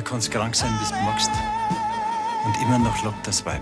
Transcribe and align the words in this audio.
Da 0.00 0.06
kannst 0.06 0.30
krank 0.30 0.56
sein, 0.56 0.70
wie 0.80 0.94
du 0.94 0.98
magst. 1.02 1.30
Und 2.46 2.66
immer 2.66 2.78
noch 2.78 3.04
lockt 3.04 3.26
das 3.26 3.44
Weib. 3.44 3.60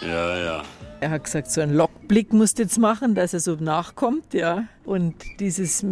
Ja, 0.00 0.38
ja. 0.38 0.62
Er 1.00 1.10
hat 1.10 1.24
gesagt, 1.24 1.50
so 1.50 1.60
einen 1.60 1.74
Lockblick 1.74 2.32
musst 2.32 2.58
du 2.58 2.62
jetzt 2.62 2.78
machen, 2.78 3.16
dass 3.16 3.34
er 3.34 3.40
so 3.40 3.56
nachkommt, 3.56 4.32
ja. 4.32 4.68
Und 4.84 5.16
dieses 5.40 5.84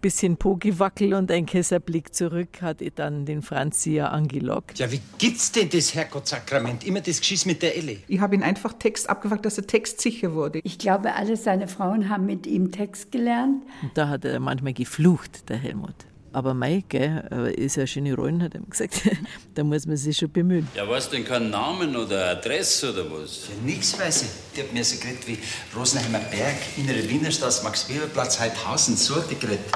bisschen 0.00 0.36
Pogewackel 0.36 1.14
und 1.14 1.32
ein 1.32 1.46
Kesserblick 1.46 2.14
zurück 2.14 2.62
hat 2.62 2.78
dann 2.94 3.26
den 3.26 3.42
Franzi 3.42 3.94
ja 3.94 4.10
angelockt. 4.10 4.78
Ja, 4.78 4.92
wie 4.92 5.00
gibt's 5.18 5.50
denn 5.50 5.68
das, 5.70 5.92
Herrgottsakrament? 5.92 6.86
Immer 6.86 7.00
das 7.00 7.18
Geschiss 7.18 7.44
mit 7.44 7.62
der 7.62 7.76
Elle. 7.76 7.96
Ich 8.06 8.20
habe 8.20 8.36
ihn 8.36 8.44
einfach 8.44 8.74
Text 8.74 9.10
abgefragt, 9.10 9.44
dass 9.44 9.58
er 9.58 9.66
textsicher 9.66 10.34
wurde. 10.34 10.60
Ich 10.62 10.78
glaube, 10.78 11.14
alle 11.14 11.36
seine 11.36 11.66
Frauen 11.66 12.08
haben 12.08 12.26
mit 12.26 12.46
ihm 12.46 12.70
Text 12.70 13.10
gelernt. 13.10 13.64
Und 13.82 13.90
da 13.98 14.08
hat 14.08 14.24
er 14.24 14.38
manchmal 14.38 14.72
geflucht, 14.72 15.48
der 15.48 15.56
Helmut. 15.56 15.96
Aber 16.32 16.54
mei, 16.54 16.82
gell, 16.88 17.54
ist 17.56 17.76
ja 17.76 17.86
schöne 17.86 18.14
Rollen, 18.14 18.42
hat 18.42 18.54
er 18.54 18.60
gesagt. 18.60 19.02
da 19.54 19.62
muss 19.64 19.86
man 19.86 19.96
sich 19.96 20.16
schon 20.16 20.30
bemühen. 20.32 20.66
Ja, 20.74 20.88
weißt 20.88 21.12
du 21.12 21.16
denn 21.16 21.24
keinen 21.26 21.50
Namen 21.50 21.94
oder 21.94 22.30
Adresse 22.30 22.92
oder 22.92 23.04
was? 23.10 23.48
Ja, 23.48 23.54
nix 23.64 23.98
weiß 23.98 24.22
ich. 24.22 24.28
Die 24.56 24.62
hat 24.62 24.72
mir 24.72 24.84
so 24.84 24.98
geredet 24.98 25.26
wie 25.26 25.38
Rosenheimer 25.76 26.20
Berg, 26.20 26.56
Innere 26.78 27.08
Wienerstraße, 27.08 27.62
Max-Weber-Platz, 27.64 28.40
Heidhausen, 28.40 28.96
so 28.96 29.16
hat 29.16 29.30
die 29.30 29.38
geredet. 29.38 29.66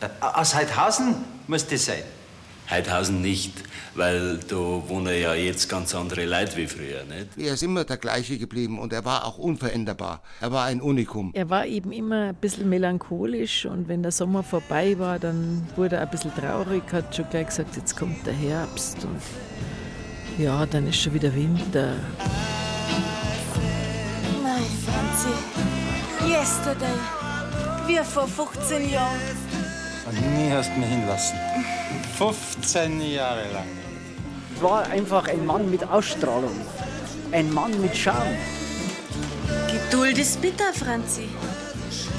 Äh, 0.00 0.08
Aus 0.20 0.54
Heidhausen 0.54 1.16
muss 1.46 1.66
das 1.66 1.84
sein. 1.84 2.02
Heidhausen 2.70 3.20
nicht, 3.20 3.52
weil 4.00 4.38
da 4.48 4.56
wohnen 4.56 5.20
ja 5.20 5.34
jetzt 5.34 5.68
ganz 5.68 5.94
andere 5.94 6.24
Leute 6.24 6.56
wie 6.56 6.66
früher, 6.66 7.04
nicht? 7.04 7.36
Er 7.36 7.52
ist 7.52 7.62
immer 7.62 7.84
der 7.84 7.98
gleiche 7.98 8.38
geblieben 8.38 8.78
und 8.78 8.94
er 8.94 9.04
war 9.04 9.26
auch 9.26 9.36
unveränderbar. 9.36 10.22
Er 10.40 10.50
war 10.52 10.64
ein 10.64 10.80
Unikum. 10.80 11.32
Er 11.34 11.50
war 11.50 11.66
eben 11.66 11.92
immer 11.92 12.30
ein 12.30 12.34
bisschen 12.34 12.70
melancholisch 12.70 13.66
und 13.66 13.88
wenn 13.88 14.02
der 14.02 14.10
Sommer 14.10 14.42
vorbei 14.42 14.98
war, 14.98 15.18
dann 15.18 15.68
wurde 15.76 15.96
er 15.96 16.02
ein 16.02 16.10
bisschen 16.10 16.34
traurig, 16.34 16.82
hat 16.92 17.14
schon 17.14 17.28
gleich 17.28 17.48
gesagt, 17.48 17.76
jetzt 17.76 17.94
kommt 17.94 18.26
der 18.26 18.32
Herbst 18.32 19.04
und 19.04 19.20
ja, 20.42 20.64
dann 20.64 20.88
ist 20.88 21.02
schon 21.02 21.12
wieder 21.12 21.34
Winter. 21.34 21.96
Nein, 24.42 24.64
Franzi. 24.86 26.32
Yesterday. 26.32 26.98
Wie 27.86 27.98
vor 27.98 28.26
15 28.26 28.90
Jahren. 28.90 29.20
Und 30.06 30.38
nie 30.38 30.50
hast 30.50 30.70
du 30.74 30.80
mich 30.80 30.88
hinlassen. 30.88 31.36
15 32.16 33.00
Jahre 33.02 33.44
lang. 33.52 33.89
Es 34.60 34.64
war 34.64 34.86
einfach 34.90 35.26
ein 35.26 35.46
Mann 35.46 35.70
mit 35.70 35.88
Ausstrahlung. 35.88 36.52
Ein 37.32 37.50
Mann 37.50 37.80
mit 37.80 37.96
Charme. 37.96 38.36
Geduld 39.72 40.18
ist 40.18 40.42
bitter, 40.42 40.74
Franzi. 40.74 41.30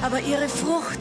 Aber 0.01 0.19
ihre 0.19 0.49
Frucht 0.49 0.97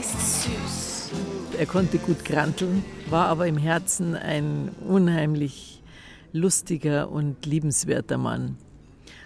ist 0.00 0.44
süß. 0.44 1.10
Er 1.58 1.66
konnte 1.66 1.98
gut 1.98 2.24
granteln, 2.24 2.84
war 3.10 3.26
aber 3.26 3.48
im 3.48 3.56
Herzen 3.56 4.14
ein 4.14 4.70
unheimlich 4.86 5.82
lustiger 6.32 7.10
und 7.10 7.44
liebenswerter 7.44 8.16
Mann. 8.16 8.58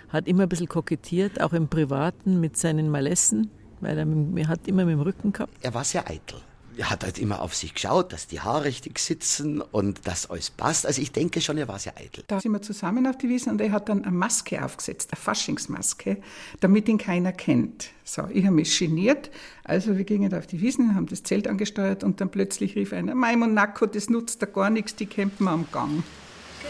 Hat 0.09 0.27
immer 0.27 0.45
ein 0.45 0.49
bisschen 0.49 0.69
kokettiert, 0.69 1.43
auch 1.43 1.53
im 1.53 1.69
Privaten 1.69 2.41
mit 2.41 2.57
seinen 2.57 2.89
Malessen, 2.89 3.51
weil 3.83 3.99
er, 3.99 4.07
er 4.39 4.49
hat 4.49 4.67
immer 4.67 4.87
mit 4.87 4.95
dem 4.95 5.03
Rücken 5.03 5.35
gehabt. 5.35 5.53
Er 5.61 5.75
war 5.75 5.85
sehr 5.85 6.09
eitel. 6.09 6.39
Er 6.77 6.89
hat 6.89 7.05
halt 7.05 7.19
immer 7.19 7.43
auf 7.43 7.55
sich 7.55 7.75
geschaut, 7.75 8.13
dass 8.13 8.27
die 8.27 8.41
Haare 8.41 8.65
richtig 8.65 8.99
sitzen 8.99 9.61
und 9.61 10.07
dass 10.07 10.31
alles 10.31 10.51
passt. 10.51 10.87
Also 10.87 11.03
ich 11.03 11.13
denke 11.13 11.41
schon, 11.41 11.59
er 11.59 11.69
war 11.69 11.79
sehr 11.79 11.97
eitel. 11.99 12.25
Da 12.29 12.41
sind 12.41 12.53
wir 12.53 12.63
zusammen 12.63 13.07
auf 13.07 13.19
die 13.19 13.29
Wiesen 13.29 13.53
und 13.53 13.61
er 13.61 13.73
hat 13.73 13.91
dann 13.91 14.05
eine 14.05 14.13
Maske 14.13 14.65
aufgesetzt, 14.65 15.11
eine 15.13 15.21
Faschingsmaske, 15.21 16.17
damit 16.61 16.89
ihn 16.89 16.97
keiner 16.97 17.33
kennt. 17.33 17.91
So, 18.05 18.27
ich 18.33 18.45
habe 18.45 18.55
mich 18.55 18.79
geniert, 18.79 19.31
also 19.65 19.99
wir 19.99 20.05
gingen 20.05 20.35
auf 20.35 20.47
die 20.47 20.61
Wiesen, 20.61 20.95
haben 20.95 21.07
das 21.07 21.23
Zelt 21.23 21.47
angesteuert 21.47 22.05
und 22.05 22.21
dann 22.21 22.31
plötzlich 22.31 22.75
rief 22.75 22.93
einer, 22.93 23.15
Mai 23.15 23.37
Monaco, 23.37 23.87
das 23.87 24.09
nutzt 24.09 24.41
da 24.41 24.47
gar 24.47 24.71
nichts, 24.71 24.97
die 24.97 25.07
campen 25.07 25.49
am 25.49 25.67
Gang. 25.71 26.03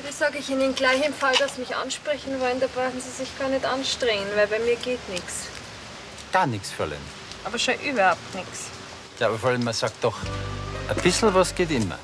Das 0.04 0.18
sage 0.18 0.38
ich 0.38 0.50
Ihnen 0.50 0.74
gleich 0.74 1.06
im 1.06 1.12
Fall, 1.12 1.34
dass 1.38 1.54
Sie 1.54 1.60
mich 1.60 1.76
ansprechen 1.76 2.40
wollen, 2.40 2.58
da 2.58 2.66
brauchen 2.66 3.00
Sie 3.00 3.10
sich 3.10 3.38
gar 3.38 3.48
nicht 3.48 3.64
anstrengen, 3.64 4.26
weil 4.34 4.48
bei 4.48 4.58
mir 4.58 4.76
geht 4.76 5.06
nichts. 5.10 5.46
Gar 6.32 6.46
nichts, 6.48 6.72
Fräulein. 6.72 6.98
Aber 7.44 7.58
schon 7.58 7.74
überhaupt 7.88 8.34
nichts. 8.34 8.71
Ja, 9.22 9.28
aber 9.28 9.38
Fräulein, 9.38 9.62
man 9.62 9.72
sagt 9.72 10.02
doch, 10.02 10.16
ein 10.88 10.96
bisschen 11.00 11.32
was 11.32 11.54
geht 11.54 11.70
immer. 11.70 11.96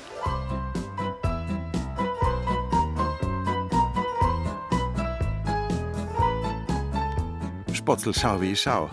Spotzel 7.73 8.13
Schau 8.13 8.39
wie 8.39 8.55
Schau. 8.55 8.89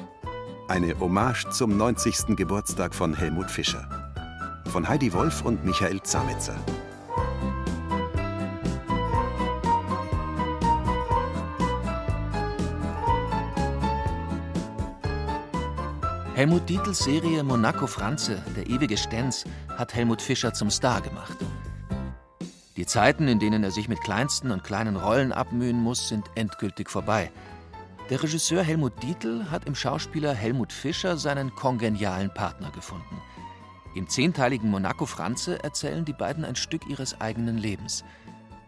Eine 0.66 0.98
Hommage 0.98 1.48
zum 1.50 1.76
90. 1.76 2.34
Geburtstag 2.36 2.96
von 2.96 3.14
Helmut 3.14 3.48
Fischer. 3.48 3.88
Von 4.72 4.88
Heidi 4.88 5.12
Wolf 5.12 5.42
und 5.42 5.64
Michael 5.64 6.02
Zametzer. 6.02 6.56
Helmut 16.36 16.68
Dietls 16.68 16.98
Serie 16.98 17.42
Monaco 17.42 17.86
Franze, 17.86 18.42
der 18.54 18.66
ewige 18.66 18.98
Stenz, 18.98 19.44
hat 19.70 19.94
Helmut 19.94 20.20
Fischer 20.20 20.52
zum 20.52 20.68
Star 20.68 21.00
gemacht. 21.00 21.38
Die 22.76 22.84
Zeiten, 22.84 23.26
in 23.26 23.38
denen 23.38 23.64
er 23.64 23.70
sich 23.70 23.88
mit 23.88 24.02
kleinsten 24.02 24.50
und 24.50 24.62
kleinen 24.62 24.96
Rollen 24.96 25.32
abmühen 25.32 25.82
muss, 25.82 26.08
sind 26.08 26.26
endgültig 26.34 26.90
vorbei. 26.90 27.32
Der 28.10 28.22
Regisseur 28.22 28.62
Helmut 28.62 29.02
Dietl 29.02 29.50
hat 29.50 29.64
im 29.64 29.74
Schauspieler 29.74 30.34
Helmut 30.34 30.74
Fischer 30.74 31.16
seinen 31.16 31.54
kongenialen 31.54 32.28
Partner 32.34 32.70
gefunden. 32.70 33.22
Im 33.94 34.06
zehnteiligen 34.06 34.70
Monaco 34.70 35.06
Franze 35.06 35.64
erzählen 35.64 36.04
die 36.04 36.12
beiden 36.12 36.44
ein 36.44 36.56
Stück 36.56 36.86
ihres 36.86 37.18
eigenen 37.18 37.56
Lebens. 37.56 38.04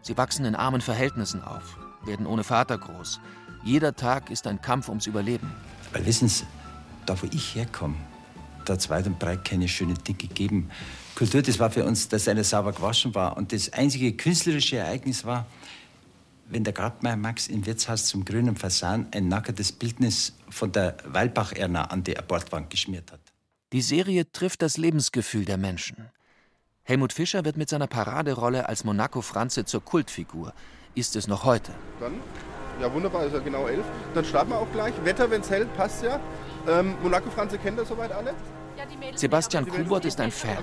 Sie 0.00 0.17
wachsen 0.17 0.47
in 0.47 0.55
armen 0.55 0.81
Verhältnissen 0.81 1.45
auf, 1.45 1.77
werden 2.06 2.25
ohne 2.25 2.45
Vater 2.45 2.79
groß. 2.79 3.21
Jeder 3.62 3.95
Tag 3.95 4.31
ist 4.31 4.47
ein 4.47 4.62
Kampf 4.62 4.89
ums 4.89 5.06
Überleben. 5.06 5.53
Wissen 5.93 6.29
Sie, 6.29 6.47
da 7.09 7.21
wo 7.23 7.27
ich 7.33 7.55
herkomme, 7.55 7.97
da 8.65 8.75
hat 8.75 8.81
es 8.81 8.91
weit 8.91 9.07
und 9.07 9.19
breit 9.19 9.45
keine 9.45 9.67
schönen 9.69 9.97
Dinge 10.05 10.19
gegeben. 10.19 10.71
Kultur, 11.15 11.43
das 11.43 11.59
war 11.59 11.71
für 11.71 11.85
uns, 11.85 12.09
dass 12.09 12.29
einer 12.29 12.45
sauber 12.45 12.73
gewaschen 12.73 13.15
war. 13.15 13.37
Und 13.37 13.53
das 13.53 13.73
einzige 13.73 14.13
künstlerische 14.13 14.77
Ereignis 14.77 15.25
war, 15.25 15.47
wenn 16.51 16.65
der 16.65 16.73
Gartmeier 16.73 17.17
Max 17.17 17.49
im 17.49 17.65
Wirtshaus 17.67 18.07
zum 18.07 18.25
grünen 18.25 18.57
Fasan 18.57 19.07
ein 19.13 19.29
nackertes 19.29 19.73
Bildnis 19.73 20.35
von 20.49 20.71
der 20.73 20.97
Weilbach-Erna 21.05 21.85
an 21.85 22.05
die 22.05 22.15
Bordwand 22.27 22.71
geschmiert 22.71 23.11
hat. 23.11 23.21
Die 23.73 23.83
Serie 23.83 24.31
trifft 24.31 24.63
das 24.63 24.77
Lebensgefühl 24.77 25.45
der 25.45 25.59
Menschen. 25.59 26.11
Helmut 26.85 27.13
Fischer 27.13 27.45
wird 27.45 27.59
mit 27.59 27.69
seiner 27.69 27.87
Paraderolle 27.87 28.69
als 28.69 28.85
Monaco 28.85 29.21
Franze 29.21 29.67
zur 29.67 29.85
Kultfigur. 29.85 30.55
Ist 30.95 31.17
es 31.17 31.27
noch 31.27 31.45
heute. 31.45 31.73
Dann, 32.01 32.15
ja 32.81 32.93
wunderbar, 32.93 33.27
ist 33.27 33.34
ja 33.34 33.41
genau 33.41 33.66
elf. 33.66 33.84
Dann 34.15 34.25
starten 34.25 34.50
wir 34.50 34.59
auch 34.59 34.72
gleich. 34.72 34.94
Wetter, 35.05 35.31
wenn 35.31 35.41
es 35.41 35.50
hält, 35.50 35.75
passt 35.77 36.03
ja. 36.05 36.21
Ähm, 36.69 36.94
Monaco 37.03 37.31
Franze 37.31 37.59
kennt 37.59 37.78
ihr 37.78 37.84
soweit 37.84 38.12
alle? 38.12 38.34
Sebastian 39.16 39.66
Kubert 39.66 40.05
ist 40.05 40.21
ein 40.21 40.31
Fan. 40.31 40.56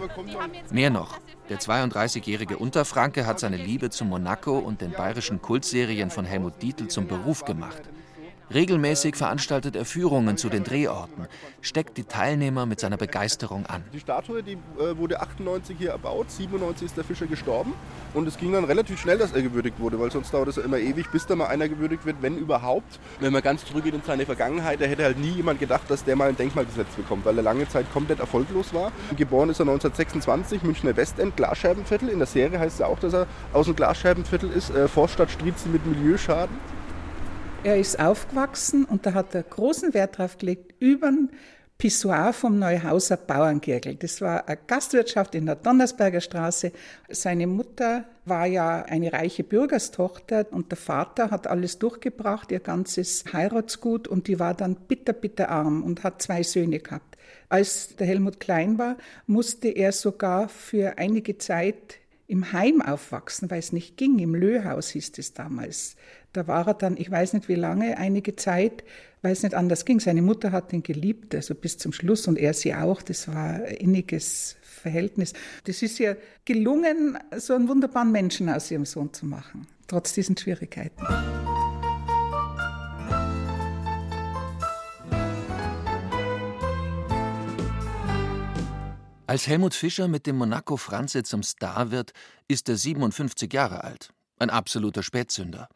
Mehr 0.72 0.90
noch, 0.90 1.20
der 1.50 1.60
32-jährige 1.60 2.58
Unterfranke 2.58 3.26
hat 3.26 3.40
seine 3.40 3.58
Liebe 3.58 3.90
zu 3.90 4.06
Monaco 4.06 4.58
und 4.58 4.82
den 4.82 4.92
bayerischen 4.92 5.42
Kultserien 5.42 6.10
von 6.10 6.26
Helmut 6.26 6.62
Dietl 6.62 6.88
zum 6.88 7.08
Beruf 7.08 7.44
gemacht. 7.44 7.82
Regelmäßig 8.54 9.16
veranstaltet 9.16 9.76
er 9.76 9.86
Führungen 9.86 10.38
zu 10.38 10.50
den 10.50 10.64
Drehorten, 10.64 11.28
steckt 11.62 11.98
die 11.98 12.04
Teilnehmer 12.04 12.68
mit 12.68 12.80
seiner 12.80 12.98
Begeisterung 12.98 13.66
an. 13.66 13.84
Die 13.92 14.00
Statue 14.00 14.44
die, 14.44 14.54
äh, 14.54 14.96
wurde 14.98 15.20
98 15.20 15.76
hier 15.80 15.90
erbaut, 15.90 16.30
97 16.30 16.86
ist 16.86 16.98
der 16.98 17.04
Fischer 17.04 17.26
gestorben 17.26 17.74
und 18.14 18.28
es 18.28 18.38
ging 18.38 18.54
dann 18.54 18.66
relativ 18.66 19.02
schnell, 19.02 19.18
dass 19.18 19.32
er 19.32 19.42
gewürdigt 19.42 19.80
wurde, 19.80 20.00
weil 20.00 20.12
sonst 20.12 20.32
dauert 20.32 20.50
es 20.50 20.58
ja 20.58 20.62
immer 20.64 20.78
ewig, 20.78 21.10
bis 21.10 21.26
da 21.26 21.36
mal 21.36 21.48
einer 21.48 21.68
gewürdigt 21.68 22.06
wird, 22.06 22.18
wenn 22.22 22.38
überhaupt. 22.38 23.00
Wenn 23.20 23.34
man 23.34 23.42
ganz 23.42 23.66
zurückgeht 23.66 23.96
in 23.96 24.04
seine 24.04 24.28
Vergangenheit, 24.28 24.80
da 24.80 24.86
hätte 24.86 25.04
halt 25.04 25.18
nie 25.18 25.32
jemand 25.32 25.60
gedacht, 25.60 25.90
dass 25.90 26.04
der 26.04 26.16
mal 26.16 26.30
ein 26.30 26.38
Denkmal 26.38 26.66
gesetzt 26.66 26.96
bekommt, 26.98 27.26
weil 27.26 27.38
er 27.38 27.44
lange 27.44 27.68
Zeit 27.68 27.92
komplett 27.92 28.20
erfolglos 28.20 28.74
war. 28.76 28.92
Geboren 29.18 29.50
ist 29.50 29.60
er 29.60 29.64
1926, 29.64 30.62
Münchner 30.62 30.96
Westend, 30.96 31.36
Glasscheibenviertel. 31.36 32.10
In 32.10 32.20
der 32.20 32.28
Serie 32.28 32.60
heißt 32.60 32.74
es 32.74 32.80
ja 32.80 32.86
auch, 32.86 33.00
dass 33.00 33.14
er 33.14 33.26
aus 33.54 33.66
dem 33.66 33.76
Glasscheibenviertel 33.76 34.52
ist, 34.52 34.70
äh, 34.70 34.88
Vorstadt 34.88 35.32
Striezen 35.32 35.72
mit 35.72 35.86
Milieuschaden. 35.88 36.56
Er 37.66 37.80
ist 37.80 38.00
aufgewachsen 38.00 38.86
und 38.86 39.08
da 39.08 39.16
hat 39.16 39.34
er 39.34 39.42
großen 39.42 39.96
Wert 39.96 40.20
drauf 40.20 40.38
gelegt, 40.38 40.76
über 40.80 41.10
den 41.10 41.32
Pissoir 41.80 42.32
vom 42.32 42.60
Neuhauser 42.60 43.18
Bauernkirchel. 43.18 43.96
Das 43.96 44.22
war 44.22 44.48
eine 44.48 44.60
Gastwirtschaft 44.68 45.34
in 45.34 45.48
der 45.48 45.56
Donnersberger 45.56 46.22
Straße. 46.22 46.72
Seine 47.10 47.48
Mutter 47.48 48.06
war 48.24 48.46
ja 48.46 48.84
eine 48.84 49.12
reiche 49.12 49.44
Bürgerstochter 49.44 50.46
und 50.52 50.70
der 50.70 50.78
Vater 50.78 51.32
hat 51.32 51.48
alles 51.48 51.80
durchgebracht, 51.80 52.52
ihr 52.52 52.60
ganzes 52.60 53.26
Heiratsgut 53.34 54.08
und 54.08 54.28
die 54.28 54.40
war 54.40 54.54
dann 54.54 54.76
bitter, 54.76 55.14
bitter 55.14 55.50
arm 55.50 55.82
und 55.82 56.04
hat 56.04 56.22
zwei 56.22 56.44
Söhne 56.44 56.78
gehabt. 56.78 57.18
Als 57.50 57.96
der 57.96 58.06
Helmut 58.06 58.40
klein 58.40 58.78
war, 58.78 58.96
musste 59.26 59.70
er 59.70 59.92
sogar 59.92 60.50
für 60.50 61.00
einige 61.00 61.40
Zeit 61.40 61.98
im 62.28 62.54
Heim 62.54 62.82
aufwachsen, 62.82 63.50
weil 63.50 63.60
es 63.60 63.72
nicht 63.72 63.98
ging. 63.98 64.20
Im 64.20 64.36
Löhaus 64.36 64.90
hieß 64.90 65.14
es 65.18 65.34
damals. 65.34 65.96
Da 66.36 66.48
war 66.48 66.68
er 66.68 66.74
dann, 66.74 66.98
ich 66.98 67.10
weiß 67.10 67.32
nicht 67.32 67.48
wie 67.48 67.56
lange, 67.56 67.98
einige 67.98 68.36
Zeit, 68.36 68.84
weil 69.22 69.32
es 69.32 69.44
nicht 69.44 69.56
anders 69.56 69.86
ging. 69.86 70.02
Seine 70.02 70.22
Mutter 70.22 70.52
hat 70.52 70.74
ihn 70.74 70.84
geliebt, 70.84 71.34
also 71.34 71.56
bis 71.56 71.78
zum 71.78 71.94
Schluss 71.94 72.28
und 72.28 72.38
er 72.38 72.54
sie 72.54 72.76
auch. 72.76 73.02
Das 73.02 73.30
war 73.30 73.54
ein 73.54 73.64
inniges 73.76 74.58
Verhältnis. 74.62 75.32
Das 75.64 75.82
ist 75.82 75.98
ja 75.98 76.16
gelungen, 76.44 77.18
so 77.38 77.54
einen 77.54 77.70
wunderbaren 77.70 78.12
Menschen 78.12 78.50
aus 78.50 78.70
ihrem 78.70 78.84
Sohn 78.84 79.14
zu 79.14 79.26
machen, 79.26 79.66
trotz 79.88 80.12
diesen 80.12 80.36
Schwierigkeiten. 80.36 81.02
Als 89.26 89.48
Helmut 89.48 89.74
Fischer 89.74 90.10
mit 90.10 90.28
dem 90.28 90.36
Monaco 90.36 90.76
Franze 90.76 91.24
zum 91.24 91.44
Star 91.44 91.92
wird, 91.92 92.12
ist 92.50 92.68
er 92.68 92.76
57 92.76 93.54
Jahre 93.54 93.86
alt. 93.86 94.10
Ein 94.38 94.50
absoluter 94.50 95.02
Spätzünder. 95.02 95.70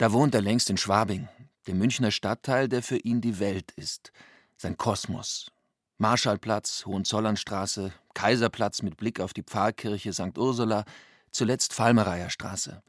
Da 0.00 0.12
wohnt 0.12 0.34
er 0.34 0.40
längst 0.40 0.70
in 0.70 0.78
Schwabing, 0.78 1.28
dem 1.66 1.76
Münchner 1.76 2.10
Stadtteil, 2.10 2.70
der 2.70 2.82
für 2.82 2.96
ihn 2.96 3.20
die 3.20 3.38
Welt 3.38 3.70
ist. 3.72 4.12
Sein 4.56 4.78
Kosmos. 4.78 5.52
Marschallplatz, 5.98 6.86
Hohenzollernstraße, 6.86 7.92
Kaiserplatz 8.14 8.80
mit 8.80 8.96
Blick 8.96 9.20
auf 9.20 9.34
die 9.34 9.42
Pfarrkirche 9.42 10.14
St. 10.14 10.38
Ursula, 10.38 10.86
zuletzt 11.32 11.74
Falmereyer 11.74 12.30
Straße. 12.30 12.82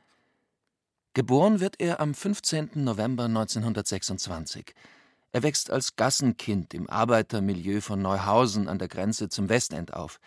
Geboren 1.14 1.60
wird 1.60 1.82
er 1.82 2.00
am 2.00 2.14
15. 2.14 2.70
November 2.76 3.26
1926. 3.26 4.74
Er 5.34 5.44
wächst 5.44 5.70
als 5.70 5.98
Gassenkind 5.98 6.74
im 6.74 6.90
Arbeitermilieu 6.90 7.82
von 7.82 8.02
Neuhausen 8.02 8.70
an 8.70 8.80
der 8.80 8.88
Grenze 8.88 9.28
zum 9.28 9.50
Westend 9.50 9.94
auf. 9.94 10.22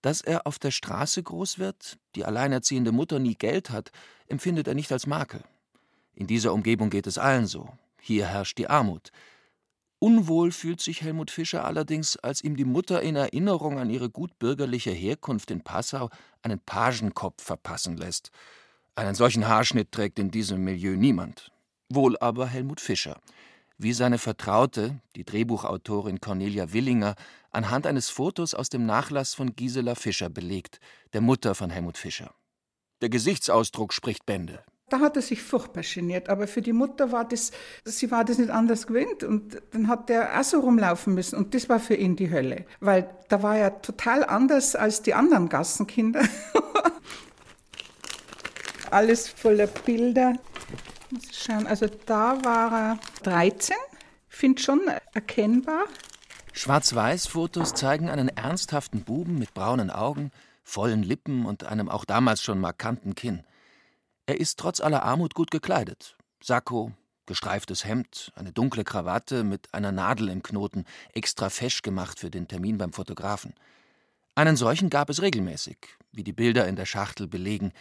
Dass 0.00 0.22
er 0.22 0.46
auf 0.46 0.58
der 0.58 0.70
Straße 0.70 1.22
groß 1.22 1.58
wird, 1.58 1.98
die 2.14 2.24
alleinerziehende 2.24 2.92
Mutter 2.92 3.18
nie 3.18 3.34
Geld 3.34 3.68
hat, 3.68 3.92
empfindet 4.28 4.66
er 4.66 4.74
nicht 4.74 4.90
als 4.92 5.06
Makel. 5.06 5.44
In 6.16 6.26
dieser 6.26 6.52
Umgebung 6.52 6.90
geht 6.90 7.06
es 7.06 7.18
allen 7.18 7.46
so. 7.46 7.68
Hier 8.00 8.26
herrscht 8.26 8.58
die 8.58 8.68
Armut. 8.68 9.12
Unwohl 10.00 10.50
fühlt 10.50 10.80
sich 10.80 11.02
Helmut 11.02 11.30
Fischer 11.30 11.64
allerdings, 11.64 12.16
als 12.16 12.42
ihm 12.42 12.56
die 12.56 12.64
Mutter 12.64 13.00
in 13.00 13.14
Erinnerung 13.14 13.78
an 13.78 13.90
ihre 13.90 14.10
gutbürgerliche 14.10 14.90
Herkunft 14.90 15.52
in 15.52 15.62
Passau 15.62 16.10
einen 16.42 16.58
Pagenkopf 16.58 17.44
verpassen 17.44 17.96
lässt. 17.96 18.32
Einen 18.96 19.14
solchen 19.14 19.46
Haarschnitt 19.46 19.92
trägt 19.92 20.18
in 20.18 20.32
diesem 20.32 20.64
Milieu 20.64 20.96
niemand. 20.96 21.52
Wohl 21.88 22.18
aber 22.18 22.48
Helmut 22.48 22.80
Fischer 22.80 23.20
wie 23.78 23.92
seine 23.92 24.18
Vertraute, 24.18 25.00
die 25.16 25.24
Drehbuchautorin 25.24 26.20
Cornelia 26.20 26.72
Willinger, 26.72 27.14
anhand 27.50 27.86
eines 27.86 28.08
Fotos 28.08 28.54
aus 28.54 28.68
dem 28.68 28.86
Nachlass 28.86 29.34
von 29.34 29.54
Gisela 29.54 29.94
Fischer 29.94 30.30
belegt, 30.30 30.80
der 31.12 31.20
Mutter 31.20 31.54
von 31.54 31.70
Helmut 31.70 31.98
Fischer. 31.98 32.34
Der 33.02 33.10
Gesichtsausdruck 33.10 33.92
spricht 33.92 34.24
Bände. 34.24 34.64
Da 34.88 35.00
hat 35.00 35.16
er 35.16 35.22
sich 35.22 35.42
furchtbar 35.42 35.82
geniert, 35.82 36.28
aber 36.28 36.46
für 36.46 36.62
die 36.62 36.72
Mutter 36.72 37.10
war 37.10 37.24
das, 37.24 37.50
sie 37.84 38.08
war 38.12 38.24
das 38.24 38.38
nicht 38.38 38.50
anders 38.50 38.86
gewöhnt 38.86 39.24
und 39.24 39.60
dann 39.72 39.88
hat 39.88 40.08
der 40.08 40.38
auch 40.38 40.44
so 40.44 40.60
rumlaufen 40.60 41.12
müssen 41.12 41.36
und 41.36 41.54
das 41.54 41.68
war 41.68 41.80
für 41.80 41.96
ihn 41.96 42.14
die 42.14 42.30
Hölle, 42.30 42.66
weil 42.78 43.10
da 43.28 43.42
war 43.42 43.56
er 43.56 43.82
total 43.82 44.24
anders 44.24 44.76
als 44.76 45.02
die 45.02 45.12
anderen 45.12 45.48
Gassenkinder. 45.48 46.22
Alles 48.92 49.28
voller 49.28 49.66
Bilder. 49.66 50.34
Muss 51.10 51.30
ich 51.30 51.36
schauen. 51.36 51.66
Also 51.66 51.86
da 52.06 52.44
war 52.44 52.72
er 52.72 52.98
13, 53.24 53.74
finde 54.28 54.62
schon 54.62 54.82
erkennbar. 55.12 55.86
Schwarz-Weiß-Fotos 56.52 57.74
zeigen 57.74 58.08
einen 58.08 58.28
ernsthaften 58.28 59.02
Buben 59.02 59.36
mit 59.36 59.52
braunen 59.52 59.90
Augen, 59.90 60.30
vollen 60.62 61.02
Lippen 61.02 61.44
und 61.44 61.64
einem 61.64 61.88
auch 61.88 62.04
damals 62.04 62.40
schon 62.40 62.60
markanten 62.60 63.16
Kinn. 63.16 63.42
Er 64.26 64.40
ist 64.40 64.58
trotz 64.58 64.80
aller 64.80 65.02
Armut 65.02 65.34
gut 65.34 65.50
gekleidet. 65.50 66.16
Sakko, 66.42 66.92
gestreiftes 67.26 67.84
Hemd, 67.84 68.32
eine 68.34 68.52
dunkle 68.52 68.84
Krawatte 68.84 69.44
mit 69.44 69.72
einer 69.72 69.92
Nadel 69.92 70.28
im 70.28 70.42
Knoten, 70.42 70.84
extra 71.14 71.48
fesch 71.48 71.82
gemacht 71.82 72.18
für 72.18 72.30
den 72.30 72.48
Termin 72.48 72.78
beim 72.78 72.92
Fotografen. 72.92 73.54
Einen 74.34 74.56
solchen 74.56 74.90
gab 74.90 75.08
es 75.08 75.22
regelmäßig, 75.22 75.78
wie 76.12 76.24
die 76.24 76.32
Bilder 76.32 76.68
in 76.68 76.76
der 76.76 76.86
Schachtel 76.86 77.26
belegen, 77.26 77.72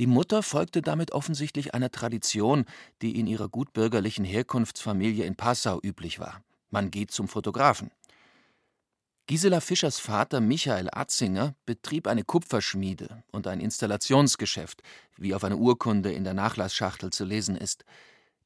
die 0.00 0.06
Mutter 0.06 0.42
folgte 0.42 0.80
damit 0.80 1.12
offensichtlich 1.12 1.74
einer 1.74 1.90
Tradition, 1.90 2.64
die 3.02 3.20
in 3.20 3.26
ihrer 3.26 3.50
gutbürgerlichen 3.50 4.24
Herkunftsfamilie 4.24 5.26
in 5.26 5.36
Passau 5.36 5.78
üblich 5.82 6.18
war. 6.18 6.42
Man 6.70 6.90
geht 6.90 7.10
zum 7.10 7.28
Fotografen. 7.28 7.90
Gisela 9.30 9.60
Fischers 9.60 10.00
Vater 10.00 10.40
Michael 10.40 10.88
Atzinger 10.90 11.54
betrieb 11.64 12.08
eine 12.08 12.24
Kupferschmiede 12.24 13.22
und 13.30 13.46
ein 13.46 13.60
Installationsgeschäft, 13.60 14.82
wie 15.18 15.36
auf 15.36 15.44
einer 15.44 15.56
Urkunde 15.56 16.10
in 16.10 16.24
der 16.24 16.34
Nachlassschachtel 16.34 17.10
zu 17.10 17.24
lesen 17.24 17.54
ist. 17.54 17.84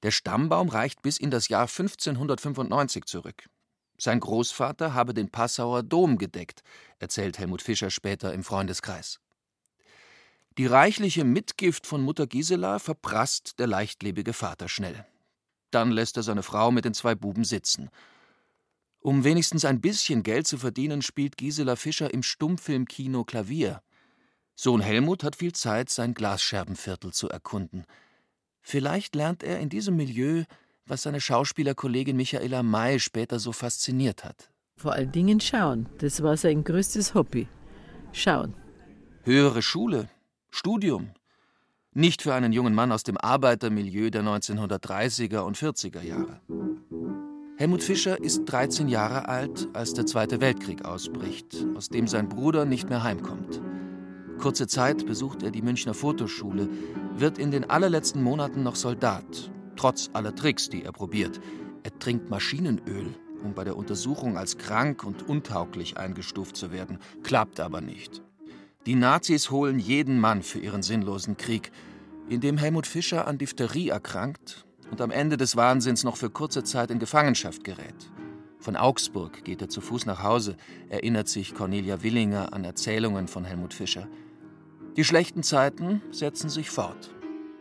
Der 0.02 0.10
Stammbaum 0.10 0.68
reicht 0.68 1.00
bis 1.00 1.16
in 1.16 1.30
das 1.30 1.48
Jahr 1.48 1.68
1595 1.68 3.06
zurück. 3.06 3.48
Sein 3.96 4.20
Großvater 4.20 4.92
habe 4.92 5.14
den 5.14 5.30
Passauer 5.30 5.82
Dom 5.82 6.18
gedeckt, 6.18 6.62
erzählt 6.98 7.38
Helmut 7.38 7.62
Fischer 7.62 7.88
später 7.88 8.34
im 8.34 8.44
Freundeskreis. 8.44 9.20
Die 10.58 10.66
reichliche 10.66 11.24
Mitgift 11.24 11.86
von 11.86 12.02
Mutter 12.02 12.26
Gisela 12.26 12.78
verprasst 12.78 13.58
der 13.58 13.68
leichtlebige 13.68 14.34
Vater 14.34 14.68
schnell. 14.68 15.06
Dann 15.70 15.90
lässt 15.90 16.18
er 16.18 16.22
seine 16.22 16.42
Frau 16.42 16.70
mit 16.70 16.84
den 16.84 16.92
zwei 16.92 17.14
Buben 17.14 17.44
sitzen. 17.44 17.88
Um 19.06 19.22
wenigstens 19.22 19.66
ein 19.66 19.82
bisschen 19.82 20.22
Geld 20.22 20.46
zu 20.46 20.56
verdienen, 20.56 21.02
spielt 21.02 21.36
Gisela 21.36 21.76
Fischer 21.76 22.14
im 22.14 22.22
Stummfilmkino 22.22 23.24
Klavier. 23.24 23.82
Sohn 24.54 24.80
Helmut 24.80 25.24
hat 25.24 25.36
viel 25.36 25.52
Zeit, 25.52 25.90
sein 25.90 26.14
Glasscherbenviertel 26.14 27.12
zu 27.12 27.28
erkunden. 27.28 27.84
Vielleicht 28.62 29.14
lernt 29.14 29.42
er 29.42 29.60
in 29.60 29.68
diesem 29.68 29.96
Milieu, 29.96 30.44
was 30.86 31.02
seine 31.02 31.20
Schauspielerkollegin 31.20 32.16
Michaela 32.16 32.62
May 32.62 32.98
später 32.98 33.38
so 33.38 33.52
fasziniert 33.52 34.24
hat. 34.24 34.50
Vor 34.74 34.94
allen 34.94 35.12
Dingen 35.12 35.38
schauen. 35.38 35.86
Das 35.98 36.22
war 36.22 36.38
sein 36.38 36.64
größtes 36.64 37.12
Hobby. 37.12 37.46
Schauen. 38.12 38.54
Höhere 39.24 39.60
Schule, 39.60 40.08
Studium. 40.50 41.10
Nicht 41.92 42.22
für 42.22 42.32
einen 42.32 42.54
jungen 42.54 42.74
Mann 42.74 42.90
aus 42.90 43.02
dem 43.02 43.18
Arbeitermilieu 43.18 44.08
der 44.08 44.22
1930er 44.22 45.40
und 45.40 45.58
40er 45.58 46.00
Jahre. 46.00 46.40
Helmut 47.56 47.84
Fischer 47.84 48.20
ist 48.20 48.46
13 48.46 48.88
Jahre 48.88 49.28
alt, 49.28 49.68
als 49.74 49.94
der 49.94 50.06
Zweite 50.06 50.40
Weltkrieg 50.40 50.84
ausbricht, 50.84 51.64
aus 51.76 51.88
dem 51.88 52.08
sein 52.08 52.28
Bruder 52.28 52.64
nicht 52.64 52.88
mehr 52.88 53.04
heimkommt. 53.04 53.62
Kurze 54.38 54.66
Zeit 54.66 55.06
besucht 55.06 55.44
er 55.44 55.52
die 55.52 55.62
Münchner 55.62 55.94
Fotoschule, 55.94 56.68
wird 57.14 57.38
in 57.38 57.52
den 57.52 57.70
allerletzten 57.70 58.24
Monaten 58.24 58.64
noch 58.64 58.74
Soldat, 58.74 59.52
trotz 59.76 60.10
aller 60.14 60.34
Tricks, 60.34 60.68
die 60.68 60.82
er 60.82 60.90
probiert. 60.90 61.40
Er 61.84 61.96
trinkt 61.96 62.28
Maschinenöl, 62.28 63.14
um 63.44 63.54
bei 63.54 63.62
der 63.62 63.76
Untersuchung 63.76 64.36
als 64.36 64.58
krank 64.58 65.04
und 65.04 65.28
untauglich 65.28 65.96
eingestuft 65.96 66.56
zu 66.56 66.72
werden, 66.72 66.98
klappt 67.22 67.60
aber 67.60 67.80
nicht. 67.80 68.20
Die 68.84 68.96
Nazis 68.96 69.52
holen 69.52 69.78
jeden 69.78 70.18
Mann 70.18 70.42
für 70.42 70.58
ihren 70.58 70.82
sinnlosen 70.82 71.36
Krieg, 71.36 71.70
in 72.28 72.40
dem 72.40 72.58
Helmut 72.58 72.88
Fischer 72.88 73.28
an 73.28 73.38
Diphtherie 73.38 73.90
erkrankt 73.90 74.66
und 74.94 75.00
am 75.00 75.10
Ende 75.10 75.36
des 75.36 75.56
Wahnsinns 75.56 76.04
noch 76.04 76.16
für 76.16 76.30
kurze 76.30 76.62
Zeit 76.62 76.92
in 76.92 77.00
Gefangenschaft 77.00 77.64
gerät. 77.64 78.12
Von 78.60 78.76
Augsburg 78.76 79.42
geht 79.42 79.60
er 79.60 79.68
zu 79.68 79.80
Fuß 79.80 80.06
nach 80.06 80.22
Hause, 80.22 80.56
erinnert 80.88 81.28
sich 81.28 81.52
Cornelia 81.52 82.04
Willinger 82.04 82.52
an 82.52 82.62
Erzählungen 82.62 83.26
von 83.26 83.44
Helmut 83.44 83.74
Fischer. 83.74 84.06
Die 84.96 85.02
schlechten 85.02 85.42
Zeiten 85.42 86.00
setzen 86.12 86.48
sich 86.48 86.70
fort 86.70 87.10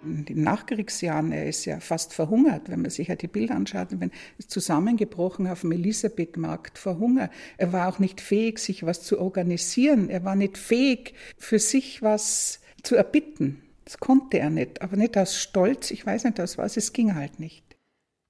in 0.06 0.26
den 0.26 0.44
Nachkriegsjahren, 0.44 1.32
er 1.32 1.48
ist 1.48 1.66
ja 1.66 1.80
fast 1.80 2.14
verhungert, 2.14 2.70
wenn 2.70 2.82
man 2.82 2.92
sich 2.92 3.08
ja 3.08 3.16
die 3.16 3.28
Bilder 3.30 3.56
anschaut, 3.56 3.88
wenn 3.92 4.12
ist 4.38 4.52
zusammengebrochen 4.52 5.48
auf 5.48 5.62
dem 5.62 5.72
Elisabethmarkt 5.72 6.78
vor 6.78 7.00
Hunger. 7.00 7.32
Er 7.58 7.72
war 7.72 7.88
auch 7.88 8.00
nicht 8.00 8.20
fähig, 8.20 8.60
sich 8.60 8.86
was 8.86 9.02
zu 9.02 9.18
organisieren. 9.18 10.10
Er 10.10 10.26
war 10.26 10.36
nicht 10.36 10.58
fähig, 10.58 11.14
für 11.38 11.58
sich 11.58 12.02
was 12.02 12.60
zu 12.84 12.96
erbitten. 12.96 13.63
Das 13.86 13.98
konnte 13.98 14.40
er 14.40 14.50
nicht, 14.50 14.82
aber 14.82 14.96
nicht 14.96 15.18
aus 15.18 15.36
Stolz, 15.36 15.92
ich 15.92 16.06
weiß 16.06 16.24
nicht 16.24 16.40
aus 16.40 16.58
was, 16.58 16.78
es 16.78 16.94
ging 16.94 17.16
halt 17.16 17.40
nicht. 17.40 17.64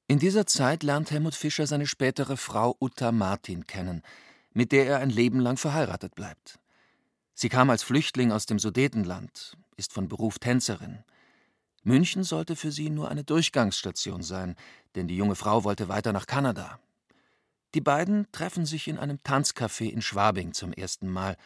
In 0.07 0.19
dieser 0.19 0.45
Zeit 0.45 0.83
lernt 0.83 1.11
Helmut 1.11 1.35
Fischer 1.35 1.67
seine 1.67 1.87
spätere 1.87 2.37
Frau 2.37 2.75
Uta 2.79 3.11
Martin 3.11 3.67
kennen, 3.67 4.01
mit 4.53 4.71
der 4.71 4.85
er 4.87 4.99
ein 4.99 5.09
Leben 5.09 5.39
lang 5.39 5.57
verheiratet 5.57 6.15
bleibt. 6.15 6.59
Sie 7.33 7.49
kam 7.49 7.69
als 7.69 7.83
Flüchtling 7.83 8.31
aus 8.31 8.45
dem 8.45 8.59
Sudetenland, 8.59 9.57
ist 9.77 9.93
von 9.93 10.07
Beruf 10.07 10.39
Tänzerin. 10.39 10.99
München 11.83 12.23
sollte 12.23 12.55
für 12.55 12.71
sie 12.71 12.89
nur 12.89 13.09
eine 13.09 13.23
Durchgangsstation 13.23 14.21
sein, 14.21 14.55
denn 14.95 15.07
die 15.07 15.17
junge 15.17 15.35
Frau 15.35 15.63
wollte 15.63 15.89
weiter 15.89 16.13
nach 16.13 16.27
Kanada. 16.27 16.79
Die 17.73 17.81
beiden 17.81 18.31
treffen 18.31 18.65
sich 18.65 18.87
in 18.87 18.99
einem 18.99 19.17
Tanzcafé 19.17 19.89
in 19.89 20.01
Schwabing 20.01 20.53
zum 20.53 20.73
ersten 20.73 21.09
Mal, 21.09 21.37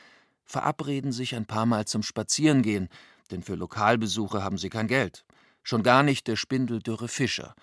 verabreden 0.45 1.11
sich 1.11 1.35
ein 1.35 1.45
paar 1.45 1.65
Mal 1.65 1.85
zum 1.85 2.03
Spazierengehen, 2.03 2.89
denn 3.27 3.43
für 3.43 3.55
Lokalbesuche 3.55 4.43
haben 4.43 4.57
sie 4.57 4.69
kein 4.69 4.87
Geld. 4.87 5.23
Schon 5.63 5.83
gar 5.83 6.03
nicht 6.03 6.27
der 6.27 6.35
spindeldürre 6.35 7.07
Fischer, 7.07 7.53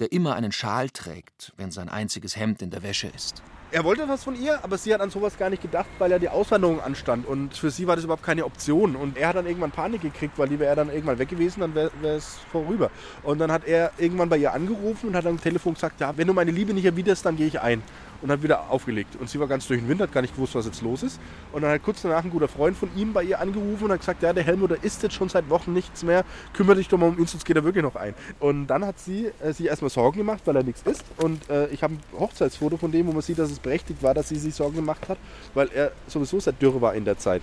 der 0.00 0.12
immer 0.12 0.34
einen 0.34 0.52
Schal 0.52 0.90
trägt, 0.90 1.52
wenn 1.56 1.70
sein 1.70 1.88
einziges 1.88 2.36
Hemd 2.36 2.62
in 2.62 2.70
der 2.70 2.82
Wäsche 2.82 3.08
ist. 3.08 3.42
Er 3.74 3.82
wollte 3.82 4.08
was 4.08 4.22
von 4.22 4.40
ihr, 4.40 4.62
aber 4.62 4.78
sie 4.78 4.94
hat 4.94 5.00
an 5.00 5.10
sowas 5.10 5.36
gar 5.36 5.50
nicht 5.50 5.60
gedacht, 5.60 5.88
weil 5.98 6.08
ja 6.10 6.20
die 6.20 6.28
Auswanderung 6.28 6.80
anstand. 6.80 7.26
Und 7.26 7.56
für 7.56 7.72
sie 7.72 7.88
war 7.88 7.96
das 7.96 8.04
überhaupt 8.04 8.22
keine 8.22 8.44
Option. 8.44 8.94
Und 8.94 9.16
er 9.16 9.28
hat 9.28 9.36
dann 9.36 9.46
irgendwann 9.46 9.72
Panik 9.72 10.02
gekriegt, 10.02 10.38
weil 10.38 10.48
die 10.48 10.60
wäre 10.60 10.76
dann 10.76 10.90
irgendwann 10.90 11.18
weg 11.18 11.28
gewesen, 11.28 11.58
dann 11.58 11.74
wäre 11.74 11.90
es 12.02 12.36
vorüber. 12.52 12.92
Und 13.24 13.38
dann 13.40 13.50
hat 13.50 13.64
er 13.64 13.90
irgendwann 13.98 14.28
bei 14.28 14.36
ihr 14.36 14.52
angerufen 14.52 15.08
und 15.08 15.16
hat 15.16 15.26
am 15.26 15.40
Telefon 15.40 15.74
gesagt, 15.74 16.00
ja, 16.00 16.16
wenn 16.16 16.28
du 16.28 16.32
meine 16.32 16.52
Liebe 16.52 16.72
nicht 16.72 16.84
erwiderst, 16.84 17.26
dann 17.26 17.36
gehe 17.36 17.48
ich 17.48 17.60
ein 17.60 17.82
und 18.24 18.30
hat 18.30 18.42
wieder 18.42 18.70
aufgelegt. 18.70 19.16
Und 19.20 19.28
sie 19.28 19.38
war 19.38 19.46
ganz 19.46 19.68
durch 19.68 19.80
den 19.80 19.88
Wind, 19.88 20.00
hat 20.00 20.10
gar 20.10 20.22
nicht 20.22 20.34
gewusst, 20.34 20.54
was 20.54 20.64
jetzt 20.64 20.80
los 20.80 21.02
ist. 21.02 21.20
Und 21.52 21.60
dann 21.60 21.70
hat 21.70 21.82
kurz 21.82 22.00
danach 22.00 22.24
ein 22.24 22.30
guter 22.30 22.48
Freund 22.48 22.74
von 22.74 22.88
ihm 22.96 23.12
bei 23.12 23.22
ihr 23.22 23.38
angerufen 23.38 23.84
und 23.84 23.92
hat 23.92 23.98
gesagt, 23.98 24.22
ja, 24.22 24.32
der 24.32 24.42
Helmut, 24.42 24.70
der 24.70 24.82
isst 24.82 25.02
jetzt 25.02 25.14
schon 25.14 25.28
seit 25.28 25.50
Wochen 25.50 25.74
nichts 25.74 26.02
mehr, 26.02 26.24
kümmere 26.54 26.76
dich 26.76 26.88
doch 26.88 26.96
mal 26.96 27.10
um 27.10 27.18
ihn, 27.18 27.26
sonst 27.26 27.44
geht 27.44 27.54
er 27.54 27.64
wirklich 27.64 27.84
noch 27.84 27.96
ein. 27.96 28.14
Und 28.40 28.68
dann 28.68 28.86
hat 28.86 28.98
sie 28.98 29.30
äh, 29.42 29.52
sich 29.52 29.66
erstmal 29.66 29.90
Sorgen 29.90 30.16
gemacht, 30.16 30.40
weil 30.46 30.56
er 30.56 30.62
nichts 30.62 30.80
isst. 30.84 31.04
Und 31.18 31.50
äh, 31.50 31.66
ich 31.66 31.82
habe 31.82 31.94
ein 31.94 32.18
Hochzeitsfoto 32.18 32.78
von 32.78 32.90
dem, 32.90 33.08
wo 33.08 33.12
man 33.12 33.20
sieht, 33.20 33.38
dass 33.38 33.50
es 33.50 33.58
berechtigt 33.58 34.02
war, 34.02 34.14
dass 34.14 34.30
sie 34.30 34.36
sich 34.36 34.54
Sorgen 34.54 34.76
gemacht 34.76 35.06
hat, 35.10 35.18
weil 35.52 35.68
er 35.74 35.92
sowieso 36.06 36.40
seit 36.40 36.62
Dürre 36.62 36.80
war 36.80 36.94
in 36.94 37.04
der 37.04 37.18
Zeit. 37.18 37.42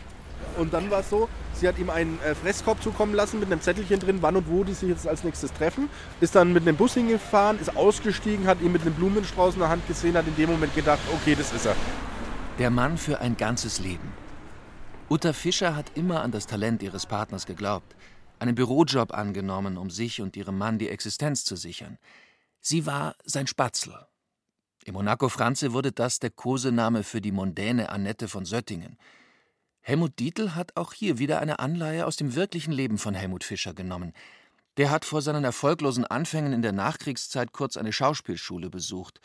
Und 0.58 0.74
dann 0.74 0.92
war 0.92 1.00
es 1.00 1.10
so, 1.10 1.30
sie 1.54 1.68
hat 1.68 1.78
ihm 1.78 1.90
einen 1.90 2.20
äh, 2.22 2.36
Fresskorb 2.36 2.82
zukommen 2.82 3.14
lassen 3.14 3.40
mit 3.40 3.52
einem 3.52 3.62
Zettelchen 3.62 4.00
drin, 4.00 4.18
wann 4.22 4.36
und 4.36 4.50
wo 4.50 4.64
die 4.64 4.74
sich 4.74 4.90
jetzt 4.90 5.08
als 5.08 5.24
nächstes 5.24 5.54
treffen. 5.54 5.90
Ist 6.20 6.36
dann 6.36 6.54
mit 6.54 6.68
einem 6.68 6.78
Bus 6.78 6.94
hingefahren, 6.94 7.60
ist 7.60 7.76
ausgestiegen, 7.76 8.48
hat 8.48 8.62
ihn 8.62 8.72
mit 8.72 8.82
einem 8.82 8.94
Blumenstrauß 8.94 9.56
in 9.56 9.62
der 9.62 9.70
Hand 9.70 9.88
gesehen, 9.88 10.16
hat 10.16 10.28
in 10.28 10.36
dem 10.36 10.50
Moment 10.52 10.76
gedacht, 10.76 11.00
okay, 11.14 11.36
das 11.36 11.54
ist 11.54 11.66
er. 11.66 11.76
Der 12.60 12.70
Mann 12.70 12.98
für 12.98 13.20
ein 13.20 13.38
ganzes 13.38 13.80
Leben. 13.80 14.12
Uta 15.10 15.34
Fischer 15.34 15.76
hat 15.76 15.92
immer 15.96 16.22
an 16.22 16.32
das 16.32 16.48
Talent 16.48 16.84
ihres 16.84 17.06
Partners 17.06 17.46
geglaubt, 17.46 17.96
einen 18.40 18.56
Bürojob 18.56 19.14
angenommen, 19.14 19.78
um 19.78 19.90
sich 19.90 20.22
und 20.22 20.38
ihrem 20.38 20.58
Mann 20.58 20.80
die 20.80 20.90
Existenz 20.90 21.44
zu 21.44 21.56
sichern. 21.56 21.98
Sie 22.60 22.86
war 22.86 23.16
sein 23.26 23.48
Spatzel. 23.48 23.94
Im 24.86 24.94
Monaco 24.94 25.30
Franze 25.30 25.74
wurde 25.74 25.92
das 25.92 26.20
der 26.20 26.32
Kosename 26.32 27.04
für 27.04 27.22
die 27.22 27.32
mondäne 27.32 27.90
Annette 27.90 28.28
von 28.28 28.46
Söttingen– 28.46 28.98
Helmut 29.82 30.20
Dietl 30.20 30.54
hat 30.54 30.78
auch 30.78 30.94
hier 30.94 31.18
wieder 31.18 31.40
eine 31.40 31.60
Anleihe 31.60 32.06
aus 32.06 32.16
dem 32.16 32.36
wirklichen 32.36 32.72
Leben 32.72 33.00
von 33.00 33.16
Helmut 33.16 33.44
Fischer 33.44 33.74
genommen. 33.74 34.14
Der 34.78 34.92
hat 34.92 35.06
vor 35.06 35.22
seinen 35.22 35.44
erfolglosen 35.44 36.06
Anfängen 36.06 36.54
in 36.54 36.62
der 36.62 36.72
Nachkriegszeit 36.72 37.52
kurz 37.52 37.78
eine 37.78 37.92
Schauspielschule 37.92 38.70
besucht. 38.70 39.20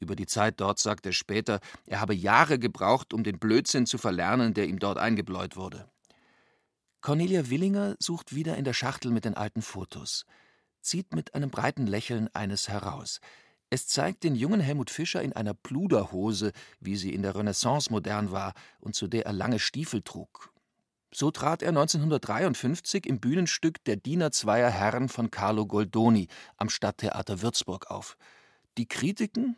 Über 0.00 0.16
die 0.16 0.26
Zeit 0.26 0.60
dort 0.60 0.78
sagt 0.78 1.06
er 1.06 1.12
später, 1.12 1.60
er 1.86 2.00
habe 2.00 2.14
Jahre 2.14 2.58
gebraucht, 2.58 3.14
um 3.14 3.22
den 3.22 3.38
Blödsinn 3.38 3.86
zu 3.86 3.98
verlernen, 3.98 4.52
der 4.52 4.66
ihm 4.66 4.78
dort 4.78 4.98
eingebläut 4.98 5.56
wurde. 5.56 5.88
Cornelia 7.00 7.48
Willinger 7.48 7.96
sucht 7.98 8.34
wieder 8.34 8.56
in 8.56 8.64
der 8.64 8.74
Schachtel 8.74 9.10
mit 9.10 9.24
den 9.24 9.34
alten 9.34 9.62
Fotos, 9.62 10.26
zieht 10.82 11.14
mit 11.14 11.34
einem 11.34 11.50
breiten 11.50 11.86
Lächeln 11.86 12.28
eines 12.34 12.68
heraus. 12.68 13.20
Es 13.72 13.86
zeigt 13.86 14.24
den 14.24 14.34
jungen 14.34 14.60
Helmut 14.60 14.90
Fischer 14.90 15.22
in 15.22 15.32
einer 15.32 15.54
Pluderhose, 15.54 16.52
wie 16.80 16.96
sie 16.96 17.14
in 17.14 17.22
der 17.22 17.36
Renaissance 17.36 17.90
modern 17.90 18.32
war 18.32 18.54
und 18.80 18.96
zu 18.96 19.06
der 19.06 19.26
er 19.26 19.32
lange 19.32 19.60
Stiefel 19.60 20.02
trug. 20.02 20.52
So 21.12 21.30
trat 21.30 21.62
er 21.62 21.70
1953 21.70 23.06
im 23.06 23.20
Bühnenstück 23.20 23.82
Der 23.84 23.96
Diener 23.96 24.32
zweier 24.32 24.70
Herren 24.70 25.08
von 25.08 25.30
Carlo 25.30 25.66
Goldoni 25.66 26.28
am 26.56 26.68
Stadttheater 26.68 27.42
Würzburg 27.42 27.90
auf. 27.90 28.16
Die 28.76 28.86
Kritiken 28.86 29.56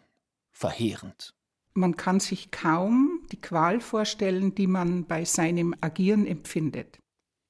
verheerend. 0.51 1.35
Man 1.75 1.97
kann 1.97 2.21
sich 2.21 2.51
kaum 2.51 3.27
die 3.33 3.41
Qual 3.41 3.81
vorstellen, 3.81 4.55
die 4.55 4.67
man 4.67 5.07
bei 5.07 5.25
seinem 5.25 5.75
Agieren 5.81 6.27
empfindet. 6.27 6.99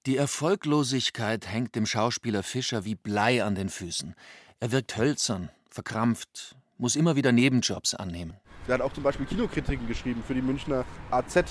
Die 0.07 0.17
Erfolglosigkeit 0.17 1.49
hängt 1.49 1.75
dem 1.75 1.87
Schauspieler 1.87 2.43
Fischer 2.43 2.85
wie 2.85 2.95
Blei 2.95 3.45
an 3.45 3.57
den 3.57 3.69
Füßen. 3.69 4.15
Er 4.59 4.73
wirkt 4.73 4.97
hölzern, 4.97 5.51
verkrampft, 5.75 6.57
muss 6.79 6.97
immer 6.97 7.17
wieder 7.17 7.33
Nebenjobs 7.33 7.95
annehmen. 7.95 8.35
Er 8.69 8.75
hat 8.75 8.81
auch 8.81 8.93
zum 8.93 9.03
Beispiel 9.03 9.27
Kinokritiken 9.27 9.89
geschrieben 9.89 10.23
für 10.27 10.35
die 10.35 10.43
Münchner 10.43 10.85
AZ. 11.11 11.45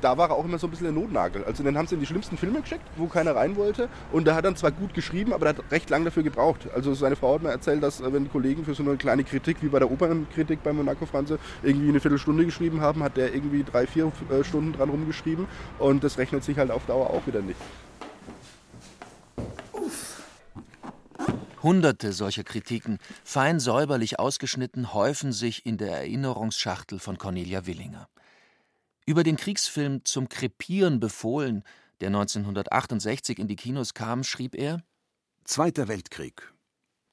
Da 0.00 0.16
war 0.16 0.30
er 0.30 0.36
auch 0.36 0.44
immer 0.44 0.58
so 0.58 0.66
ein 0.66 0.70
bisschen 0.70 0.86
der 0.86 0.94
Notnagel. 0.94 1.44
Also 1.44 1.62
den 1.62 1.76
haben 1.76 1.86
sie 1.86 1.94
in 1.94 2.00
die 2.00 2.06
schlimmsten 2.06 2.38
Filme 2.38 2.62
geschickt, 2.62 2.86
wo 2.96 3.06
keiner 3.06 3.36
rein 3.36 3.56
wollte. 3.56 3.88
Und 4.12 4.26
da 4.26 4.34
hat 4.34 4.46
er 4.46 4.54
zwar 4.54 4.70
gut 4.70 4.94
geschrieben, 4.94 5.34
aber 5.34 5.46
er 5.46 5.48
hat 5.50 5.70
recht 5.70 5.90
lange 5.90 6.06
dafür 6.06 6.22
gebraucht. 6.22 6.68
Also 6.74 6.94
seine 6.94 7.16
Frau 7.16 7.34
hat 7.34 7.42
mir 7.42 7.50
erzählt, 7.50 7.82
dass 7.82 8.00
äh, 8.00 8.10
wenn 8.12 8.30
Kollegen 8.30 8.64
für 8.64 8.74
so 8.74 8.82
eine 8.82 8.96
kleine 8.96 9.24
Kritik 9.24 9.58
wie 9.60 9.68
bei 9.68 9.78
der 9.78 9.90
Opernkritik 9.90 10.62
bei 10.62 10.72
Monaco 10.72 11.04
Franze 11.04 11.38
irgendwie 11.62 11.90
eine 11.90 12.00
Viertelstunde 12.00 12.46
geschrieben 12.46 12.80
haben, 12.80 13.02
hat 13.02 13.18
der 13.18 13.34
irgendwie 13.34 13.62
drei, 13.62 13.86
vier 13.86 14.10
äh, 14.30 14.42
Stunden 14.42 14.72
dran 14.72 14.88
rumgeschrieben. 14.88 15.46
Und 15.78 16.02
das 16.02 16.16
rechnet 16.16 16.44
sich 16.44 16.56
halt 16.56 16.70
auf 16.70 16.86
Dauer 16.86 17.10
auch 17.10 17.26
wieder 17.26 17.42
nicht. 17.42 17.60
Hunderte 21.62 22.12
solcher 22.12 22.44
Kritiken, 22.44 22.98
fein 23.22 23.60
säuberlich 23.60 24.18
ausgeschnitten, 24.18 24.94
häufen 24.94 25.32
sich 25.32 25.66
in 25.66 25.76
der 25.76 25.90
Erinnerungsschachtel 25.90 26.98
von 26.98 27.18
Cornelia 27.18 27.66
Willinger. 27.66 28.08
Über 29.04 29.24
den 29.24 29.36
Kriegsfilm 29.36 30.04
Zum 30.04 30.28
Krepieren 30.28 31.00
befohlen, 31.00 31.62
der 32.00 32.08
1968 32.08 33.38
in 33.38 33.48
die 33.48 33.56
Kinos 33.56 33.92
kam, 33.92 34.24
schrieb 34.24 34.54
er: 34.54 34.82
Zweiter 35.44 35.88
Weltkrieg. 35.88 36.52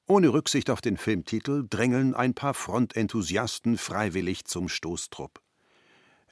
Ohne 0.06 0.32
Rücksicht 0.32 0.70
auf 0.70 0.80
den 0.80 0.96
Filmtitel 0.96 1.66
drängeln 1.68 2.14
ein 2.14 2.32
paar 2.32 2.54
Frontenthusiasten 2.54 3.76
freiwillig 3.76 4.46
zum 4.46 4.68
Stoßtrupp. 4.68 5.42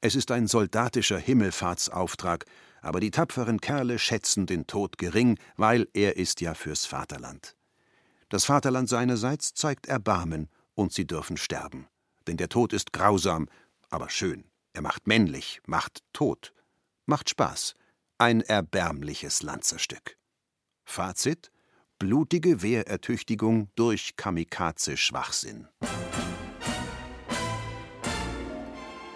Es 0.00 0.14
ist 0.14 0.30
ein 0.30 0.46
soldatischer 0.46 1.18
Himmelfahrtsauftrag, 1.18 2.46
aber 2.80 3.00
die 3.00 3.11
tapferen 3.11 3.61
Kerle 3.61 3.99
schätzen 3.99 4.46
den 4.46 4.66
Tod 4.66 4.96
gering, 4.96 5.38
weil 5.56 5.88
er 5.92 6.16
ist 6.16 6.40
ja 6.40 6.54
fürs 6.54 6.87
Vaterland. 6.87 7.55
Das 8.28 8.45
Vaterland 8.45 8.88
seinerseits 8.88 9.54
zeigt 9.54 9.87
Erbarmen, 9.87 10.49
und 10.75 10.92
sie 10.92 11.06
dürfen 11.06 11.37
sterben. 11.37 11.87
Denn 12.26 12.37
der 12.37 12.49
Tod 12.49 12.73
ist 12.73 12.92
grausam, 12.92 13.49
aber 13.88 14.11
schön. 14.11 14.45
Er 14.73 14.83
macht 14.83 15.06
männlich, 15.06 15.62
macht 15.66 16.02
tot, 16.12 16.52
macht 17.06 17.30
Spaß. 17.30 17.75
Ein 18.18 18.40
erbärmliches 18.40 19.42
Lanzerstück. 19.42 20.18
Fazit: 20.85 21.50
blutige 21.99 22.62
Wehrertüchtigung 22.62 23.71
durch 23.75 24.16
Kamikaze-Schwachsinn. 24.16 25.68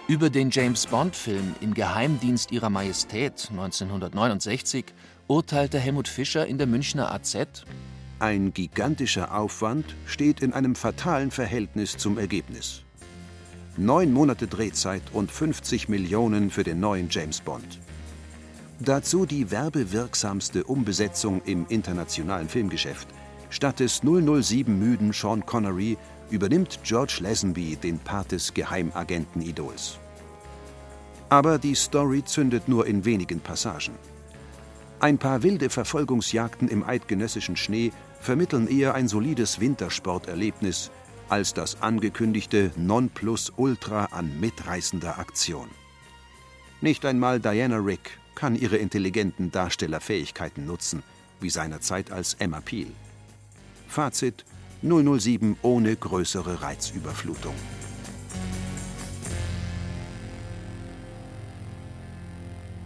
Über 0.07 0.31
den 0.31 0.51
James 0.51 0.87
Bond-Film 0.87 1.55
Im 1.61 1.75
Geheimdienst 1.75 2.53
ihrer 2.53 2.71
Majestät 2.71 3.49
1969 3.51 4.87
urteilte 5.29 5.79
Helmut 5.79 6.09
Fischer 6.09 6.47
in 6.47 6.59
der 6.59 6.67
Münchner 6.67 7.13
AZ 7.13 7.65
ein 8.21 8.53
gigantischer 8.53 9.35
Aufwand 9.35 9.97
steht 10.05 10.41
in 10.41 10.53
einem 10.53 10.75
fatalen 10.75 11.31
Verhältnis 11.31 11.97
zum 11.97 12.19
Ergebnis. 12.19 12.83
Neun 13.77 14.13
Monate 14.13 14.47
Drehzeit 14.47 15.03
und 15.13 15.33
50 15.33 15.89
Millionen 15.89 16.51
für 16.51 16.63
den 16.63 16.81
neuen 16.81 17.09
James 17.11 17.41
Bond. 17.41 17.79
Dazu 18.79 19.25
die 19.25 19.51
werbewirksamste 19.51 20.65
Umbesetzung 20.65 21.41
im 21.47 21.67
internationalen 21.69 22.49
Filmgeschäft. 22.49 23.09
Statt 23.49 23.81
des 23.81 24.03
007-müden 24.03 25.13
Sean 25.13 25.45
Connery 25.47 25.97
übernimmt 26.31 26.81
George 26.85 27.19
Lazenby 27.21 27.77
den 27.77 27.99
Part 27.99 28.33
des 28.33 28.53
Geheimagenten-Idols. 28.53 29.99
Aber 31.31 31.59
die 31.59 31.75
Story 31.75 32.25
zündet 32.25 32.69
nur 32.69 32.87
in 32.87 33.05
wenigen 33.05 33.41
Passagen. 33.41 33.95
Ein 35.01 35.17
paar 35.17 35.43
wilde 35.43 35.71
Verfolgungsjagden 35.71 36.69
im 36.69 36.83
eidgenössischen 36.83 37.57
Schnee 37.57 37.93
vermitteln 38.21 38.69
eher 38.69 38.95
ein 38.95 39.09
solides 39.09 39.61
Wintersporterlebnis 39.61 40.91
als 41.29 41.55
das 41.55 41.81
angekündigte 41.81 42.71
Nonplusultra 42.77 44.07
an 44.07 44.39
mitreißender 44.41 45.19
Aktion. 45.19 45.69
Nicht 46.81 47.05
einmal 47.05 47.41
Diana 47.41 47.77
Rick 47.77 48.19
kann 48.35 48.57
ihre 48.57 48.77
intelligenten 48.77 49.51
Darstellerfähigkeiten 49.51 50.67
nutzen, 50.67 51.03
wie 51.41 51.51
seinerzeit 51.51 52.11
als 52.11 52.35
Emma 52.35 52.61
Peel. 52.61 52.91
Fazit 53.87 54.45
007 54.83 55.59
ohne 55.63 55.95
größere 55.95 56.63
Reizüberflutung. 56.63 57.55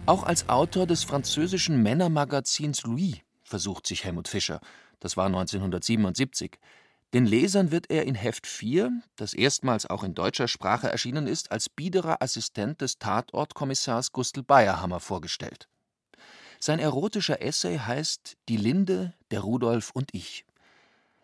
Auch 0.05 0.23
als 0.23 0.49
Autor 0.49 0.85
des 0.85 1.03
französischen 1.03 1.81
Männermagazins 1.81 2.83
Louis 2.83 3.15
versucht 3.43 3.87
sich 3.87 4.03
Helmut 4.03 4.27
Fischer 4.27 4.59
das 5.05 5.17
war 5.17 5.27
1977. 5.27 6.57
Den 7.13 7.27
Lesern 7.27 7.69
wird 7.69 7.91
er 7.91 8.07
in 8.07 8.15
Heft 8.15 8.47
4, 8.47 8.91
das 9.15 9.35
erstmals 9.35 9.85
auch 9.85 10.03
in 10.03 10.15
deutscher 10.15 10.47
Sprache 10.47 10.89
erschienen 10.89 11.27
ist, 11.27 11.51
als 11.51 11.69
biederer 11.69 12.23
Assistent 12.23 12.81
des 12.81 12.97
Tatortkommissars 12.97 14.11
Gustl 14.13 14.41
Bayerhammer 14.41 14.99
vorgestellt. 14.99 15.69
Sein 16.59 16.79
erotischer 16.79 17.39
Essay 17.39 17.77
heißt 17.77 18.35
Die 18.49 18.57
Linde, 18.57 19.13
der 19.29 19.41
Rudolf 19.41 19.91
und 19.93 20.09
ich. 20.11 20.43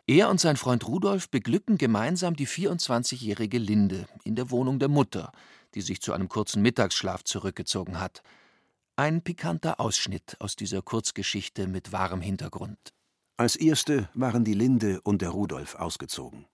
Er 0.05 0.29
und 0.29 0.39
sein 0.39 0.57
Freund 0.57 0.88
Rudolf 0.88 1.31
beglücken 1.31 1.79
gemeinsam 1.79 2.35
die 2.35 2.47
24-jährige 2.47 3.57
Linde 3.57 4.05
in 4.23 4.35
der 4.35 4.51
Wohnung 4.51 4.77
der 4.77 4.89
Mutter, 4.89 5.31
die 5.73 5.81
sich 5.81 6.03
zu 6.03 6.13
einem 6.13 6.29
kurzen 6.29 6.61
Mittagsschlaf 6.61 7.23
zurückgezogen 7.23 8.00
hat. 8.00 8.21
Ein 8.95 9.23
pikanter 9.23 9.79
Ausschnitt 9.79 10.35
aus 10.38 10.55
dieser 10.55 10.83
Kurzgeschichte 10.83 11.65
mit 11.65 11.91
wahrem 11.91 12.21
Hintergrund. 12.21 12.93
Als 13.41 13.55
erste 13.55 14.07
waren 14.13 14.43
die 14.45 14.53
Linde 14.53 15.01
und 15.01 15.24
der 15.24 15.29
Rudolf 15.29 15.74
ausgezogen. 15.74 16.45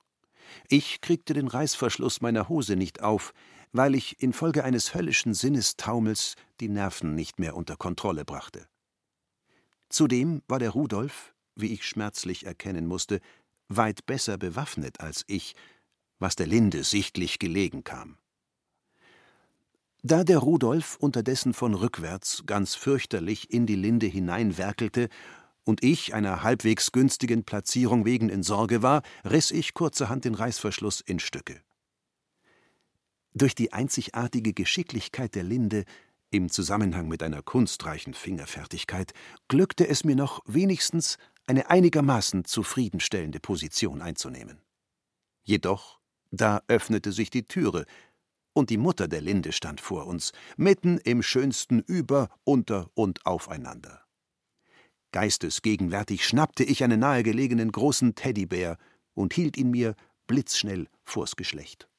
Ich 0.70 1.02
kriegte 1.02 1.34
den 1.34 1.50
Reißverschluss 1.50 2.22
meiner 2.22 2.48
Hose 2.48 2.78
nicht 2.78 3.04
auf, 3.04 3.34
weil 3.74 3.94
ich 3.94 4.22
infolge 4.22 4.64
eines 4.64 4.96
höllischen 4.96 5.34
Sinnestaumels 5.34 6.38
die 6.62 6.70
Nerven 6.70 7.14
nicht 7.14 7.40
mehr 7.40 7.58
unter 7.58 7.76
Kontrolle 7.76 8.24
brachte. 8.24 8.70
Zudem 9.90 10.44
war 10.48 10.60
der 10.60 10.70
Rudolf, 10.70 11.34
wie 11.56 11.74
ich 11.74 11.86
schmerzlich 11.86 12.46
erkennen 12.46 12.88
musste, 12.88 13.20
weit 13.68 14.06
besser 14.06 14.38
bewaffnet 14.38 15.02
als 15.02 15.26
ich, 15.28 15.56
was 16.20 16.38
der 16.38 16.48
Linde 16.48 16.86
sichtlich 16.86 17.38
gelegen 17.38 17.84
kam. 17.84 18.18
Da 20.04 20.24
der 20.24 20.38
Rudolf 20.38 20.96
unterdessen 21.02 21.54
von 21.54 21.74
rückwärts 21.74 22.44
ganz 22.46 22.76
fürchterlich 22.76 23.52
in 23.52 23.66
die 23.66 23.76
Linde 23.76 24.06
hineinwerkelte 24.06 25.10
und 25.68 25.84
ich 25.84 26.14
einer 26.14 26.44
halbwegs 26.44 26.94
günstigen 26.94 27.44
Platzierung 27.44 28.06
wegen 28.06 28.30
in 28.30 28.42
Sorge 28.42 28.82
war, 28.82 29.02
riss 29.26 29.52
ich 29.52 29.74
kurzerhand 29.74 30.24
den 30.24 30.34
Reißverschluss 30.34 31.02
in 31.02 31.20
Stücke. 31.20 31.62
Durch 33.34 33.54
die 33.54 33.74
einzigartige 33.74 34.54
Geschicklichkeit 34.54 35.36
der 35.36 35.44
Linde 35.44 35.84
im 36.32 36.50
Zusammenhang 36.50 37.10
mit 37.10 37.22
einer 37.22 37.42
kunstreichen 37.42 38.14
Fingerfertigkeit 38.14 39.14
glückte 39.50 39.88
es 39.88 40.06
mir 40.06 40.16
noch 40.16 40.42
wenigstens 40.46 41.18
eine 41.48 41.70
einigermaßen 41.70 42.46
zufriedenstellende 42.46 43.42
Position 43.42 44.02
einzunehmen. 44.02 44.62
Jedoch, 45.44 46.00
da 46.32 46.62
öffnete 46.68 47.12
sich 47.12 47.30
die 47.30 47.44
Türe, 47.44 47.86
und 48.54 48.72
die 48.72 48.78
Mutter 48.78 49.08
der 49.08 49.22
Linde 49.22 49.52
stand 49.52 49.82
vor 49.82 50.08
uns, 50.08 50.32
mitten 50.56 50.98
im 50.98 51.22
schönsten 51.22 51.80
Über, 51.80 52.30
Unter 52.44 52.90
und 52.96 53.26
Aufeinander. 53.26 54.07
Geistesgegenwärtig 55.18 56.28
schnappte 56.28 56.64
ich 56.64 56.84
einen 56.84 57.00
nahegelegenen 57.00 57.72
großen 57.72 58.14
Teddybär 58.14 58.78
und 59.16 59.34
hielt 59.34 59.58
ihn 59.58 59.72
mir 59.72 59.96
blitzschnell 60.28 60.86
vors 61.06 61.36
Geschlecht. 61.36 61.90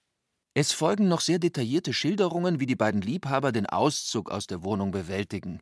Es 0.55 0.71
folgen 0.71 1.09
noch 1.09 1.21
sehr 1.21 1.41
detaillierte 1.41 1.93
Schilderungen, 1.93 2.61
wie 2.61 2.67
die 2.67 2.77
beiden 2.77 3.01
Liebhaber 3.01 3.51
den 3.51 3.67
Auszug 3.67 4.31
aus 4.31 4.47
der 4.47 4.63
Wohnung 4.63 4.93
bewältigen. 4.93 5.59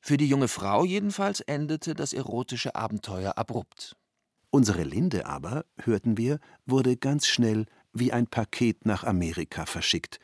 Für 0.00 0.16
die 0.16 0.26
junge 0.26 0.48
Frau 0.48 0.86
jedenfalls 0.86 1.40
endete 1.40 1.92
das 1.92 2.14
erotische 2.14 2.74
Abenteuer 2.74 3.36
abrupt. 3.36 3.94
Unsere 4.48 4.84
Linde 4.84 5.26
aber, 5.26 5.66
hörten 5.82 6.16
wir, 6.16 6.40
wurde 6.64 6.96
ganz 6.96 7.26
schnell 7.26 7.66
wie 7.92 8.10
ein 8.10 8.26
Paket 8.26 8.86
nach 8.86 9.04
Amerika 9.04 9.66
verschickt. 9.66 10.18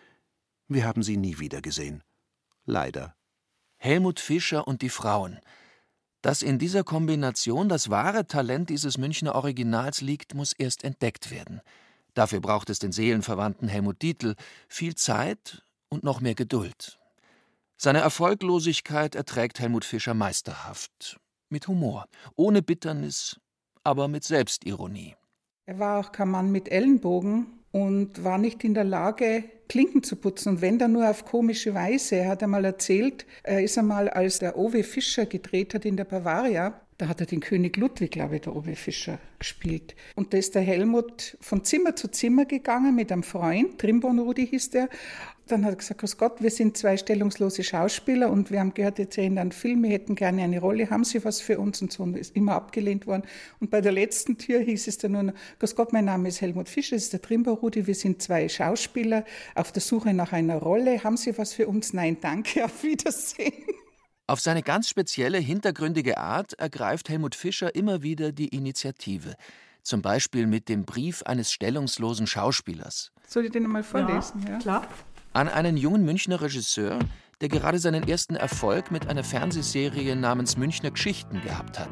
Wir 0.69 0.87
haben 0.87 1.03
sie 1.03 1.19
nie 1.19 1.39
wieder 1.39 1.61
gesehen. 1.61 2.03
Leider. 2.65 3.15
Helmut 3.77 4.21
Fischer 4.21 4.67
und 4.67 4.81
die 4.81 4.89
Frauen. 4.89 5.39
Dass 6.27 6.43
in 6.43 6.59
dieser 6.59 6.83
Kombination 6.83 7.69
das 7.69 7.89
wahre 7.89 8.27
Talent 8.27 8.69
dieses 8.69 8.99
Münchner 8.99 9.37
Originals 9.37 10.01
liegt, 10.01 10.35
muss 10.35 10.53
erst 10.53 10.83
entdeckt 10.83 11.31
werden. 11.31 11.61
Dafür 12.15 12.41
braucht 12.41 12.69
es 12.69 12.81
den 12.81 12.91
seelenverwandten 12.91 13.69
Helmut 13.69 14.03
Dietl 14.03 14.35
viel 14.67 14.97
Zeit 14.97 15.63
und 15.89 16.03
noch 16.03 16.21
mehr 16.21 16.35
Geduld. 16.35 16.99
Seine 17.77 18.01
Erfolglosigkeit 18.01 19.15
erträgt 19.15 19.61
Helmut 19.61 19.85
Fischer 19.85 20.15
meisterhaft, 20.15 21.21
mit 21.49 21.69
Humor, 21.69 22.07
ohne 22.35 22.61
Bitternis, 22.61 23.39
aber 23.85 24.09
mit 24.09 24.25
Selbstironie. 24.25 25.15
Er 25.67 25.79
war 25.79 26.01
auch 26.01 26.11
kein 26.11 26.31
Mann 26.31 26.51
mit 26.51 26.69
Ellenbogen 26.69 27.56
und 27.77 28.25
war 28.25 28.39
nicht 28.39 28.65
in 28.65 28.73
der 28.73 28.85
Lage, 28.85 29.45
Klinken 29.69 30.03
zu 30.03 30.17
putzen. 30.17 30.49
Und 30.49 30.61
wenn 30.63 30.79
dann 30.79 30.93
nur 30.93 31.11
auf 31.11 31.27
komische 31.27 31.75
Weise. 31.75 32.17
Er 32.17 32.29
hat 32.29 32.43
einmal 32.43 32.65
erzählt, 32.65 33.27
er 33.43 33.63
ist 33.63 33.77
einmal, 33.77 34.09
als 34.09 34.39
der 34.39 34.57
Owe 34.57 34.83
Fischer 34.83 35.27
gedreht 35.27 35.75
hat 35.75 35.85
in 35.85 35.99
der 35.99 36.05
Bavaria, 36.05 36.81
da 36.97 37.09
hat 37.09 37.21
er 37.21 37.27
den 37.27 37.41
König 37.41 37.77
Ludwig, 37.77 38.13
glaube 38.13 38.37
ich, 38.37 38.41
der 38.41 38.57
Owe 38.57 38.75
Fischer 38.75 39.19
gespielt. 39.39 39.95
Und 40.15 40.33
da 40.33 40.39
ist 40.39 40.55
der 40.55 40.63
Helmut 40.63 41.37
von 41.43 41.65
Zimmer 41.65 41.95
zu 41.95 42.09
Zimmer 42.09 42.47
gegangen 42.47 42.95
mit 42.95 43.13
einem 43.13 43.23
Freund, 43.23 43.79
Trimbon 43.79 44.21
Rudi 44.21 44.47
hieß 44.47 44.71
der, 44.71 44.89
dann 45.47 45.65
hat 45.65 45.75
er 45.75 45.77
gesagt, 45.77 46.01
Grüß 46.01 46.17
Gott, 46.19 46.43
wir 46.43 46.51
sind 46.51 46.77
zwei 46.77 46.97
stellungslose 46.97 47.63
Schauspieler 47.63 48.31
und 48.31 48.51
wir 48.51 48.61
haben 48.61 48.75
gehört, 48.75 48.99
jetzt 48.99 49.15
sehen 49.15 49.39
einen 49.39 49.53
Film, 49.53 49.83
wir 49.83 49.91
hätten 49.91 50.17
gerne 50.17 50.43
eine 50.43 50.61
Rolle, 50.61 50.91
haben 50.91 51.05
Sie 51.05 51.25
was 51.25 51.41
für 51.41 51.59
uns? 51.59 51.81
Und 51.81 51.93
so 51.93 52.03
und 52.03 52.17
ist 52.17 52.35
immer 52.35 52.55
abgelehnt 52.55 53.07
worden. 53.07 53.23
Und 53.61 53.71
bei 53.71 53.81
der 53.81 53.93
letzten 53.93 54.39
Tür 54.39 54.61
hieß 54.61 54.89
es 54.89 54.99
dann 54.99 55.13
nur, 55.13 55.33
Grüß 55.61 55.77
Gott, 55.77 55.93
mein 55.93 56.07
Name 56.07 56.29
ist 56.29 56.41
Helmut 56.41 56.69
Fischer, 56.69 56.97
das 56.97 57.05
ist 57.05 57.13
der 57.13 57.23
Trimborudi, 57.23 57.87
wir 57.87 57.95
sind 57.95 58.21
zwei 58.23 58.49
Schauspieler 58.49 59.25
auf 59.55 59.73
der 59.73 59.83
Suche 59.83 60.13
nach 60.15 60.33
einer 60.33 60.57
Rolle, 60.57 61.05
haben 61.05 61.17
Sie 61.17 61.37
was 61.39 61.53
für 61.53 61.69
uns? 61.69 61.93
Nein, 61.93 62.19
danke, 62.21 62.65
auf 62.65 62.83
Wiedersehen. 62.83 63.53
Auf 64.27 64.41
seine 64.41 64.63
ganz 64.63 64.89
spezielle, 64.89 65.39
hintergründige 65.39 66.19
Art 66.19 66.55
ergreift 66.55 67.09
Helmut 67.09 67.37
Fischer 67.37 67.77
immer 67.77 68.03
wieder 68.03 68.33
die 68.33 68.49
Initiative. 68.49 69.35
Zum 69.83 70.03
Beispiel 70.03 70.49
mit 70.49 70.69
dem 70.69 70.85
Brief 70.85 71.23
eines 71.23 71.53
stellungslosen 71.53 72.27
Schauspielers. 72.27 73.13
Soll 73.29 73.45
ich 73.45 73.53
den 73.53 73.65
einmal 73.65 73.85
vorlesen? 73.85 74.43
Ja, 74.45 74.55
ja? 74.55 74.59
klar 74.59 74.89
an 75.37 75.49
einen 75.49 75.77
jungen 75.77 76.05
Münchner 76.05 76.41
Regisseur, 76.41 76.99
der 77.43 77.51
gerade 77.51 77.79
seinen 77.79 78.09
ersten 78.09 78.37
Erfolg 78.37 78.91
mit 78.91 79.07
einer 79.07 79.23
Fernsehserie 79.23 80.17
namens 80.17 80.57
Münchner 80.57 80.91
Geschichten 80.91 81.43
gehabt 81.43 81.79
hat. 81.79 81.91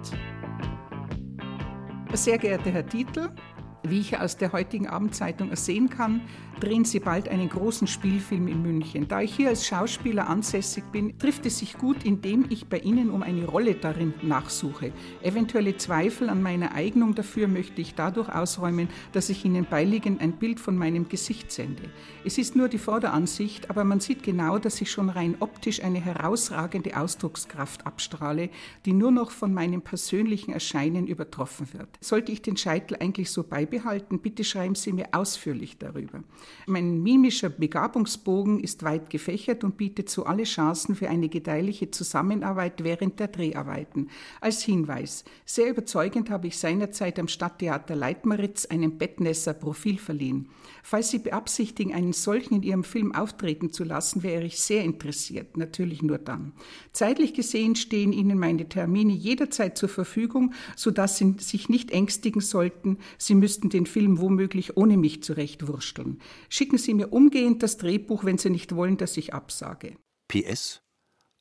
Sehr 2.14 2.38
geehrter 2.38 2.70
Herr 2.70 2.82
Dietl, 2.82 3.34
wie 3.84 4.00
ich 4.00 4.18
aus 4.18 4.36
der 4.36 4.52
heutigen 4.52 4.88
Abendzeitung 4.88 5.50
ersehen 5.50 5.90
kann, 5.90 6.20
drehen 6.60 6.84
Sie 6.84 7.00
bald 7.00 7.28
einen 7.28 7.48
großen 7.48 7.86
Spielfilm 7.86 8.48
in 8.48 8.62
München. 8.62 9.08
Da 9.08 9.20
ich 9.20 9.34
hier 9.34 9.48
als 9.48 9.66
Schauspieler 9.66 10.28
ansässig 10.28 10.84
bin, 10.92 11.18
trifft 11.18 11.46
es 11.46 11.58
sich 11.58 11.76
gut, 11.76 12.04
indem 12.04 12.46
ich 12.48 12.66
bei 12.66 12.78
Ihnen 12.78 13.10
um 13.10 13.22
eine 13.22 13.44
Rolle 13.44 13.74
darin 13.74 14.14
nachsuche. 14.22 14.92
Eventuelle 15.22 15.76
Zweifel 15.76 16.28
an 16.28 16.42
meiner 16.42 16.74
Eignung 16.74 17.14
dafür 17.14 17.48
möchte 17.48 17.80
ich 17.80 17.94
dadurch 17.94 18.28
ausräumen, 18.28 18.88
dass 19.12 19.28
ich 19.28 19.44
Ihnen 19.44 19.66
beiliegend 19.68 20.20
ein 20.20 20.32
Bild 20.32 20.60
von 20.60 20.76
meinem 20.76 21.08
Gesicht 21.08 21.52
sende. 21.52 21.90
Es 22.24 22.38
ist 22.38 22.56
nur 22.56 22.68
die 22.68 22.78
Vorderansicht, 22.78 23.70
aber 23.70 23.84
man 23.84 24.00
sieht 24.00 24.22
genau, 24.22 24.58
dass 24.58 24.80
ich 24.80 24.90
schon 24.90 25.10
rein 25.10 25.36
optisch 25.40 25.82
eine 25.82 26.00
herausragende 26.00 26.96
Ausdruckskraft 26.96 27.86
abstrahle, 27.86 28.50
die 28.86 28.92
nur 28.92 29.10
noch 29.10 29.30
von 29.30 29.52
meinem 29.52 29.82
persönlichen 29.82 30.52
Erscheinen 30.52 31.06
übertroffen 31.06 31.72
wird. 31.72 31.88
Sollte 32.00 32.32
ich 32.32 32.42
den 32.42 32.56
Scheitel 32.56 32.96
eigentlich 33.00 33.30
so 33.30 33.42
beibehalten, 33.74 34.18
bitte 34.20 34.44
schreiben 34.44 34.74
Sie 34.74 34.92
mir 34.92 35.08
ausführlich 35.12 35.78
darüber. 35.78 36.22
Mein 36.66 37.02
mimischer 37.02 37.48
Begabungsbogen 37.50 38.60
ist 38.60 38.82
weit 38.82 39.10
gefächert 39.10 39.64
und 39.64 39.76
bietet 39.76 40.08
so 40.08 40.24
alle 40.24 40.44
Chancen 40.44 40.94
für 40.94 41.08
eine 41.08 41.28
gedeihliche 41.28 41.90
Zusammenarbeit 41.90 42.84
während 42.84 43.20
der 43.20 43.28
Dreharbeiten. 43.28 44.08
Als 44.40 44.62
Hinweis, 44.62 45.24
sehr 45.44 45.70
überzeugend 45.70 46.30
habe 46.30 46.46
ich 46.46 46.58
seinerzeit 46.58 47.18
am 47.18 47.28
Stadttheater 47.28 47.96
Leitmeritz 47.96 48.66
einem 48.66 48.98
Bettnässer 48.98 49.54
Profil 49.54 49.98
verliehen. 49.98 50.48
Falls 50.82 51.10
Sie 51.10 51.18
beabsichtigen, 51.18 51.94
einen 51.94 52.12
solchen 52.12 52.56
in 52.56 52.62
Ihrem 52.62 52.84
Film 52.84 53.14
auftreten 53.14 53.72
zu 53.72 53.84
lassen, 53.84 54.22
wäre 54.22 54.44
ich 54.44 54.60
sehr 54.60 54.84
interessiert, 54.84 55.56
natürlich 55.56 56.02
nur 56.02 56.18
dann. 56.18 56.52
Zeitlich 56.92 57.32
gesehen 57.32 57.74
stehen 57.74 58.12
Ihnen 58.12 58.38
meine 58.38 58.68
Termine 58.68 59.12
jederzeit 59.12 59.78
zur 59.78 59.88
Verfügung, 59.88 60.52
sodass 60.76 61.16
Sie 61.16 61.36
sich 61.38 61.68
nicht 61.68 61.90
ängstigen 61.90 62.42
sollten, 62.42 62.98
Sie 63.16 63.34
müssten 63.34 63.63
den 63.70 63.86
Film 63.86 64.20
womöglich 64.20 64.76
ohne 64.76 64.96
mich 64.96 65.22
zurechtwursteln. 65.22 66.20
Schicken 66.48 66.78
Sie 66.78 66.94
mir 66.94 67.12
umgehend 67.12 67.62
das 67.62 67.76
Drehbuch, 67.76 68.24
wenn 68.24 68.38
Sie 68.38 68.50
nicht 68.50 68.74
wollen, 68.74 68.96
dass 68.96 69.16
ich 69.16 69.34
absage. 69.34 69.96
PS 70.28 70.82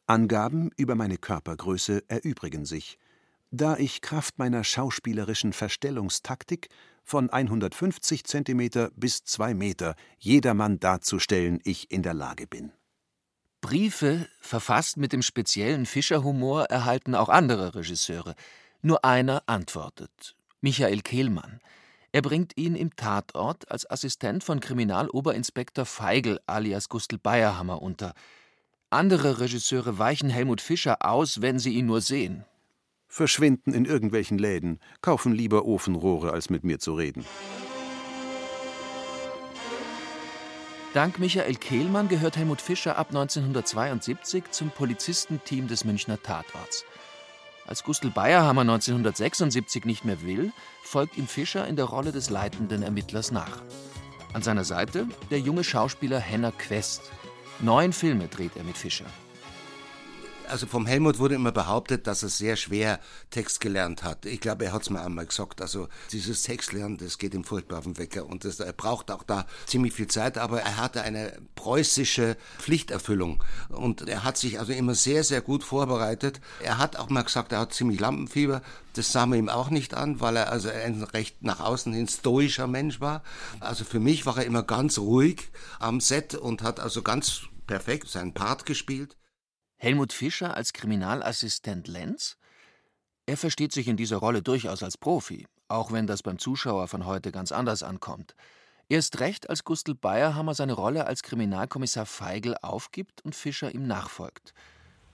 Angaben 0.05 0.69
über 0.75 0.95
meine 0.95 1.17
Körpergröße 1.17 2.03
erübrigen 2.09 2.65
sich, 2.65 2.97
da 3.51 3.77
ich 3.77 4.01
Kraft 4.01 4.37
meiner 4.37 4.63
schauspielerischen 4.63 5.53
Verstellungstaktik 5.53 6.67
von 7.03 7.29
150 7.29 8.23
cm 8.25 8.89
bis 8.95 9.23
2 9.23 9.53
Meter 9.53 9.95
jedermann 10.17 10.79
darzustellen 10.79 11.59
ich 11.63 11.89
in 11.91 12.03
der 12.03 12.13
Lage 12.13 12.47
bin. 12.47 12.71
Briefe, 13.61 14.27
verfasst 14.41 14.97
mit 14.97 15.13
dem 15.13 15.21
speziellen 15.21 15.85
Fischerhumor, 15.85 16.65
erhalten 16.65 17.15
auch 17.15 17.29
andere 17.29 17.75
Regisseure. 17.75 18.35
Nur 18.81 19.05
einer 19.05 19.43
antwortet: 19.47 20.35
Michael 20.59 21.01
Kehlmann. 21.01 21.61
Er 22.15 22.21
bringt 22.21 22.55
ihn 22.57 22.75
im 22.75 22.95
Tatort 22.95 23.71
als 23.71 23.89
Assistent 23.89 24.43
von 24.43 24.59
Kriminaloberinspektor 24.59 25.83
Feigl 25.83 26.39
alias 26.45 26.87
Gustl 26.87 27.17
Bayerhammer 27.17 27.81
unter. 27.81 28.13
Andere 28.91 29.39
Regisseure 29.39 29.97
weichen 29.97 30.29
Helmut 30.29 30.61
Fischer 30.61 31.03
aus, 31.03 31.41
wenn 31.41 31.57
sie 31.57 31.73
ihn 31.73 31.87
nur 31.87 32.01
sehen. 32.01 32.45
Verschwinden 33.07 33.73
in 33.73 33.85
irgendwelchen 33.85 34.37
Läden, 34.37 34.79
kaufen 35.01 35.33
lieber 35.33 35.65
Ofenrohre, 35.65 36.31
als 36.31 36.51
mit 36.51 36.63
mir 36.63 36.77
zu 36.77 36.93
reden. 36.93 37.25
Dank 40.93 41.17
Michael 41.17 41.55
Kehlmann 41.55 42.09
gehört 42.09 42.37
Helmut 42.37 42.61
Fischer 42.61 42.95
ab 42.95 43.07
1972 43.07 44.51
zum 44.51 44.69
Polizistenteam 44.69 45.67
des 45.67 45.83
Münchner 45.83 46.21
Tatorts. 46.21 46.85
Als 47.65 47.83
Gustl 47.83 48.09
Bayerhammer 48.09 48.61
1976 48.61 49.85
nicht 49.85 50.03
mehr 50.03 50.21
will, 50.21 50.51
folgt 50.81 51.17
ihm 51.17 51.27
Fischer 51.27 51.65
in 51.65 51.77
der 51.77 51.85
Rolle 51.85 52.11
des 52.11 52.29
leitenden 52.29 52.83
Ermittlers 52.83 53.31
nach. 53.31 53.61
An 54.33 54.41
seiner 54.41 54.65
Seite 54.65 55.07
der 55.31 55.39
junge 55.39 55.63
Schauspieler 55.63 56.19
Henner 56.19 56.51
Quest. 56.51 57.11
Neun 57.59 57.93
Filme 57.93 58.27
dreht 58.27 58.57
er 58.57 58.63
mit 58.65 58.77
Fischer. 58.77 59.05
Also 60.49 60.67
vom 60.67 60.85
Helmut 60.85 61.19
wurde 61.19 61.35
immer 61.35 61.51
behauptet, 61.51 62.05
dass 62.07 62.23
er 62.23 62.29
sehr 62.29 62.55
schwer 62.55 62.99
Text 63.29 63.61
gelernt 63.61 64.03
hat. 64.03 64.25
Ich 64.25 64.39
glaube, 64.39 64.65
er 64.65 64.73
hat 64.73 64.83
es 64.83 64.89
mir 64.89 65.01
einmal 65.01 65.25
gesagt. 65.25 65.61
Also 65.61 65.87
dieses 66.11 66.43
Textlernen, 66.43 66.97
das 66.97 67.17
geht 67.17 67.33
ihm 67.33 67.43
furchtbar 67.43 67.79
auf 67.79 67.85
den 67.85 67.97
Wecker. 67.97 68.25
Und 68.25 68.45
das, 68.45 68.59
er 68.59 68.73
braucht 68.73 69.09
auch 69.09 69.23
da 69.23 69.45
ziemlich 69.65 69.93
viel 69.93 70.07
Zeit. 70.07 70.37
Aber 70.37 70.61
er 70.61 70.77
hatte 70.77 71.01
eine 71.01 71.33
preußische 71.55 72.37
Pflichterfüllung. 72.59 73.43
Und 73.69 74.07
er 74.07 74.23
hat 74.23 74.37
sich 74.37 74.59
also 74.59 74.73
immer 74.73 74.95
sehr, 74.95 75.23
sehr 75.23 75.41
gut 75.41 75.63
vorbereitet. 75.63 76.41
Er 76.61 76.77
hat 76.77 76.97
auch 76.97 77.09
mal 77.09 77.23
gesagt, 77.23 77.51
er 77.51 77.59
hat 77.59 77.73
ziemlich 77.73 77.99
Lampenfieber. 77.99 78.61
Das 78.93 79.11
sah 79.11 79.25
man 79.25 79.39
ihm 79.39 79.49
auch 79.49 79.69
nicht 79.69 79.93
an, 79.93 80.21
weil 80.21 80.35
er 80.35 80.51
also 80.51 80.69
ein 80.69 81.01
recht 81.03 81.41
nach 81.41 81.61
außen 81.61 81.93
hin 81.93 82.07
stoischer 82.07 82.67
Mensch 82.67 83.01
war. 83.01 83.23
Also 83.59 83.85
für 83.85 83.99
mich 83.99 84.25
war 84.25 84.37
er 84.37 84.45
immer 84.45 84.63
ganz 84.63 84.99
ruhig 84.99 85.49
am 85.79 85.99
Set 85.99 86.35
und 86.35 86.61
hat 86.61 86.79
also 86.79 87.01
ganz 87.01 87.43
perfekt 87.65 88.09
seinen 88.09 88.33
Part 88.33 88.65
gespielt. 88.65 89.15
Helmut 89.83 90.13
Fischer 90.13 90.55
als 90.55 90.71
Kriminalassistent 90.71 91.89
Lenz? 91.89 92.37
Er 93.25 93.35
versteht 93.35 93.73
sich 93.73 93.89
in 93.89 93.97
dieser 93.97 94.15
Rolle 94.15 94.41
durchaus 94.41 94.81
als 94.81 94.97
Profi, 94.97 95.45
auch 95.67 95.91
wenn 95.91 96.07
das 96.07 96.23
beim 96.23 96.39
Zuschauer 96.39 96.87
von 96.87 97.05
heute 97.05 97.33
ganz 97.33 97.51
anders 97.51 97.83
ankommt. 97.83 98.33
Erst 98.87 99.19
recht, 99.19 99.49
als 99.49 99.65
Gustl 99.65 99.93
Bayerhammer 99.93 100.53
seine 100.53 100.71
Rolle 100.71 101.05
als 101.05 101.21
Kriminalkommissar 101.21 102.05
Feigl 102.05 102.55
aufgibt 102.61 103.25
und 103.25 103.35
Fischer 103.35 103.75
ihm 103.75 103.85
nachfolgt. 103.85 104.53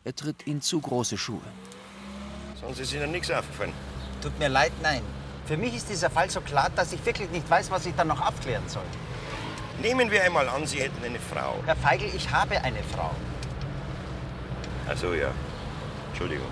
Er 0.04 0.16
tritt 0.16 0.44
in 0.44 0.62
zu 0.62 0.80
große 0.80 1.18
Schuhe. 1.18 1.42
Sonst 2.62 2.78
ist 2.78 2.94
Ihnen 2.94 3.12
nichts 3.12 3.32
aufgefallen. 3.32 3.74
Tut 4.22 4.38
mir 4.38 4.50
leid, 4.50 4.74
nein. 4.84 5.02
Für 5.46 5.58
mich 5.58 5.76
ist 5.76 5.90
dieser 5.90 6.12
Fall 6.12 6.30
so 6.30 6.42
klar, 6.42 6.70
dass 6.76 6.94
ich 6.94 7.04
wirklich 7.04 7.32
nicht 7.32 7.50
weiß, 7.50 7.72
was 7.72 7.88
ich 7.88 7.96
dann 7.96 8.10
noch 8.10 8.22
aufklären 8.22 8.70
soll. 8.70 8.86
Nehmen 9.82 10.12
wir 10.12 10.22
einmal 10.22 10.48
an, 10.48 10.68
Sie 10.68 10.80
hätten 10.80 11.04
eine 11.04 11.20
Frau. 11.20 11.56
Herr 11.66 11.76
Feigl, 11.76 12.12
ich 12.16 12.30
habe 12.30 12.64
eine 12.64 12.84
Frau. 12.84 13.16
Ach 14.92 14.98
so, 14.98 15.14
ja. 15.14 15.32
Entschuldigung. 16.10 16.48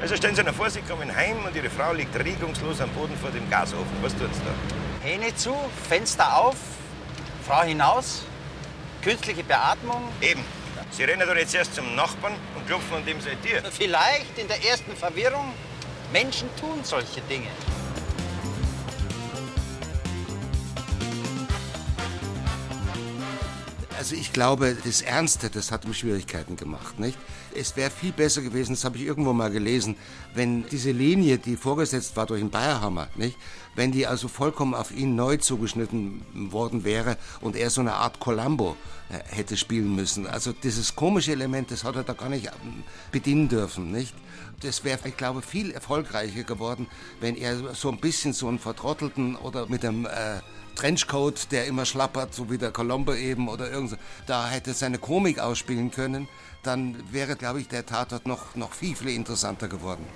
Also 0.00 0.16
stellen 0.16 0.34
Sie 0.34 0.42
sich 0.42 0.52
vor, 0.52 0.70
Sie 0.70 0.80
kommen 0.82 1.14
heim 1.14 1.44
und 1.46 1.54
Ihre 1.54 1.70
Frau 1.70 1.92
liegt 1.92 2.16
regungslos 2.16 2.80
am 2.80 2.90
Boden 2.90 3.16
vor 3.16 3.30
dem 3.30 3.48
Gasofen. 3.50 3.96
Was 4.02 4.16
tun 4.16 4.28
Sie 4.32 4.40
da? 4.40 5.06
Hähne 5.06 5.34
zu, 5.36 5.54
Fenster 5.88 6.36
auf, 6.36 6.56
Frau 7.46 7.62
hinaus, 7.62 8.22
künstliche 9.02 9.44
Beatmung. 9.44 10.08
Eben. 10.20 10.42
Sie 10.90 11.04
rennen 11.04 11.26
doch 11.26 11.36
jetzt 11.36 11.54
erst 11.54 11.74
zum 11.74 11.94
Nachbarn 11.94 12.34
und 12.56 12.66
klopfen 12.66 12.96
an 12.96 13.04
dem 13.04 13.20
seine 13.20 13.40
Tür. 13.42 13.62
Vielleicht 13.70 14.38
in 14.38 14.48
der 14.48 14.64
ersten 14.64 14.96
Verwirrung. 14.96 15.52
Menschen 16.12 16.48
tun 16.56 16.80
solche 16.82 17.20
Dinge. 17.22 17.48
Also 24.04 24.16
ich 24.16 24.34
glaube, 24.34 24.76
das 24.84 25.00
Ernste, 25.00 25.48
das 25.48 25.72
hat 25.72 25.86
ihm 25.86 25.94
Schwierigkeiten 25.94 26.56
gemacht, 26.56 27.00
nicht? 27.00 27.16
Es 27.54 27.74
wäre 27.74 27.90
viel 27.90 28.12
besser 28.12 28.42
gewesen, 28.42 28.74
das 28.74 28.84
habe 28.84 28.98
ich 28.98 29.04
irgendwo 29.04 29.32
mal 29.32 29.50
gelesen, 29.50 29.96
wenn 30.34 30.66
diese 30.66 30.90
Linie, 30.90 31.38
die 31.38 31.56
vorgesetzt 31.56 32.14
war 32.14 32.26
durch 32.26 32.40
den 32.40 32.50
Bayerhammer, 32.50 33.08
nicht? 33.16 33.38
Wenn 33.74 33.92
die 33.92 34.06
also 34.06 34.28
vollkommen 34.28 34.74
auf 34.74 34.90
ihn 34.90 35.16
neu 35.16 35.38
zugeschnitten 35.38 36.20
worden 36.52 36.84
wäre 36.84 37.16
und 37.40 37.56
er 37.56 37.70
so 37.70 37.80
eine 37.80 37.94
Art 37.94 38.20
Columbo 38.20 38.76
äh, 39.08 39.20
hätte 39.34 39.56
spielen 39.56 39.94
müssen. 39.94 40.26
Also 40.26 40.52
dieses 40.52 40.94
komische 40.94 41.32
Element, 41.32 41.70
das 41.70 41.82
hat 41.82 41.96
er 41.96 42.04
da 42.04 42.12
gar 42.12 42.28
nicht 42.28 42.48
ähm, 42.48 42.82
bedienen 43.10 43.48
dürfen, 43.48 43.90
nicht? 43.90 44.12
Das 44.60 44.84
wäre, 44.84 44.98
ich 45.08 45.16
glaube, 45.16 45.40
viel 45.40 45.70
erfolgreicher 45.70 46.42
geworden, 46.42 46.88
wenn 47.20 47.36
er 47.36 47.74
so 47.74 47.90
ein 47.90 48.00
bisschen 48.00 48.34
so 48.34 48.48
einen 48.48 48.58
vertrottelten 48.58 49.34
oder 49.36 49.66
mit 49.66 49.82
einem 49.82 50.04
äh, 50.04 50.40
Trenchcoat, 50.74 51.50
der 51.50 51.66
immer 51.66 51.84
schlappert, 51.84 52.34
so 52.34 52.50
wie 52.50 52.58
der 52.58 52.70
Colombo 52.70 53.14
eben 53.14 53.48
oder 53.48 53.70
irgend 53.70 53.90
so, 53.90 53.96
da 54.26 54.48
hätte 54.48 54.74
seine 54.74 54.98
Komik 54.98 55.38
ausspielen 55.38 55.90
können, 55.90 56.28
dann 56.62 57.12
wäre, 57.12 57.36
glaube 57.36 57.60
ich, 57.60 57.68
der 57.68 57.86
Tatort 57.86 58.26
noch, 58.26 58.54
noch 58.54 58.72
viel, 58.72 58.96
viel 58.96 59.10
interessanter 59.10 59.68
geworden. 59.68 60.06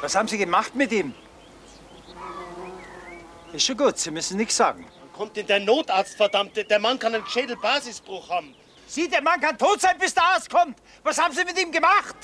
Was 0.00 0.14
haben 0.14 0.28
Sie 0.28 0.38
gemacht 0.38 0.74
mit 0.74 0.92
ihm? 0.92 1.14
Ist 3.52 3.66
schon 3.66 3.76
gut, 3.76 3.98
Sie 3.98 4.10
müssen 4.10 4.36
nichts 4.36 4.56
sagen. 4.56 4.86
Kommt 5.12 5.36
denn 5.36 5.46
der 5.46 5.60
Notarzt, 5.60 6.16
verdammt? 6.16 6.52
Der 6.56 6.78
Mann 6.78 6.98
kann 6.98 7.14
einen 7.14 7.26
Schädelbasisbruch 7.26 8.30
haben. 8.30 8.54
Sie, 8.86 9.08
der 9.08 9.22
Mann 9.22 9.40
kann 9.40 9.58
tot 9.58 9.80
sein, 9.80 9.96
bis 9.98 10.14
der 10.14 10.24
Arzt 10.24 10.50
kommt. 10.50 10.76
Was 11.02 11.18
haben 11.18 11.34
Sie 11.34 11.44
mit 11.44 11.60
ihm 11.60 11.70
gemacht? 11.70 12.16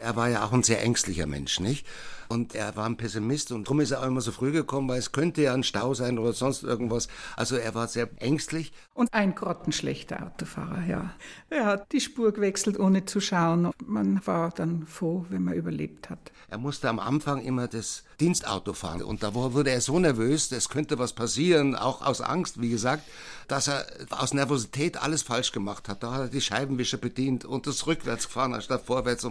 Er 0.00 0.16
war 0.16 0.28
ja 0.28 0.44
auch 0.44 0.52
ein 0.52 0.62
sehr 0.62 0.82
ängstlicher 0.82 1.26
Mensch, 1.26 1.60
nicht? 1.60 1.86
Und 2.28 2.54
er 2.54 2.76
war 2.76 2.86
ein 2.86 2.96
Pessimist 2.96 3.52
und 3.52 3.66
darum 3.66 3.80
ist 3.80 3.90
er 3.90 4.00
auch 4.00 4.06
immer 4.06 4.20
so 4.20 4.32
früh 4.32 4.52
gekommen, 4.52 4.88
weil 4.88 4.98
es 4.98 5.12
könnte 5.12 5.42
ja 5.42 5.54
ein 5.54 5.62
Stau 5.62 5.94
sein 5.94 6.18
oder 6.18 6.32
sonst 6.32 6.62
irgendwas. 6.62 7.08
Also 7.36 7.56
er 7.56 7.74
war 7.74 7.88
sehr 7.88 8.08
ängstlich. 8.20 8.72
Und 8.94 9.12
ein 9.12 9.34
grottenschlechter 9.34 10.24
Autofahrer, 10.24 10.84
ja. 10.86 11.14
Er 11.50 11.66
hat 11.66 11.92
die 11.92 12.00
Spur 12.00 12.32
gewechselt, 12.32 12.78
ohne 12.78 13.04
zu 13.04 13.20
schauen. 13.20 13.70
Man 13.84 14.26
war 14.26 14.50
dann 14.50 14.86
froh, 14.86 15.26
wenn 15.28 15.44
man 15.44 15.54
überlebt 15.54 16.10
hat. 16.10 16.32
Er 16.48 16.58
musste 16.58 16.88
am 16.88 16.98
Anfang 16.98 17.40
immer 17.40 17.68
das 17.68 18.04
Dienstauto 18.20 18.72
fahren 18.72 19.02
und 19.02 19.22
da 19.22 19.34
wurde 19.34 19.70
er 19.70 19.80
so 19.80 19.98
nervös, 19.98 20.52
es 20.52 20.68
könnte 20.68 20.98
was 20.98 21.12
passieren, 21.12 21.74
auch 21.74 22.02
aus 22.02 22.20
Angst, 22.20 22.60
wie 22.60 22.70
gesagt, 22.70 23.02
dass 23.48 23.68
er 23.68 23.86
aus 24.10 24.34
Nervosität 24.34 25.00
alles 25.00 25.22
falsch 25.22 25.52
gemacht 25.52 25.88
hat. 25.88 26.02
Da 26.02 26.12
hat 26.12 26.20
er 26.20 26.28
die 26.28 26.40
Scheibenwischer 26.40 26.98
bedient 26.98 27.44
und 27.44 27.66
das 27.66 27.86
rückwärts 27.86 28.26
gefahren 28.26 28.54
anstatt 28.54 28.86
vorwärts. 28.86 29.26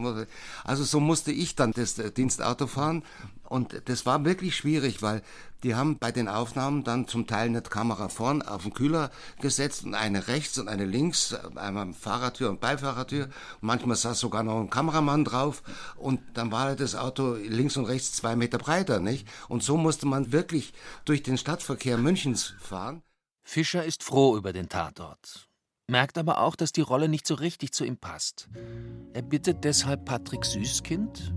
Also 0.64 0.84
so 0.84 1.00
musste 1.00 1.32
ich 1.32 1.56
dann 1.56 1.72
das 1.72 1.96
Dienstauto 1.96 2.68
fahren. 2.68 3.04
Und 3.44 3.84
das 3.86 4.06
war 4.06 4.26
wirklich 4.26 4.56
schwierig, 4.56 5.02
weil 5.02 5.22
die 5.62 5.76
haben 5.76 5.98
bei 5.98 6.12
den 6.12 6.28
Aufnahmen 6.28 6.84
dann 6.84 7.08
zum 7.08 7.28
Teil 7.28 7.48
eine 7.48 7.62
Kamera 7.62 8.10
vorn 8.10 8.42
auf 8.42 8.64
den 8.64 8.74
Kühler 8.74 9.12
gesetzt 9.42 9.86
und 9.86 9.94
eine 9.94 10.28
rechts 10.28 10.58
und 10.58 10.68
eine 10.68 10.86
links, 10.86 11.36
einmal 11.56 11.94
Fahrertür 11.94 12.50
und 12.50 12.60
Beifahrertür. 12.60 13.30
Manchmal 13.62 13.96
saß 13.96 14.20
sogar 14.20 14.44
noch 14.44 14.60
ein 14.60 14.70
Kameramann 14.70 15.24
drauf 15.24 15.62
und 15.96 16.20
dann 16.34 16.52
war 16.52 16.76
das 16.76 16.96
Auto 16.96 17.36
links 17.36 17.78
und 17.78 17.86
rechts 17.86 18.12
zwei 18.14 18.36
Meter 18.36 18.58
breiter, 18.58 19.00
nicht? 19.00 19.28
Und 19.48 19.64
so 19.64 19.78
musste 19.78 20.06
man 20.06 20.32
wirklich 20.32 20.74
durch 21.06 21.24
den 21.24 21.38
Stadtverkehr 21.38 21.98
Münchens 21.98 22.56
fahren. 22.60 23.04
Fischer 23.44 23.84
ist 23.84 24.04
froh 24.04 24.38
über 24.38 24.54
den 24.54 24.70
Tatort, 24.70 25.50
merkt 25.88 26.18
aber 26.18 26.40
auch, 26.40 26.56
dass 26.56 26.72
die 26.72 26.82
Rolle 26.82 27.10
nicht 27.10 27.28
so 27.28 27.36
richtig 27.36 27.74
zu 27.74 27.84
ihm 27.84 27.98
passt. 27.98 28.50
Er 29.14 29.22
bittet 29.22 29.64
deshalb 29.64 30.06
Patrick 30.06 30.46
Süßkind, 30.46 31.34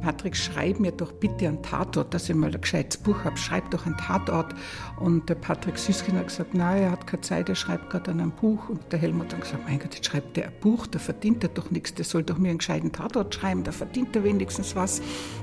Patrick, 0.00 0.36
schreib 0.36 0.80
mir 0.80 0.92
doch 0.92 1.12
bitte 1.12 1.48
einen 1.48 1.62
Tatort, 1.62 2.14
dass 2.14 2.28
ich 2.28 2.34
mal 2.34 2.54
ein 2.54 2.60
gescheites 2.60 2.96
Buch 2.96 3.24
habe. 3.24 3.36
Schreib 3.36 3.70
doch 3.70 3.86
einen 3.86 3.96
Tatort. 3.96 4.54
Und 5.00 5.28
der 5.28 5.34
Patrick 5.34 5.78
Süßkind 5.78 6.16
hat 6.18 6.28
gesagt, 6.28 6.54
nein, 6.54 6.82
er 6.82 6.90
hat 6.92 7.06
keine 7.06 7.20
Zeit, 7.22 7.48
er 7.48 7.54
schreibt 7.54 7.90
gerade 7.90 8.12
an 8.12 8.20
einem 8.20 8.30
Buch. 8.30 8.68
Und 8.68 8.92
der 8.92 8.98
Helmut 8.98 9.32
hat 9.32 9.40
gesagt, 9.40 9.64
mein 9.66 9.78
Gott, 9.78 9.94
jetzt 9.94 10.06
schreibt 10.06 10.36
der 10.36 10.46
ein 10.46 10.52
Buch, 10.60 10.86
da 10.86 10.98
verdient 10.98 11.42
er 11.42 11.50
doch 11.50 11.70
nichts, 11.70 11.94
der 11.94 12.04
soll 12.04 12.22
doch 12.22 12.38
mir 12.38 12.50
einen 12.50 12.58
gescheiten 12.58 12.92
Tatort 12.92 13.34
schreiben, 13.34 13.64
da 13.64 13.72
verdient 13.72 14.14
er 14.14 14.24
wenigstens 14.24 14.76
was. 14.76 15.00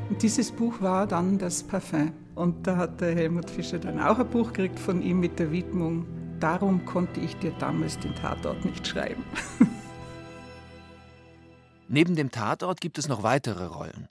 Und 0.09 0.21
dieses 0.21 0.51
Buch 0.51 0.81
war 0.81 1.07
dann 1.07 1.37
das 1.37 1.63
Parfum. 1.63 2.13
Und 2.35 2.67
da 2.67 2.77
hat 2.77 3.01
der 3.01 3.15
Helmut 3.15 3.49
Fischer 3.49 3.79
dann 3.79 3.99
auch 3.99 4.19
ein 4.19 4.29
Buch 4.29 4.53
gekriegt 4.53 4.79
von 4.79 5.01
ihm 5.01 5.19
mit 5.19 5.39
der 5.39 5.51
Widmung, 5.51 6.05
darum 6.39 6.85
konnte 6.85 7.19
ich 7.21 7.35
dir 7.37 7.51
damals 7.59 7.97
den 7.99 8.13
Tatort 8.15 8.65
nicht 8.65 8.85
schreiben. 8.87 9.23
Neben 11.87 12.15
dem 12.15 12.31
Tatort 12.31 12.81
gibt 12.81 12.97
es 12.97 13.07
noch 13.07 13.23
weitere 13.23 13.65
Rollen. 13.65 14.07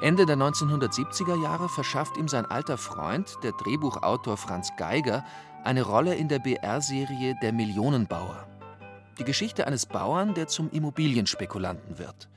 Ende 0.00 0.26
der 0.26 0.36
1970er 0.36 1.40
Jahre 1.42 1.68
verschafft 1.68 2.16
ihm 2.16 2.28
sein 2.28 2.46
alter 2.46 2.76
Freund, 2.76 3.38
der 3.42 3.52
Drehbuchautor 3.52 4.36
Franz 4.36 4.70
Geiger, 4.76 5.24
eine 5.62 5.82
Rolle 5.82 6.14
in 6.14 6.28
der 6.28 6.40
BR-Serie 6.40 7.36
Der 7.40 7.52
Millionenbauer. 7.52 8.46
Die 9.18 9.24
Geschichte 9.24 9.66
eines 9.66 9.86
Bauern, 9.86 10.34
der 10.34 10.48
zum 10.48 10.68
Immobilienspekulanten 10.70 11.98
wird. 11.98 12.28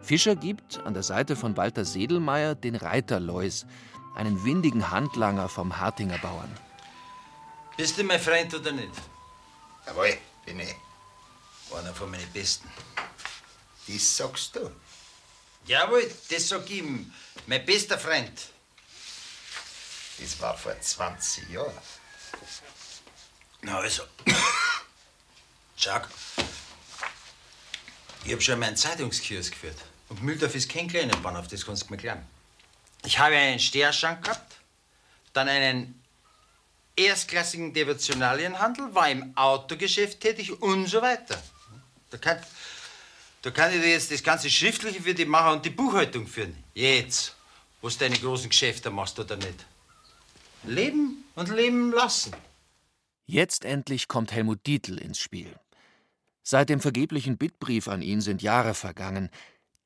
Fischer 0.00 0.36
gibt 0.36 0.84
an 0.84 0.94
der 0.94 1.02
Seite 1.02 1.34
von 1.34 1.56
Walter 1.56 1.84
Sedelmeier 1.84 2.54
den 2.54 2.76
Reiter 2.76 3.18
Lois, 3.18 3.66
einen 4.14 4.44
windigen 4.44 4.90
Handlanger 4.90 5.48
vom 5.48 5.80
Hartinger 5.80 6.18
Bauern. 6.18 6.52
Bist 7.76 7.98
du 7.98 8.04
mein 8.04 8.20
Freund 8.20 8.54
oder 8.54 8.72
nicht? 8.72 8.92
Jawohl, 9.86 10.16
bin 10.44 10.60
ich. 10.60 10.76
Einer 11.74 11.94
von 11.94 12.10
meinen 12.10 12.30
Besten. 12.32 12.68
Das 13.86 14.16
sagst 14.16 14.56
du. 14.56 14.70
Jawohl, 15.68 16.10
das 16.30 16.48
sag 16.48 16.64
ich 16.70 16.78
ihm. 16.78 17.12
Mein 17.46 17.64
bester 17.64 17.98
Freund. 17.98 18.32
Das 20.18 20.40
war 20.40 20.56
vor 20.56 20.78
20 20.80 21.50
Jahren. 21.50 21.72
Na 23.62 23.78
also. 23.78 24.02
Schau. 25.76 26.00
Ich 28.24 28.32
hab 28.32 28.42
schon 28.42 28.58
meinen 28.58 28.76
Zeitungskiosk 28.76 29.52
geführt. 29.52 29.76
Und 30.08 30.22
Mühldorf 30.22 30.54
ist 30.54 30.70
kein 30.70 30.88
kleiner 30.88 31.16
Bahnhof, 31.18 31.48
das 31.48 31.66
kannst 31.66 31.84
du 31.84 31.90
mir 31.90 31.98
glauben. 31.98 32.26
Ich 33.04 33.18
habe 33.18 33.36
einen 33.36 33.60
Steherschank 33.60 34.24
gehabt, 34.24 34.56
dann 35.34 35.48
einen 35.48 36.02
erstklassigen 36.96 37.74
Devotionalienhandel, 37.74 38.94
war 38.94 39.10
im 39.10 39.36
Autogeschäft 39.36 40.20
tätig 40.20 40.60
und 40.62 40.86
so 40.86 41.02
weiter. 41.02 41.40
Da 42.10 42.16
kann, 42.16 42.42
Da 43.42 43.50
kann 43.50 43.72
ich 43.72 43.80
dir 43.80 43.90
jetzt 43.90 44.10
das 44.10 44.22
ganze 44.22 44.50
Schriftliche 44.50 45.00
für 45.00 45.14
dich 45.14 45.26
machen 45.26 45.56
und 45.56 45.64
die 45.64 45.70
Buchhaltung 45.70 46.26
führen. 46.26 46.56
Jetzt, 46.74 47.36
wo 47.80 47.88
du 47.88 47.94
deine 47.96 48.18
großen 48.18 48.48
Geschäfte 48.48 48.90
machst 48.90 49.18
oder 49.18 49.36
nicht. 49.36 49.64
Leben 50.64 51.24
und 51.36 51.48
leben 51.48 51.92
lassen. 51.92 52.32
Jetzt 53.26 53.64
endlich 53.64 54.08
kommt 54.08 54.32
Helmut 54.32 54.66
Dietl 54.66 54.98
ins 54.98 55.18
Spiel. 55.18 55.54
Seit 56.42 56.70
dem 56.70 56.80
vergeblichen 56.80 57.36
Bittbrief 57.36 57.88
an 57.88 58.02
ihn 58.02 58.20
sind 58.20 58.42
Jahre 58.42 58.74
vergangen. 58.74 59.30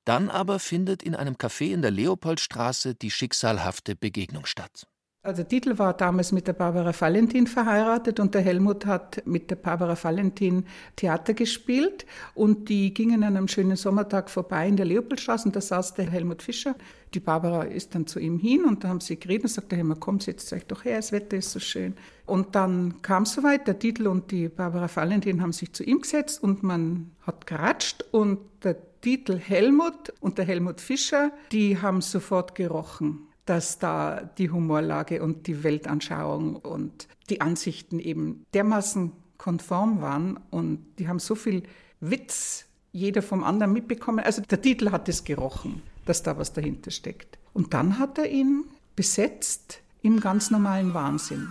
Dann 0.05 0.31
aber 0.31 0.59
findet 0.59 1.03
in 1.03 1.15
einem 1.15 1.35
Café 1.35 1.73
in 1.73 1.83
der 1.83 1.91
Leopoldstraße 1.91 2.95
die 2.95 3.11
schicksalhafte 3.11 3.97
Begegnung 3.97 4.47
statt. 4.47 4.87
Also 5.25 5.45
Dietl 5.45 5.79
war 5.79 5.95
damals 5.95 6.33
mit 6.33 6.49
der 6.49 6.53
Barbara 6.53 6.93
Valentin 6.99 7.47
verheiratet 7.47 8.19
und 8.19 8.35
der 8.35 8.41
Helmut 8.41 8.87
hat 8.87 9.25
mit 9.25 9.53
der 9.53 9.55
Barbara 9.55 9.97
Valentin 10.03 10.65
Theater 10.97 11.33
gespielt 11.33 12.07
und 12.35 12.69
die 12.69 12.93
gingen 12.93 13.23
an 13.23 13.37
einem 13.37 13.47
schönen 13.47 13.77
Sommertag 13.77 14.29
vorbei 14.29 14.67
in 14.67 14.77
der 14.77 14.85
Leopoldstraße 14.85 15.47
und 15.47 15.55
da 15.55 15.61
saß 15.61 15.95
der 15.95 16.11
Helmut 16.11 16.43
Fischer. 16.43 16.75
Die 17.15 17.21
Barbara 17.21 17.63
ist 17.63 17.95
dann 17.95 18.09
zu 18.09 18.19
ihm 18.19 18.41
hin 18.41 18.65
und 18.65 18.83
da 18.83 18.89
haben 18.89 18.99
sie 18.99 19.17
geredet 19.17 19.45
und 19.45 19.51
sagt 19.51 19.71
der 19.71 19.79
Helmut, 19.79 20.01
komm, 20.01 20.19
setzt 20.19 20.53
euch 20.53 20.67
doch 20.67 20.85
her, 20.85 20.97
das 20.97 21.13
Wetter 21.13 21.37
ist 21.37 21.53
so 21.53 21.61
schön. 21.61 21.95
Und 22.27 22.57
dann 22.57 23.01
kam 23.03 23.23
es 23.23 23.35
soweit, 23.35 23.69
der 23.69 23.75
Dietl 23.75 24.09
und 24.09 24.33
die 24.33 24.49
Barbara 24.49 24.91
Valentin 24.93 25.41
haben 25.41 25.53
sich 25.53 25.73
zu 25.73 25.85
ihm 25.85 26.01
gesetzt 26.01 26.43
und 26.43 26.65
man 26.65 27.13
hat 27.25 27.47
geratscht 27.47 28.05
und 28.11 28.41
der 28.65 28.77
Dietl 29.05 29.39
Helmut 29.39 30.13
und 30.19 30.39
der 30.39 30.47
Helmut 30.47 30.81
Fischer, 30.81 31.31
die 31.53 31.81
haben 31.81 32.01
sofort 32.01 32.57
gerochen 32.57 33.29
dass 33.45 33.79
da 33.79 34.31
die 34.39 34.51
Humorlage 34.51 35.23
und 35.23 35.47
die 35.47 35.65
Weltanschauung 35.65 36.57
und 36.57 37.09
die 37.29 37.41
Ansichten 37.41 37.99
eben 37.99 38.45
dermaßen 38.55 39.13
konform 39.39 40.01
waren 40.01 40.39
und 40.51 40.87
die 40.99 41.09
haben 41.09 41.19
so 41.19 41.35
viel 41.35 41.65
Witz 42.01 42.67
jeder 42.93 43.23
vom 43.23 43.43
anderen 43.43 43.73
mitbekommen. 43.73 44.21
Also 44.21 44.43
der 44.43 44.61
Titel 44.61 44.91
hat 44.91 45.09
es 45.09 45.25
gerochen, 45.25 45.83
dass 46.05 46.23
da 46.23 46.39
was 46.39 46.53
dahinter 46.53 46.91
steckt. 46.91 47.39
Und 47.53 47.75
dann 47.75 47.99
hat 47.99 48.19
er 48.19 48.29
ihn 48.29 48.65
besetzt 48.95 49.81
im 50.03 50.21
ganz 50.21 50.51
normalen 50.51 50.95
Wahnsinn. 50.95 51.49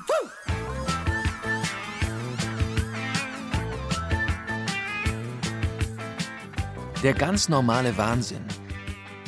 Der 7.03 7.13
ganz 7.13 7.49
normale 7.49 7.97
Wahnsinn 7.97 8.45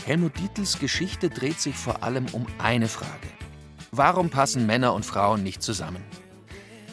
Helmut 0.06 0.38
Dietls 0.38 0.80
Geschichte 0.80 1.30
dreht 1.30 1.62
sich 1.62 1.76
vor 1.76 2.04
allem 2.04 2.26
um 2.34 2.46
eine 2.58 2.90
Frage. 2.90 3.28
Warum 3.92 4.30
passen 4.30 4.66
Männer 4.66 4.94
und 4.94 5.06
Frauen 5.06 5.44
nicht 5.44 5.64
zusammen? 5.64 6.04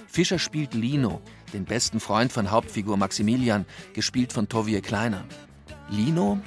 Fischer 0.07 0.39
spielt 0.39 0.75
Lino, 0.75 1.21
den 1.53 1.65
besten 1.65 1.99
Freund 1.99 2.31
von 2.31 2.53
Hauptfigur 2.53 2.97
Maximilian, 2.97 3.67
gespielt 3.95 4.33
von 4.33 4.49
Tovie 4.49 4.81
Kleiner. 4.81 5.25
Lino, 5.89 6.39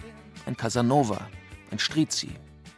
ein 0.46 0.56
Casanova, 0.56 1.28
ein 1.70 1.80
Strizi, 1.80 2.30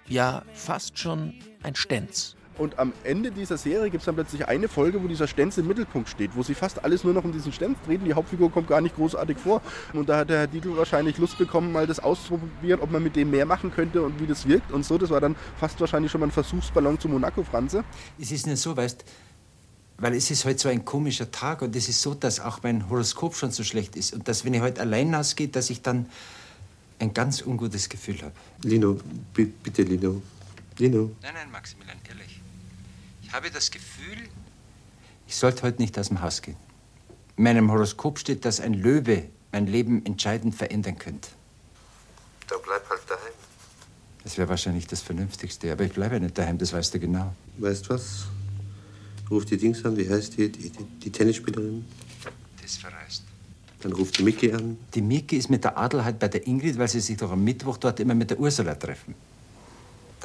ja 0.08 0.42
fast 0.54 0.98
schon 0.98 1.36
ein 1.62 1.76
Stenz. 1.76 2.36
Und 2.58 2.80
am 2.80 2.94
Ende 3.04 3.32
dieser 3.32 3.58
Serie 3.58 3.90
gibt 3.90 4.02
es 4.02 4.06
dann 4.06 4.16
plötzlich 4.16 4.48
eine 4.48 4.70
Folge, 4.70 5.04
wo 5.04 5.08
dieser 5.08 5.28
Stenz 5.28 5.58
im 5.58 5.68
Mittelpunkt 5.68 6.08
steht, 6.08 6.36
wo 6.36 6.44
sich 6.44 6.58
fast 6.58 6.84
alles 6.84 7.04
nur 7.04 7.14
noch 7.14 7.24
um 7.24 7.34
diesen 7.34 7.52
Stenz 7.52 7.78
dreht. 7.86 8.06
Die 8.06 8.14
Hauptfigur 8.14 8.50
kommt 8.52 8.68
gar 8.68 8.80
nicht 8.80 8.96
großartig 8.96 9.38
vor. 9.38 9.62
Und 9.94 10.08
da 10.08 10.20
hat 10.20 10.30
der 10.30 10.40
Herr 10.40 10.48
Dietl 10.48 10.78
wahrscheinlich 10.78 11.18
Lust 11.18 11.38
bekommen, 11.38 11.72
mal 11.72 11.86
das 11.86 12.00
auszuprobieren, 12.00 12.80
ob 12.80 12.92
man 12.92 13.04
mit 13.04 13.16
dem 13.16 13.32
mehr 13.32 13.46
machen 13.46 13.72
könnte 13.72 14.02
und 14.02 14.22
wie 14.22 14.28
das 14.28 14.48
wirkt 14.48 14.72
und 14.72 14.86
so. 14.86 14.98
Das 14.98 15.10
war 15.10 15.20
dann 15.20 15.36
fast 15.60 15.80
wahrscheinlich 15.82 16.12
schon 16.12 16.22
mal 16.22 16.28
ein 16.28 16.32
Versuchsballon 16.32 17.00
zu 17.00 17.10
Monaco, 17.10 17.44
Franze. 17.44 17.84
Es 18.20 18.32
ist 18.32 18.48
nicht 18.48 18.60
so, 18.60 18.76
weißt 18.76 19.04
weil 19.98 20.14
es 20.14 20.30
ist 20.30 20.44
heute 20.44 20.50
halt 20.50 20.60
so 20.60 20.70
ein 20.70 20.84
komischer 20.84 21.32
Tag 21.32 21.62
und 21.62 21.74
es 21.74 21.88
ist 21.88 22.02
so, 22.02 22.14
dass 22.14 22.42
auch 22.42 22.62
mein 22.64 22.90
Horoskop 22.90 23.34
schon 23.34 23.52
so 23.52 23.64
schlecht 23.64 23.96
ist 23.96 24.14
und 24.14 24.28
dass, 24.28 24.44
wenn 24.44 24.54
ich 24.54 24.60
heute 24.60 24.82
allein 24.82 25.16
ausgehe, 25.16 25.48
dass 25.48 25.70
ich 25.70 25.82
dann 25.84 26.08
ein 27.00 27.14
ganz 27.14 27.42
ungutes 27.42 27.88
Gefühl 27.88 28.22
habe. 28.22 28.34
Lino, 28.64 29.00
bitte, 29.34 29.84
Lino. 29.84 30.22
Lino. 30.78 31.12
Nein, 31.22 31.34
nein, 31.34 31.50
Maximilian, 31.52 31.98
ehrlich 32.10 32.35
habe 33.34 33.50
das 33.52 33.72
Gefühl, 33.72 34.18
ich 35.28 35.36
sollte 35.36 35.64
heute 35.64 35.82
nicht 35.82 35.98
aus 35.98 36.10
dem 36.10 36.22
Haus 36.22 36.42
gehen. 36.42 36.58
In 37.38 37.44
meinem 37.44 37.72
Horoskop 37.72 38.20
steht, 38.20 38.46
dass 38.46 38.60
ein 38.60 38.74
Löwe 38.74 39.30
mein 39.52 39.68
Leben 39.68 40.06
entscheidend 40.06 40.56
verändern 40.56 40.98
könnte. 40.98 41.30
Dann 42.48 42.60
bleib 42.64 42.90
halt 42.90 43.02
daheim. 43.08 43.34
Das 44.24 44.38
wäre 44.38 44.50
wahrscheinlich 44.50 44.88
das 44.88 45.02
Vernünftigste, 45.02 45.72
aber 45.72 45.84
ich 45.84 45.94
bleibe 45.94 46.20
nicht 46.20 46.38
daheim, 46.38 46.58
das 46.58 46.74
weißt 46.74 46.94
du 46.94 47.00
genau. 47.00 47.34
Weißt 47.58 47.90
was? 47.90 48.26
Ruf 49.30 49.46
die 49.46 49.58
Dings 49.58 49.84
an, 49.86 49.98
wie 49.98 50.10
heißt 50.10 50.38
die, 50.38 50.52
die, 50.52 50.70
die 50.70 51.12
Tennisspielerin? 51.12 51.86
Die 52.60 52.66
ist 52.66 52.80
verreist. 52.80 53.24
Dann 53.82 53.94
ruft 53.94 54.18
die 54.18 54.24
Miki 54.24 54.52
an. 54.52 54.78
Die 54.94 55.02
Miki 55.02 55.38
ist 55.38 55.50
mit 55.50 55.64
der 55.64 55.78
Adelheid 55.78 56.20
bei 56.20 56.28
der 56.28 56.46
Ingrid, 56.48 56.78
weil 56.78 56.88
sie 56.88 57.00
sich 57.00 57.18
doch 57.18 57.32
am 57.32 57.44
Mittwoch 57.44 57.78
dort 57.78 58.00
immer 58.00 58.16
mit 58.16 58.32
der 58.32 58.40
Ursula 58.40 58.76
treffen. 58.76 59.16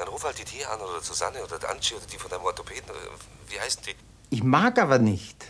Dann 0.01 0.07
ruf 0.07 0.23
halt 0.23 0.39
die 0.39 0.43
Tia 0.43 0.67
an 0.67 0.81
oder 0.81 0.99
Susanne 0.99 1.43
oder 1.43 1.59
die 1.59 1.67
Angie 1.67 1.93
oder 1.93 2.07
die 2.07 2.17
von 2.17 2.31
deinem 2.31 2.43
Orthopäden. 2.43 2.89
Wie 3.47 3.59
heißen 3.59 3.83
die? 3.85 3.93
Ich 4.31 4.41
mag 4.41 4.79
aber 4.79 4.97
nicht. 4.97 5.45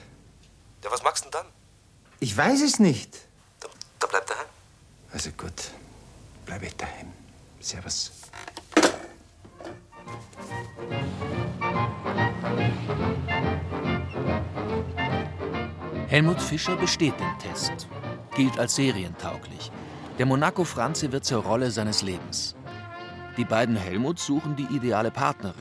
Ja, 0.83 0.91
was 0.91 1.01
magst 1.03 1.23
du 1.23 1.29
denn 1.29 1.39
dann? 1.39 1.53
Ich 2.19 2.35
weiß 2.35 2.61
es 2.61 2.77
nicht. 2.77 3.17
Da, 3.61 3.69
da 3.99 4.07
bleib 4.07 4.27
daheim. 4.27 4.47
Also 5.13 5.29
gut, 5.31 5.53
bleibe 6.45 6.65
ich 6.65 6.75
daheim. 6.75 7.13
Servus. 7.61 8.11
Helmut 16.09 16.41
Fischer 16.41 16.75
besteht 16.75 17.17
den 17.17 17.39
Test, 17.39 17.87
gilt 18.35 18.59
als 18.59 18.75
serientauglich. 18.75 19.71
Der 20.17 20.25
Monaco 20.25 20.65
Franze 20.65 21.09
wird 21.13 21.23
zur 21.23 21.41
Rolle 21.41 21.71
seines 21.71 22.01
Lebens. 22.01 22.53
Die 23.41 23.45
beiden 23.45 23.75
Helmuts 23.75 24.27
suchen 24.27 24.56
die 24.56 24.67
ideale 24.71 25.10
Partnerin 25.10 25.56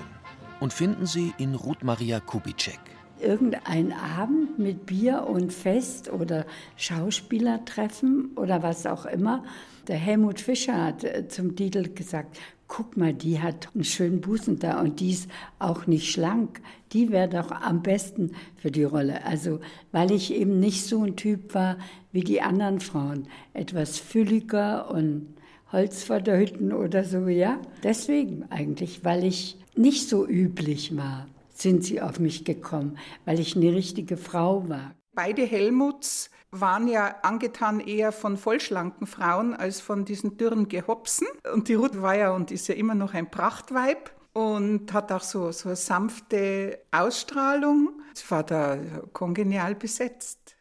und 0.60 0.70
finden 0.70 1.06
sie 1.06 1.32
in 1.38 1.54
Ruth 1.54 1.82
Maria 1.82 2.20
Kubitschek. 2.20 2.78
Irgendein 3.18 3.94
Abend 3.94 4.58
mit 4.58 4.84
Bier 4.84 5.26
und 5.26 5.50
Fest 5.50 6.12
oder 6.12 6.44
Schauspielertreffen 6.76 8.32
oder 8.36 8.62
was 8.62 8.84
auch 8.84 9.06
immer. 9.06 9.44
Der 9.88 9.96
Helmut 9.96 10.40
Fischer 10.40 10.84
hat 10.84 11.04
äh, 11.04 11.26
zum 11.28 11.56
Titel 11.56 11.88
gesagt, 11.94 12.38
guck 12.68 12.98
mal, 12.98 13.14
die 13.14 13.40
hat 13.40 13.68
einen 13.74 13.84
schönen 13.84 14.20
Busen 14.20 14.58
da 14.58 14.78
und 14.78 15.00
die 15.00 15.12
ist 15.12 15.30
auch 15.58 15.86
nicht 15.86 16.12
schlank. 16.12 16.60
Die 16.92 17.10
wäre 17.10 17.30
doch 17.30 17.50
am 17.50 17.80
besten 17.80 18.32
für 18.56 18.70
die 18.70 18.84
Rolle. 18.84 19.24
Also, 19.24 19.58
weil 19.90 20.12
ich 20.12 20.34
eben 20.34 20.60
nicht 20.60 20.84
so 20.84 21.02
ein 21.02 21.16
Typ 21.16 21.54
war 21.54 21.78
wie 22.12 22.24
die 22.24 22.42
anderen 22.42 22.80
Frauen. 22.80 23.26
Etwas 23.54 23.96
fülliger 23.96 24.90
und 24.90 25.34
Holz 25.72 26.08
Hütten 26.08 26.72
oder 26.72 27.04
so, 27.04 27.28
ja. 27.28 27.58
Deswegen 27.82 28.46
eigentlich, 28.50 29.04
weil 29.04 29.24
ich 29.24 29.58
nicht 29.76 30.08
so 30.08 30.26
üblich 30.26 30.96
war, 30.96 31.26
sind 31.52 31.84
sie 31.84 32.00
auf 32.00 32.18
mich 32.18 32.44
gekommen, 32.44 32.98
weil 33.24 33.38
ich 33.38 33.56
eine 33.56 33.72
richtige 33.72 34.16
Frau 34.16 34.68
war. 34.68 34.94
Beide 35.12 35.42
Helmuts 35.42 36.30
waren 36.50 36.88
ja 36.88 37.16
angetan 37.22 37.80
eher 37.80 38.12
von 38.12 38.36
vollschlanken 38.36 39.06
Frauen 39.06 39.54
als 39.54 39.80
von 39.80 40.04
diesen 40.04 40.36
dürren 40.36 40.68
Gehopsen. 40.68 41.28
Und 41.52 41.68
die 41.68 41.74
Ruth 41.74 42.02
war 42.02 42.16
ja 42.16 42.32
und 42.32 42.50
ist 42.50 42.68
ja 42.68 42.74
immer 42.74 42.94
noch 42.94 43.14
ein 43.14 43.30
Prachtweib 43.30 44.10
und 44.32 44.92
hat 44.92 45.12
auch 45.12 45.22
so, 45.22 45.52
so 45.52 45.68
eine 45.68 45.76
sanfte 45.76 46.80
Ausstrahlung. 46.90 48.00
Sie 48.14 48.28
war 48.30 48.42
da 48.42 48.78
kongenial 49.12 49.74
besetzt. 49.74 50.56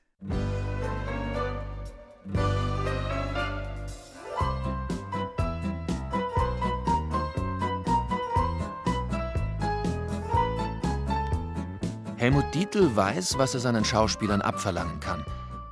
Helmut 12.19 12.53
Dietl 12.53 12.97
weiß, 12.97 13.37
was 13.37 13.53
er 13.53 13.61
seinen 13.61 13.85
Schauspielern 13.85 14.41
abverlangen 14.41 14.99
kann. 14.99 15.23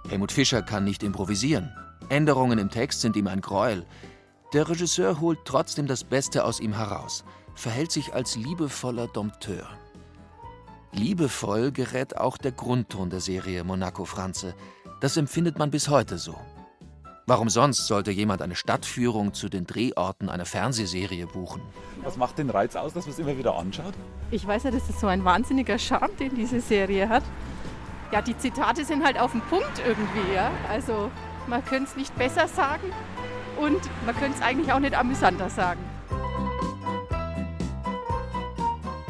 Helmut 0.08 0.32
Fischer 0.32 0.62
kann 0.62 0.86
nicht 0.86 1.04
improvisieren. 1.04 1.76
Änderungen 2.08 2.58
im 2.58 2.70
Text 2.70 3.02
sind 3.02 3.18
ihm 3.18 3.28
ein 3.28 3.42
Gräuel. 3.42 3.86
Der 4.54 4.70
Regisseur 4.70 5.20
holt 5.20 5.40
trotzdem 5.44 5.88
das 5.88 6.06
Beste 6.06 6.46
aus 6.46 6.62
ihm 6.62 6.72
heraus, 6.72 7.26
verhält 7.54 7.92
sich 7.92 8.14
als 8.14 8.38
liebevoller 8.38 9.08
Dompteur. 9.08 9.68
Liebevoll 10.94 11.74
gerät 11.74 12.16
auch 12.16 12.38
der 12.38 12.54
Grundton 12.54 13.10
der 13.10 13.20
Serie 13.20 13.66
Monaco 13.66 14.06
Franze. 14.06 14.56
Das 15.02 15.18
empfindet 15.18 15.60
man 15.60 15.70
bis 15.70 15.90
heute 15.90 16.18
so. 16.18 16.38
Warum 17.30 17.50
sonst 17.50 17.88
sollte 17.88 18.10
jemand 18.10 18.42
eine 18.42 18.56
Stadtführung 18.56 19.34
zu 19.34 19.50
den 19.50 19.68
Drehorten 19.68 20.30
einer 20.30 20.46
Fernsehserie 20.46 21.28
buchen? 21.28 21.62
Was 22.02 22.16
macht 22.16 22.38
den 22.38 22.50
Reiz 22.50 22.78
aus, 22.78 22.94
dass 22.94 23.06
man 23.06 23.12
es 23.12 23.20
immer 23.20 23.38
wieder 23.38 23.54
anschaut? 23.58 23.94
Ich 24.32 24.48
weiß 24.48 24.64
ja, 24.64 24.72
das 24.72 24.90
ist 24.90 25.02
so 25.02 25.08
ein 25.08 25.26
wahnsinniger 25.26 25.78
Charme, 25.78 26.16
den 26.18 26.36
diese 26.36 26.62
Serie 26.62 27.10
hat. 27.10 27.24
Ja, 28.14 28.22
die 28.22 28.38
Zitate 28.38 28.86
sind 28.86 29.04
halt 29.04 29.20
auf 29.20 29.34
den 29.34 29.42
Punkt 29.42 29.82
irgendwie, 29.86 30.34
ja. 30.34 30.50
Also 30.70 31.12
man 31.48 31.66
könnte 31.66 31.90
es 31.90 31.98
nicht 31.98 32.16
besser 32.18 32.48
sagen 32.48 32.94
und 33.60 33.82
man 34.06 34.16
könnte 34.16 34.38
es 34.38 34.42
eigentlich 34.42 34.72
auch 34.72 34.80
nicht 34.80 34.98
amüsanter 34.98 35.50
sagen. 35.50 35.82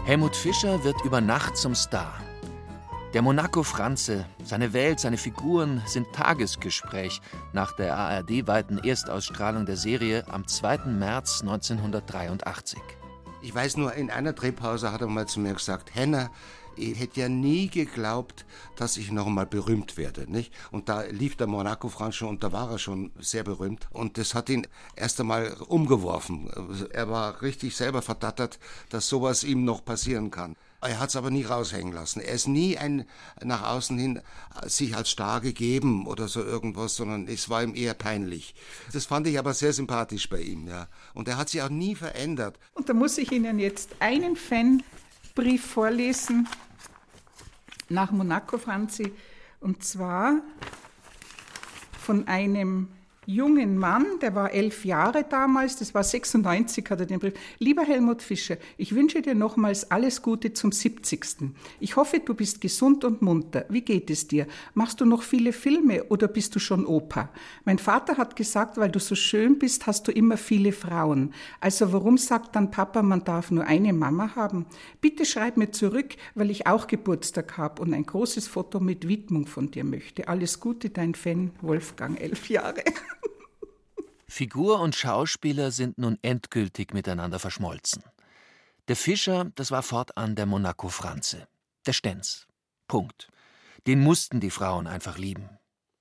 Helmut 0.05 0.35
Fischer 0.35 0.83
wird 0.83 0.99
über 1.05 1.21
Nacht 1.21 1.55
zum 1.55 1.75
Star. 1.75 2.15
Der 3.13 3.21
Monaco 3.21 3.63
Franze, 3.63 4.25
seine 4.43 4.73
Welt, 4.73 4.99
seine 4.99 5.17
Figuren 5.17 5.81
sind 5.85 6.11
Tagesgespräch 6.11 7.21
nach 7.53 7.71
der 7.71 7.95
ARD-weiten 7.95 8.79
Erstausstrahlung 8.79 9.65
der 9.65 9.77
Serie 9.77 10.25
am 10.27 10.45
2. 10.45 10.79
März 10.87 11.39
1983. 11.39 12.81
Ich 13.41 13.55
weiß 13.55 13.77
nur, 13.77 13.93
in 13.93 14.11
einer 14.11 14.33
Drehpause 14.33 14.91
hat 14.91 14.99
er 14.99 15.07
mal 15.07 15.25
zu 15.25 15.39
mir 15.39 15.53
gesagt, 15.53 15.95
Henna, 15.95 16.29
ich 16.75 16.99
hätte 16.99 17.21
ja 17.21 17.29
nie 17.29 17.69
geglaubt, 17.69 18.45
dass 18.75 18.97
ich 18.97 19.09
noch 19.09 19.25
einmal 19.25 19.45
berühmt 19.45 19.95
werde. 19.95 20.29
Nicht? 20.29 20.53
Und 20.71 20.89
da 20.89 21.03
lief 21.03 21.37
der 21.37 21.47
Monaco 21.47 21.87
Franz 21.87 22.15
schon 22.15 22.27
und 22.27 22.43
da 22.43 22.51
war 22.51 22.71
er 22.71 22.77
schon 22.77 23.11
sehr 23.19 23.43
berühmt. 23.43 23.87
Und 23.89 24.17
das 24.17 24.35
hat 24.35 24.49
ihn 24.49 24.67
erst 24.97 25.21
einmal 25.21 25.53
umgeworfen. 25.69 26.49
Er 26.91 27.09
war 27.09 27.41
richtig 27.41 27.77
selber 27.77 28.01
verdattert, 28.01 28.59
dass 28.89 29.07
sowas 29.07 29.45
ihm 29.45 29.63
noch 29.63 29.85
passieren 29.85 30.29
kann. 30.29 30.57
Er 30.87 30.99
hat 30.99 31.09
es 31.09 31.15
aber 31.15 31.29
nie 31.31 31.43
raushängen 31.43 31.91
lassen. 31.91 32.21
Er 32.21 32.33
ist 32.33 32.47
nie 32.47 32.77
ein 32.77 33.05
nach 33.43 33.63
außen 33.63 33.97
hin 33.97 34.21
sich 34.65 34.95
als 34.95 35.09
starr 35.09 35.41
gegeben 35.41 36.07
oder 36.07 36.27
so 36.27 36.41
irgendwas, 36.41 36.95
sondern 36.95 37.27
es 37.27 37.49
war 37.49 37.61
ihm 37.61 37.75
eher 37.75 37.93
peinlich. 37.93 38.55
Das 38.93 39.05
fand 39.05 39.27
ich 39.27 39.37
aber 39.37 39.53
sehr 39.53 39.73
sympathisch 39.73 40.29
bei 40.29 40.39
ihm, 40.39 40.67
ja. 40.67 40.87
Und 41.13 41.27
er 41.27 41.37
hat 41.37 41.49
sich 41.49 41.61
auch 41.61 41.69
nie 41.69 41.95
verändert. 41.95 42.57
Und 42.73 42.87
da 42.87 42.93
muss 42.93 43.17
ich 43.17 43.31
Ihnen 43.31 43.59
jetzt 43.59 43.95
einen 43.99 44.37
Fanbrief 44.37 45.65
vorlesen 45.65 46.47
nach 47.89 48.11
Monaco, 48.11 48.57
Franzi. 48.57 49.11
Und 49.59 49.83
zwar 49.83 50.41
von 51.99 52.27
einem 52.27 52.87
jungen 53.27 53.77
Mann, 53.77 54.05
der 54.21 54.33
war 54.35 54.53
elf 54.53 54.85
Jahre 54.85 55.25
damals, 55.29 55.75
das 55.75 55.93
war 55.93 56.03
96, 56.03 56.89
hat 56.89 57.01
er 57.01 57.05
den 57.05 57.19
Brief. 57.19 57.33
Lieber 57.59 57.83
Helmut 57.83 58.21
Fischer, 58.21 58.55
ich 58.77 58.95
wünsche 58.95 59.21
dir 59.21 59.35
nochmals 59.35 59.91
alles 59.91 60.21
Gute 60.21 60.53
zum 60.53 60.71
70. 60.71 61.51
Ich 61.81 61.97
hoffe, 61.97 62.19
du 62.19 62.33
bist 62.33 62.61
gesund 62.61 63.03
und 63.03 63.21
munter. 63.21 63.65
Wie 63.67 63.81
geht 63.81 64.09
es 64.09 64.29
dir? 64.29 64.47
Machst 64.73 65.01
du 65.01 65.05
noch 65.05 65.23
viele 65.23 65.51
Filme 65.51 66.05
oder 66.05 66.29
bist 66.29 66.55
du 66.55 66.59
schon 66.59 66.85
Opa? 66.85 67.29
Mein 67.65 67.79
Vater 67.79 68.15
hat 68.15 68.37
gesagt, 68.37 68.77
weil 68.77 68.89
du 68.89 68.99
so 68.99 69.13
schön 69.13 69.59
bist, 69.59 69.87
hast 69.87 70.07
du 70.07 70.13
immer 70.13 70.37
viele 70.37 70.71
Frauen. 70.71 71.33
Also 71.59 71.91
warum 71.91 72.17
sagt 72.17 72.55
dann 72.55 72.71
Papa, 72.71 73.03
man 73.03 73.25
darf 73.25 73.51
nur 73.51 73.65
eine 73.65 73.91
Mama 73.91 74.35
haben? 74.37 74.65
Bitte 75.01 75.25
schreib 75.25 75.57
mir 75.57 75.71
zurück, 75.71 76.15
weil 76.33 76.49
ich 76.49 76.65
auch 76.65 76.87
Geburtstag 76.87 77.57
habe 77.57 77.81
und 77.81 77.93
ein 77.93 78.05
großes 78.05 78.47
Foto 78.47 78.79
mit 78.79 79.05
Widmung 79.05 79.47
von 79.47 79.69
dir 79.69 79.83
möchte. 79.83 80.29
Alles 80.29 80.61
Gute, 80.61 80.89
dein 80.91 81.13
Fan 81.13 81.51
Wolfgang, 81.61 82.21
elf 82.21 82.49
Jahre. 82.49 82.83
Figur 84.29 84.79
und 84.81 84.95
Schauspieler 84.95 85.71
sind 85.71 85.97
nun 85.97 86.19
endgültig 86.21 86.93
miteinander 86.93 87.39
verschmolzen. 87.39 88.03
Der 88.87 88.95
Fischer, 88.95 89.51
das 89.55 89.71
war 89.71 89.83
fortan 89.83 90.35
der 90.35 90.45
Monaco 90.45 90.89
Franze. 90.89 91.47
Der 91.85 91.93
Stenz. 91.93 92.47
Punkt. 92.87 93.29
Den 93.85 94.01
mussten 94.01 94.39
die 94.39 94.51
Frauen 94.51 94.87
einfach 94.87 95.17
lieben. 95.17 95.56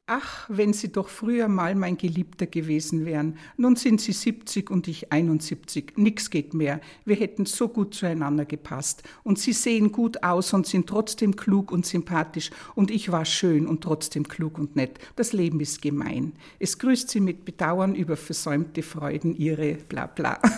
Ach, 0.08 0.48
wenn 0.48 0.72
Sie 0.72 0.92
doch 0.92 1.08
früher 1.08 1.48
mal 1.48 1.74
mein 1.74 1.96
Geliebter 1.96 2.46
gewesen 2.46 3.04
wären. 3.04 3.38
Nun 3.56 3.74
sind 3.74 4.00
Sie 4.00 4.12
70 4.12 4.70
und 4.70 4.86
ich 4.86 5.12
71. 5.12 5.94
Nix 5.96 6.30
geht 6.30 6.54
mehr. 6.54 6.80
Wir 7.04 7.16
hätten 7.16 7.44
so 7.44 7.66
gut 7.66 7.92
zueinander 7.92 8.44
gepasst. 8.44 9.02
Und 9.24 9.40
Sie 9.40 9.52
sehen 9.52 9.90
gut 9.90 10.22
aus 10.22 10.52
und 10.52 10.64
sind 10.64 10.86
trotzdem 10.86 11.34
klug 11.34 11.72
und 11.72 11.86
sympathisch. 11.86 12.50
Und 12.76 12.92
ich 12.92 13.10
war 13.10 13.24
schön 13.24 13.66
und 13.66 13.82
trotzdem 13.82 14.28
klug 14.28 14.60
und 14.60 14.76
nett. 14.76 15.00
Das 15.16 15.32
Leben 15.32 15.58
ist 15.58 15.82
gemein. 15.82 16.34
Es 16.60 16.78
grüßt 16.78 17.10
Sie 17.10 17.20
mit 17.20 17.44
Bedauern 17.44 17.96
über 17.96 18.16
versäumte 18.16 18.84
Freuden, 18.84 19.34
Ihre 19.34 19.74
bla 19.74 20.06
bla. 20.06 20.38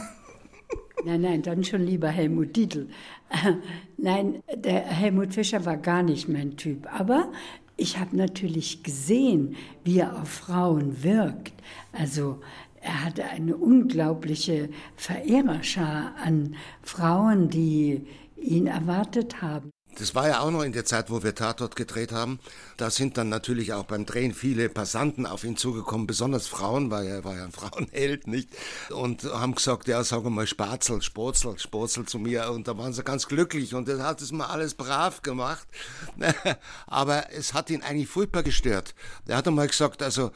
Nein, 1.04 1.20
nein, 1.20 1.42
dann 1.42 1.62
schon 1.62 1.82
lieber 1.82 2.08
Helmut 2.08 2.56
Dietl. 2.56 2.88
Nein, 3.96 4.42
der 4.52 4.80
Helmut 4.80 5.32
Fischer 5.32 5.64
war 5.64 5.76
gar 5.76 6.02
nicht 6.02 6.28
mein 6.28 6.56
Typ. 6.56 6.92
Aber 6.92 7.30
ich 7.78 7.98
habe 7.98 8.16
natürlich 8.16 8.82
gesehen, 8.82 9.56
wie 9.84 10.00
er 10.00 10.20
auf 10.20 10.28
Frauen 10.28 11.02
wirkt. 11.02 11.54
Also 11.92 12.40
er 12.80 13.04
hatte 13.04 13.24
eine 13.24 13.56
unglaubliche 13.56 14.68
Verehrerschar 14.96 16.14
an 16.22 16.56
Frauen, 16.82 17.48
die 17.48 18.06
ihn 18.36 18.66
erwartet 18.66 19.40
haben. 19.40 19.70
Das 19.96 20.14
war 20.14 20.28
ja 20.28 20.40
auch 20.40 20.50
noch 20.50 20.62
in 20.62 20.72
der 20.72 20.84
Zeit, 20.84 21.10
wo 21.10 21.22
wir 21.22 21.34
Tatort 21.34 21.74
gedreht 21.74 22.12
haben. 22.12 22.38
Da 22.76 22.90
sind 22.90 23.16
dann 23.16 23.28
natürlich 23.28 23.72
auch 23.72 23.84
beim 23.84 24.06
Drehen 24.06 24.32
viele 24.32 24.68
Passanten 24.68 25.26
auf 25.26 25.42
ihn 25.42 25.56
zugekommen, 25.56 26.06
besonders 26.06 26.46
Frauen, 26.46 26.90
weil 26.90 27.06
er 27.06 27.24
war 27.24 27.36
ja 27.36 27.44
ein 27.44 27.52
Frauenheld, 27.58 28.26
nicht? 28.26 28.50
Und 28.90 29.24
haben 29.24 29.54
gesagt, 29.54 29.88
ja, 29.88 30.04
sag 30.04 30.22
mal 30.24 30.46
Spatzel, 30.46 31.02
Spurzel, 31.02 31.58
Spurzel 31.58 32.06
zu 32.06 32.18
mir. 32.18 32.50
Und 32.52 32.68
da 32.68 32.78
waren 32.78 32.92
sie 32.92 33.02
ganz 33.02 33.26
glücklich 33.26 33.74
und 33.74 33.88
er 33.88 34.02
hat 34.04 34.22
es 34.22 34.30
mal 34.30 34.46
alles 34.46 34.74
brav 34.74 35.22
gemacht. 35.22 35.66
Aber 36.86 37.32
es 37.32 37.54
hat 37.54 37.70
ihn 37.70 37.82
eigentlich 37.82 38.08
furchtbar 38.08 38.42
gestört. 38.42 38.94
Er 39.26 39.38
hat 39.38 39.48
einmal 39.48 39.66
gesagt, 39.66 40.02
also, 40.02 40.30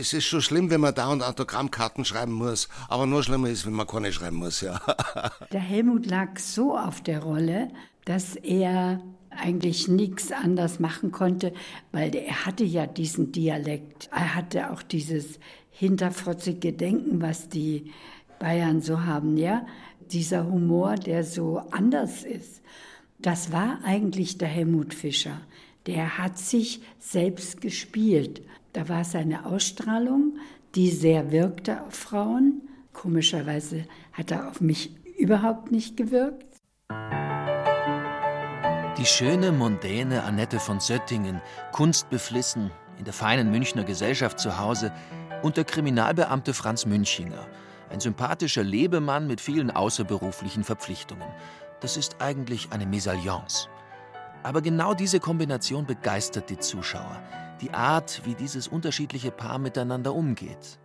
es 0.00 0.12
ist 0.12 0.24
schon 0.24 0.42
schlimm, 0.42 0.70
wenn 0.70 0.80
man 0.80 0.94
da 0.94 1.08
und 1.08 1.22
Autogrammkarten 1.22 2.04
schreiben 2.04 2.32
muss, 2.32 2.68
aber 2.88 3.06
nur 3.06 3.22
schlimmer 3.22 3.48
ist, 3.48 3.66
wenn 3.66 3.72
man 3.72 3.86
keine 3.86 4.12
schreiben 4.12 4.36
muss, 4.36 4.60
ja. 4.60 4.80
Der 5.52 5.60
Helmut 5.60 6.06
lag 6.06 6.38
so 6.38 6.76
auf 6.76 7.02
der 7.02 7.20
Rolle, 7.20 7.70
dass 8.06 8.36
er 8.36 9.02
eigentlich 9.30 9.88
nichts 9.88 10.32
anders 10.32 10.80
machen 10.80 11.12
konnte, 11.12 11.52
weil 11.92 12.14
er 12.14 12.46
hatte 12.46 12.64
ja 12.64 12.86
diesen 12.86 13.32
Dialekt. 13.32 14.08
Er 14.10 14.34
hatte 14.34 14.70
auch 14.70 14.82
dieses 14.82 15.38
hinterfrotzige 15.70 16.72
Denken, 16.72 17.20
was 17.20 17.50
die 17.50 17.92
Bayern 18.38 18.80
so 18.80 19.04
haben, 19.04 19.36
ja. 19.36 19.66
Dieser 20.10 20.46
Humor, 20.46 20.94
der 20.94 21.24
so 21.24 21.58
anders 21.70 22.24
ist. 22.24 22.62
Das 23.18 23.52
war 23.52 23.80
eigentlich 23.84 24.38
der 24.38 24.48
Helmut 24.48 24.94
Fischer. 24.94 25.40
Der 25.86 26.16
hat 26.18 26.38
sich 26.38 26.80
selbst 26.98 27.60
gespielt. 27.60 28.42
Da 28.72 28.88
war 28.88 29.04
seine 29.04 29.46
Ausstrahlung, 29.46 30.38
die 30.74 30.90
sehr 30.90 31.32
wirkte 31.32 31.82
auf 31.82 31.94
Frauen. 31.94 32.62
Komischerweise 32.92 33.84
hat 34.12 34.30
er 34.30 34.48
auf 34.48 34.60
mich 34.60 34.94
überhaupt 35.18 35.72
nicht 35.72 35.96
gewirkt. 35.96 36.46
Die 38.98 39.04
schöne, 39.04 39.52
mondäne 39.52 40.22
Annette 40.22 40.58
von 40.58 40.80
Söttingen, 40.80 41.42
kunstbeflissen, 41.72 42.70
in 42.98 43.04
der 43.04 43.12
feinen 43.12 43.50
Münchner 43.50 43.84
Gesellschaft 43.84 44.40
zu 44.40 44.58
Hause, 44.58 44.90
und 45.42 45.58
der 45.58 45.64
Kriminalbeamte 45.64 46.54
Franz 46.54 46.86
Münchinger, 46.86 47.46
ein 47.90 48.00
sympathischer 48.00 48.62
Lebemann 48.62 49.26
mit 49.26 49.42
vielen 49.42 49.70
außerberuflichen 49.70 50.64
Verpflichtungen. 50.64 51.28
Das 51.80 51.98
ist 51.98 52.22
eigentlich 52.22 52.68
eine 52.72 52.86
Mesalliance. 52.86 53.68
Aber 54.42 54.62
genau 54.62 54.94
diese 54.94 55.20
Kombination 55.20 55.84
begeistert 55.84 56.48
die 56.48 56.58
Zuschauer. 56.58 57.22
Die 57.60 57.72
Art, 57.72 58.22
wie 58.24 58.34
dieses 58.34 58.66
unterschiedliche 58.66 59.30
Paar 59.30 59.58
miteinander 59.58 60.14
umgeht. 60.14 60.78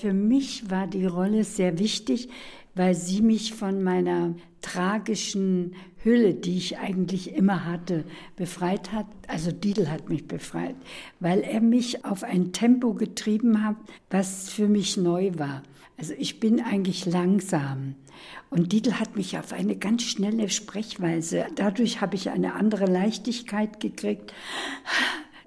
Für 0.00 0.14
mich 0.14 0.70
war 0.70 0.86
die 0.86 1.04
Rolle 1.04 1.44
sehr 1.44 1.78
wichtig, 1.78 2.30
weil 2.74 2.94
sie 2.94 3.20
mich 3.20 3.52
von 3.52 3.82
meiner 3.82 4.34
tragischen 4.62 5.74
Hülle, 6.02 6.32
die 6.32 6.56
ich 6.56 6.78
eigentlich 6.78 7.34
immer 7.34 7.66
hatte, 7.66 8.04
befreit 8.34 8.92
hat. 8.92 9.04
Also 9.28 9.52
Didel 9.52 9.90
hat 9.90 10.08
mich 10.08 10.26
befreit, 10.26 10.74
weil 11.18 11.40
er 11.40 11.60
mich 11.60 12.06
auf 12.06 12.24
ein 12.24 12.54
Tempo 12.54 12.94
getrieben 12.94 13.62
hat, 13.62 13.76
was 14.08 14.48
für 14.48 14.68
mich 14.68 14.96
neu 14.96 15.32
war. 15.34 15.64
Also 15.98 16.14
ich 16.16 16.40
bin 16.40 16.62
eigentlich 16.62 17.04
langsam. 17.04 17.94
Und 18.48 18.72
Didel 18.72 18.98
hat 18.98 19.16
mich 19.16 19.36
auf 19.36 19.52
eine 19.52 19.76
ganz 19.76 20.04
schnelle 20.04 20.48
Sprechweise. 20.48 21.44
Dadurch 21.56 22.00
habe 22.00 22.16
ich 22.16 22.30
eine 22.30 22.54
andere 22.54 22.86
Leichtigkeit 22.86 23.80
gekriegt. 23.80 24.32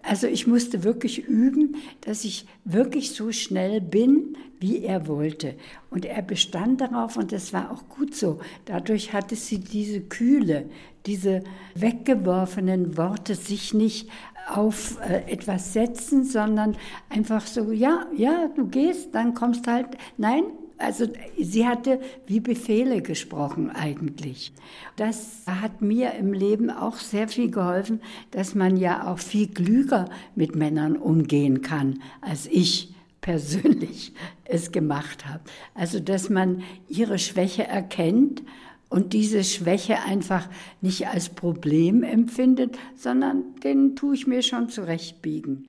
Also 0.03 0.27
ich 0.27 0.47
musste 0.47 0.83
wirklich 0.83 1.27
üben, 1.27 1.77
dass 2.01 2.25
ich 2.25 2.45
wirklich 2.65 3.11
so 3.11 3.31
schnell 3.31 3.79
bin, 3.79 4.37
wie 4.59 4.83
er 4.83 5.07
wollte. 5.07 5.55
Und 5.89 6.05
er 6.05 6.21
bestand 6.21 6.81
darauf 6.81 7.17
und 7.17 7.31
das 7.31 7.53
war 7.53 7.71
auch 7.71 7.87
gut 7.87 8.13
so. 8.13 8.39
Dadurch 8.65 9.13
hatte 9.13 9.35
sie 9.35 9.59
diese 9.59 10.01
Kühle, 10.01 10.69
diese 11.05 11.43
weggeworfenen 11.75 12.97
Worte 12.97 13.35
sich 13.35 13.73
nicht 13.73 14.09
auf 14.47 14.99
äh, 15.01 15.31
etwas 15.31 15.73
setzen, 15.73 16.25
sondern 16.25 16.75
einfach 17.09 17.47
so, 17.47 17.71
ja, 17.71 18.05
ja, 18.15 18.49
du 18.55 18.67
gehst, 18.67 19.15
dann 19.15 19.33
kommst 19.33 19.67
halt, 19.67 19.87
nein, 20.17 20.43
also 20.83 21.07
sie 21.39 21.65
hatte 21.65 21.99
wie 22.27 22.39
Befehle 22.39 23.01
gesprochen 23.01 23.69
eigentlich. 23.69 24.53
Das 24.95 25.43
hat 25.47 25.81
mir 25.81 26.13
im 26.13 26.33
Leben 26.33 26.69
auch 26.69 26.97
sehr 26.97 27.27
viel 27.27 27.49
geholfen, 27.49 28.01
dass 28.31 28.55
man 28.55 28.77
ja 28.77 29.07
auch 29.07 29.19
viel 29.19 29.47
klüger 29.47 30.09
mit 30.35 30.55
Männern 30.55 30.97
umgehen 30.97 31.61
kann, 31.61 32.01
als 32.21 32.47
ich 32.47 32.93
persönlich 33.21 34.13
es 34.45 34.71
gemacht 34.71 35.25
habe. 35.25 35.43
Also 35.73 35.99
dass 35.99 36.29
man 36.29 36.63
ihre 36.87 37.17
Schwäche 37.17 37.65
erkennt 37.65 38.43
und 38.89 39.13
diese 39.13 39.43
Schwäche 39.43 40.01
einfach 40.01 40.47
nicht 40.81 41.07
als 41.07 41.29
Problem 41.29 42.03
empfindet, 42.03 42.77
sondern 42.95 43.55
den 43.63 43.95
tue 43.95 44.13
ich 44.13 44.27
mir 44.27 44.43
schon 44.43 44.69
zurechtbiegen. 44.69 45.65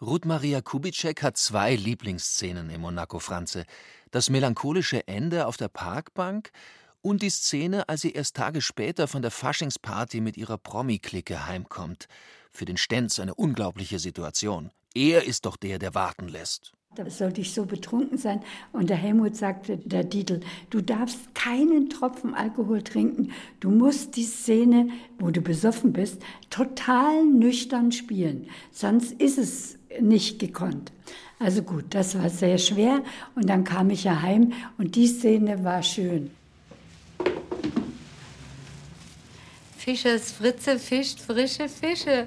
Ruth 0.00 0.26
Maria 0.26 0.60
Kubitschek 0.60 1.24
hat 1.24 1.36
zwei 1.36 1.74
Lieblingsszenen 1.74 2.70
im 2.70 2.82
Monaco 2.82 3.18
Franze 3.18 3.64
das 4.10 4.30
melancholische 4.30 5.06
Ende 5.06 5.46
auf 5.46 5.56
der 5.56 5.68
Parkbank 5.68 6.50
und 7.00 7.22
die 7.22 7.30
Szene, 7.30 7.88
als 7.88 8.02
sie 8.02 8.12
erst 8.12 8.36
Tage 8.36 8.60
später 8.60 9.08
von 9.08 9.22
der 9.22 9.30
Faschingsparty 9.30 10.20
mit 10.20 10.36
ihrer 10.36 10.58
Promi-Clique 10.58 11.46
heimkommt. 11.46 12.08
Für 12.50 12.64
den 12.64 12.76
Stenz 12.76 13.18
eine 13.20 13.34
unglaubliche 13.34 13.98
Situation. 13.98 14.70
Er 14.94 15.24
ist 15.24 15.44
doch 15.46 15.56
der, 15.56 15.78
der 15.78 15.94
warten 15.94 16.28
lässt. 16.28 16.72
Da 16.98 17.08
sollte 17.08 17.40
ich 17.40 17.54
so 17.54 17.64
betrunken 17.64 18.18
sein. 18.18 18.40
Und 18.72 18.90
der 18.90 18.96
Helmut 18.96 19.36
sagte, 19.36 19.76
der 19.76 20.02
Dietl, 20.02 20.40
du 20.70 20.80
darfst 20.80 21.32
keinen 21.32 21.90
Tropfen 21.90 22.34
Alkohol 22.34 22.82
trinken. 22.82 23.30
Du 23.60 23.70
musst 23.70 24.16
die 24.16 24.24
Szene, 24.24 24.88
wo 25.20 25.30
du 25.30 25.40
besoffen 25.40 25.92
bist, 25.92 26.20
total 26.50 27.24
nüchtern 27.24 27.92
spielen. 27.92 28.48
Sonst 28.72 29.12
ist 29.12 29.38
es 29.38 29.78
nicht 30.00 30.40
gekonnt. 30.40 30.90
Also 31.38 31.62
gut, 31.62 31.84
das 31.90 32.18
war 32.18 32.30
sehr 32.30 32.58
schwer. 32.58 33.04
Und 33.36 33.48
dann 33.48 33.62
kam 33.62 33.90
ich 33.90 34.02
ja 34.02 34.20
heim 34.20 34.52
und 34.76 34.96
die 34.96 35.06
Szene 35.06 35.62
war 35.62 35.84
schön. 35.84 36.32
Fischers 39.76 40.32
Fritze 40.32 40.80
fischt 40.80 41.20
frische 41.20 41.68
Fische. 41.68 42.26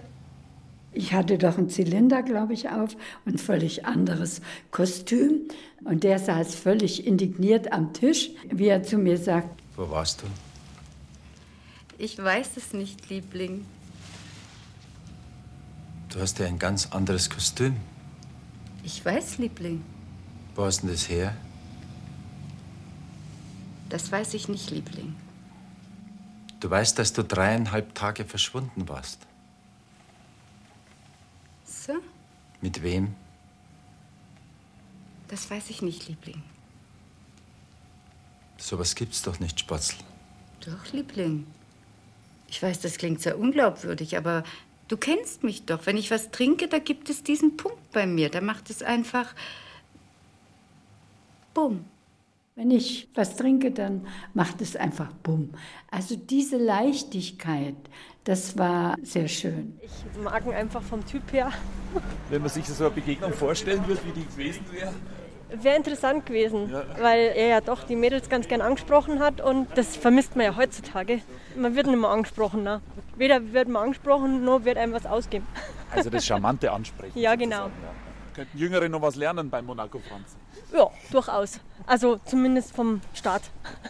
Ich 0.93 1.13
hatte 1.13 1.37
doch 1.37 1.57
einen 1.57 1.69
Zylinder, 1.69 2.21
glaube 2.21 2.53
ich, 2.53 2.69
auf 2.69 2.95
und 3.25 3.35
ein 3.35 3.37
völlig 3.37 3.85
anderes 3.85 4.41
Kostüm. 4.71 5.47
Und 5.85 6.03
der 6.03 6.19
saß 6.19 6.53
völlig 6.55 7.07
indigniert 7.07 7.71
am 7.71 7.93
Tisch, 7.93 8.31
wie 8.49 8.67
er 8.67 8.83
zu 8.83 8.97
mir 8.97 9.17
sagt, 9.17 9.61
Wo 9.75 9.89
warst 9.89 10.21
du? 10.21 10.27
Ich 11.97 12.17
weiß 12.17 12.57
es 12.57 12.73
nicht, 12.73 13.09
Liebling. 13.09 13.65
Du 16.09 16.19
hast 16.19 16.39
ja 16.39 16.45
ein 16.45 16.59
ganz 16.59 16.91
anderes 16.91 17.29
Kostüm. 17.29 17.77
Ich 18.83 19.03
weiß, 19.05 19.37
Liebling. 19.37 19.81
Wo 20.55 20.65
hast 20.65 20.81
denn 20.81 20.89
das 20.89 21.07
her? 21.07 21.33
Das 23.87 24.11
weiß 24.11 24.33
ich 24.33 24.49
nicht, 24.49 24.71
Liebling. 24.71 25.15
Du 26.59 26.69
weißt, 26.69 26.99
dass 26.99 27.13
du 27.13 27.23
dreieinhalb 27.23 27.95
Tage 27.95 28.25
verschwunden 28.25 28.89
warst. 28.89 29.19
So? 31.65 31.93
Mit 32.61 32.83
wem? 32.83 33.15
Das 35.27 35.49
weiß 35.49 35.69
ich 35.69 35.81
nicht, 35.81 36.07
Liebling. 36.07 36.43
Sowas 38.57 38.95
gibt's 38.95 39.23
doch 39.23 39.39
nicht, 39.39 39.59
Spatzel. 39.59 39.97
Doch, 40.59 40.93
Liebling. 40.93 41.47
Ich 42.47 42.61
weiß, 42.61 42.81
das 42.81 42.97
klingt 42.97 43.21
sehr 43.21 43.39
unglaubwürdig, 43.39 44.17
aber 44.17 44.43
du 44.87 44.97
kennst 44.97 45.43
mich 45.43 45.65
doch. 45.65 45.85
Wenn 45.85 45.97
ich 45.97 46.11
was 46.11 46.31
trinke, 46.31 46.67
da 46.67 46.79
gibt 46.79 47.09
es 47.09 47.23
diesen 47.23 47.57
Punkt 47.57 47.91
bei 47.91 48.05
mir. 48.05 48.29
Da 48.29 48.41
macht 48.41 48.69
es 48.69 48.83
einfach. 48.83 49.33
Bumm. 51.53 51.85
Wenn 52.55 52.69
ich 52.69 53.07
was 53.15 53.37
trinke, 53.37 53.71
dann 53.71 54.05
macht 54.33 54.61
es 54.61 54.75
einfach 54.75 55.11
bumm. 55.23 55.51
Also 55.89 56.15
diese 56.15 56.57
Leichtigkeit, 56.57 57.75
das 58.23 58.57
war 58.57 58.97
sehr 59.03 59.27
schön. 59.27 59.79
Ich 59.81 59.91
mag 60.23 60.45
ihn 60.45 60.53
einfach 60.53 60.81
vom 60.81 61.05
Typ 61.05 61.31
her. 61.33 61.51
Wenn 62.29 62.41
man 62.41 62.49
sich 62.49 62.65
so 62.65 62.85
eine 62.85 62.93
Begegnung 62.93 63.33
vorstellen 63.33 63.85
würde, 63.87 64.01
wie 64.05 64.11
die 64.11 64.25
gewesen 64.25 64.65
wäre. 64.71 64.93
Wäre 65.53 65.75
interessant 65.75 66.25
gewesen, 66.25 66.71
ja. 66.71 66.83
weil 67.01 67.33
er 67.35 67.47
ja 67.47 67.61
doch 67.61 67.83
die 67.83 67.97
Mädels 67.97 68.29
ganz 68.29 68.47
gern 68.47 68.61
angesprochen 68.61 69.19
hat 69.19 69.41
und 69.41 69.67
das 69.75 69.97
vermisst 69.97 70.37
man 70.37 70.45
ja 70.45 70.55
heutzutage. 70.55 71.19
Man 71.57 71.75
wird 71.75 71.87
nicht 71.87 71.99
mehr 71.99 72.09
angesprochen. 72.09 72.63
Ne? 72.63 72.81
Weder 73.17 73.51
wird 73.51 73.67
man 73.67 73.83
angesprochen, 73.83 74.45
noch 74.45 74.63
wird 74.63 74.77
einem 74.77 74.93
was 74.93 75.05
ausgeben. 75.05 75.45
Also 75.93 76.09
das 76.09 76.25
charmante 76.25 76.71
Ansprechen. 76.71 77.19
ja, 77.19 77.35
genau. 77.35 77.65
Ja. 77.65 77.71
Könnten 78.33 78.57
Jüngere 78.57 78.87
noch 78.87 79.01
was 79.01 79.17
lernen 79.17 79.49
bei 79.49 79.61
Monaco 79.61 79.99
Franz? 79.99 80.37
Ja, 80.73 80.89
durchaus. 81.11 81.59
Also 81.85 82.17
zumindest 82.23 82.71
vom 82.71 83.01
Start. 83.13 83.41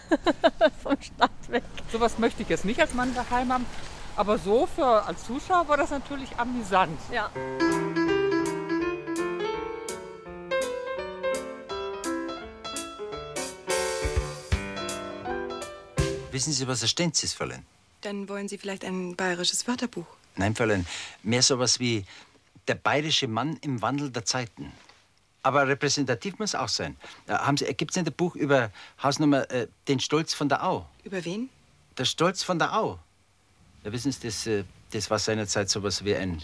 vom 0.82 1.00
Start 1.00 1.30
weg. 1.50 1.62
Sowas 1.92 2.18
möchte 2.18 2.42
ich 2.42 2.50
jetzt 2.50 2.66
nicht 2.66 2.82
als 2.82 2.96
Mann 2.96 3.14
daheim 3.14 3.54
haben. 3.54 3.68
Aber 4.16 4.38
so 4.38 4.68
für 4.68 4.86
als 4.86 5.24
Zuschauer 5.26 5.68
war 5.68 5.78
das 5.78 5.90
natürlich 5.90 6.30
amüsant. 6.38 7.00
Ja. 7.12 7.30
Wissen 16.32 16.54
Sie, 16.54 16.68
was 16.68 16.82
ein 16.82 16.88
Stenz 16.88 17.24
ist, 17.24 17.34
Fräulein? 17.34 17.66
Dann 18.02 18.28
wollen 18.28 18.48
Sie 18.48 18.58
vielleicht 18.58 18.84
ein 18.84 19.16
bayerisches 19.16 19.68
Wörterbuch. 19.68 20.08
Nein, 20.36 20.56
Fräulein, 20.56 20.86
mehr 21.24 21.44
sowas 21.44 21.80
wie 21.80 22.06
der 22.68 22.76
bayerische 22.76 23.28
Mann 23.28 23.58
im 23.62 23.82
Wandel 23.82 24.10
der 24.12 24.26
Zeiten. 24.26 24.72
Aber 25.44 25.68
repräsentativ 25.68 26.40
muss 26.40 26.56
auch 26.56 26.70
sein. 26.70 26.98
Gibt 27.78 27.92
es 27.92 27.98
nicht 27.98 28.08
ein 28.08 28.14
Buch 28.14 28.36
über 28.36 28.72
Hausnummer 29.02 29.50
äh, 29.52 29.68
Den 29.88 30.00
Stolz 30.00 30.34
von 30.34 30.50
der 30.50 30.64
Au? 30.64 30.86
Über 31.04 31.24
wen? 31.26 31.50
Der 31.98 32.06
Stolz 32.06 32.44
von 32.44 32.60
der 32.60 32.76
Au. 32.76 33.00
Ja, 33.84 33.92
wissen 33.92 34.12
Sie, 34.12 34.20
das, 34.22 34.46
äh, 34.48 34.64
das 34.92 35.10
war 35.10 35.20
seinerzeit 35.20 35.70
sowas 35.70 36.06
wie 36.06 36.16
ein 36.16 36.42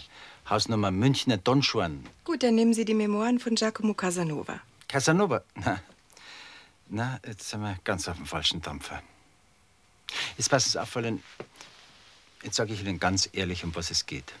Hausnummer 0.48 0.90
Münchner 0.90 1.36
Donschorn. 1.36 2.04
Gut, 2.24 2.42
dann 2.42 2.54
nehmen 2.54 2.74
Sie 2.74 2.84
die 2.84 2.94
Memoiren 2.94 3.38
von 3.38 3.54
Giacomo 3.54 3.94
Casanova. 3.94 4.60
Casanova? 4.88 5.42
Na, 5.54 5.80
na 6.88 7.20
jetzt 7.26 7.48
sind 7.50 7.60
wir 7.60 7.78
ganz 7.84 8.08
auf 8.08 8.16
dem 8.16 8.26
falschen 8.26 8.60
Dampfer. 8.62 9.02
Jetzt 10.36 10.48
passen 10.48 10.70
Sie 10.70 10.80
auf, 10.80 10.88
Fräulein. 10.88 11.22
Jetzt 12.42 12.56
sage 12.56 12.72
ich 12.72 12.80
Ihnen 12.80 12.98
ganz 12.98 13.28
ehrlich, 13.32 13.62
um 13.64 13.74
was 13.74 13.90
es 13.90 14.06
geht. 14.06 14.32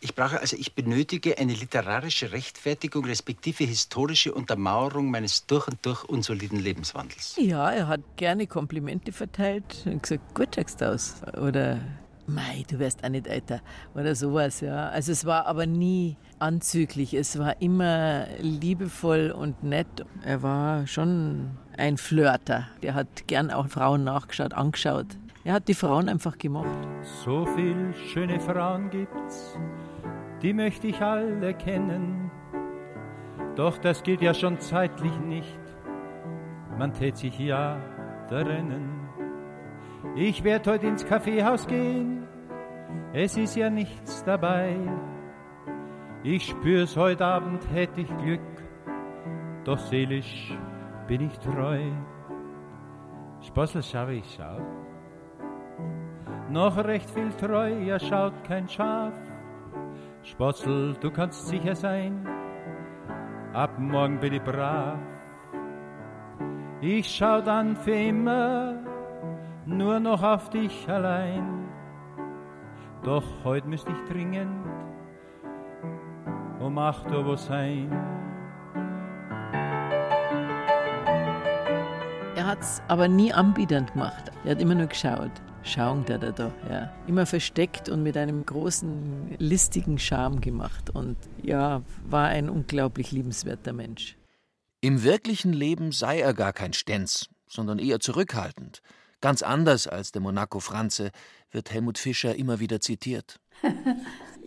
Ich 0.00 0.14
brauche 0.14 0.40
also, 0.40 0.56
ich 0.56 0.74
benötige 0.74 1.38
eine 1.38 1.54
literarische 1.54 2.32
Rechtfertigung 2.32 3.04
respektive 3.04 3.64
historische 3.64 4.34
Untermauerung 4.34 5.10
meines 5.10 5.46
durch 5.46 5.68
und 5.68 5.84
durch 5.84 6.04
unsoliden 6.04 6.60
Lebenswandels. 6.60 7.36
Ja, 7.38 7.70
er 7.70 7.88
hat 7.88 8.00
gerne 8.16 8.46
Komplimente 8.46 9.12
verteilt 9.12 9.84
und 9.86 10.02
gesagt, 10.02 10.34
gut 10.34 10.54
schaust 10.54 10.82
aus. 10.82 11.14
Oder, 11.40 11.80
mei, 12.26 12.64
du 12.70 12.78
wärst 12.78 13.04
auch 13.04 13.08
nicht 13.08 13.26
älter. 13.26 13.62
Oder 13.94 14.14
sowas, 14.14 14.60
ja. 14.60 14.90
Also 14.90 15.12
es 15.12 15.24
war 15.24 15.46
aber 15.46 15.66
nie 15.66 16.16
anzüglich. 16.38 17.14
Es 17.14 17.38
war 17.38 17.60
immer 17.62 18.26
liebevoll 18.38 19.30
und 19.30 19.64
nett. 19.64 20.04
Er 20.24 20.42
war 20.42 20.86
schon 20.86 21.56
ein 21.76 21.96
Flirter. 21.96 22.68
Der 22.82 22.94
hat 22.94 23.26
gern 23.26 23.50
auch 23.50 23.68
Frauen 23.68 24.04
nachgeschaut, 24.04 24.52
angeschaut. 24.52 25.06
Er 25.44 25.54
hat 25.54 25.68
die 25.68 25.74
Frauen 25.74 26.08
einfach 26.08 26.36
gemocht. 26.38 26.66
So 27.24 27.46
viel 27.46 27.94
schöne 28.12 28.40
Frauen 28.40 28.90
gibt's, 28.90 29.56
die 30.42 30.52
möchte 30.52 30.88
ich 30.88 31.00
alle 31.00 31.54
kennen. 31.54 32.30
Doch 33.54 33.78
das 33.78 34.02
geht 34.02 34.20
ja 34.20 34.34
schon 34.34 34.60
zeitlich 34.60 35.18
nicht, 35.20 35.58
man 36.78 36.92
tät 36.92 37.16
sich 37.16 37.38
ja 37.38 37.78
da 38.28 38.38
rennen. 38.38 39.08
Ich 40.14 40.44
werd 40.44 40.66
heute 40.66 40.86
ins 40.86 41.06
Kaffeehaus 41.06 41.66
gehen, 41.66 42.26
es 43.12 43.36
ist 43.36 43.56
ja 43.56 43.70
nichts 43.70 44.22
dabei. 44.24 44.76
Ich 46.22 46.46
spür's 46.46 46.96
heute 46.96 47.24
Abend 47.24 47.66
hätt 47.72 47.96
ich 47.96 48.14
Glück, 48.18 48.40
doch 49.64 49.78
seelisch 49.78 50.56
bin 51.06 51.22
ich 51.22 51.38
treu. 51.38 51.80
Spossel 53.40 53.82
schau 53.82 54.08
ich 54.08 54.36
schau 54.36 54.60
noch 56.50 56.76
recht 56.84 57.10
viel 57.10 57.30
treu, 57.32 57.98
schaut 57.98 58.44
kein 58.44 58.68
Schaf. 58.68 59.14
Spotzel, 60.26 60.94
du 61.00 61.08
kannst 61.12 61.46
sicher 61.46 61.76
sein, 61.76 62.26
ab 63.52 63.78
morgen 63.78 64.18
bin 64.18 64.32
ich 64.32 64.42
brav. 64.42 64.98
Ich 66.80 67.06
schau 67.06 67.40
dann 67.40 67.76
für 67.76 67.94
immer 67.94 68.74
nur 69.66 70.00
noch 70.00 70.20
auf 70.24 70.50
dich 70.50 70.88
allein. 70.90 71.68
Doch 73.04 73.22
heut 73.44 73.66
müsst 73.66 73.88
ich 73.88 74.12
dringend 74.12 74.66
um 76.58 76.76
acht 76.76 77.08
Uhr 77.12 77.24
wo 77.24 77.36
sein. 77.36 77.88
Er 82.34 82.46
hat's 82.48 82.82
aber 82.88 83.06
nie 83.06 83.32
anbietend 83.32 83.92
gemacht. 83.92 84.32
Er 84.44 84.50
hat 84.50 84.60
immer 84.60 84.74
nur 84.74 84.88
geschaut. 84.88 85.30
Schauen 85.66 86.04
der 86.04 86.18
da, 86.18 86.30
da, 86.30 86.54
ja. 86.70 86.92
Immer 87.08 87.26
versteckt 87.26 87.88
und 87.88 88.04
mit 88.04 88.16
einem 88.16 88.46
großen, 88.46 89.34
listigen 89.38 89.98
Charme 89.98 90.40
gemacht. 90.40 90.90
Und 90.90 91.16
ja, 91.42 91.82
war 92.08 92.28
ein 92.28 92.48
unglaublich 92.48 93.10
liebenswerter 93.10 93.72
Mensch. 93.72 94.16
Im 94.80 95.02
wirklichen 95.02 95.52
Leben 95.52 95.90
sei 95.90 96.20
er 96.20 96.34
gar 96.34 96.52
kein 96.52 96.72
Stenz, 96.72 97.28
sondern 97.48 97.80
eher 97.80 97.98
zurückhaltend. 97.98 98.80
Ganz 99.20 99.42
anders 99.42 99.88
als 99.88 100.12
der 100.12 100.22
Monaco 100.22 100.60
Franze 100.60 101.10
wird 101.50 101.72
Helmut 101.72 101.98
Fischer 101.98 102.36
immer 102.36 102.60
wieder 102.60 102.80
zitiert. 102.80 103.40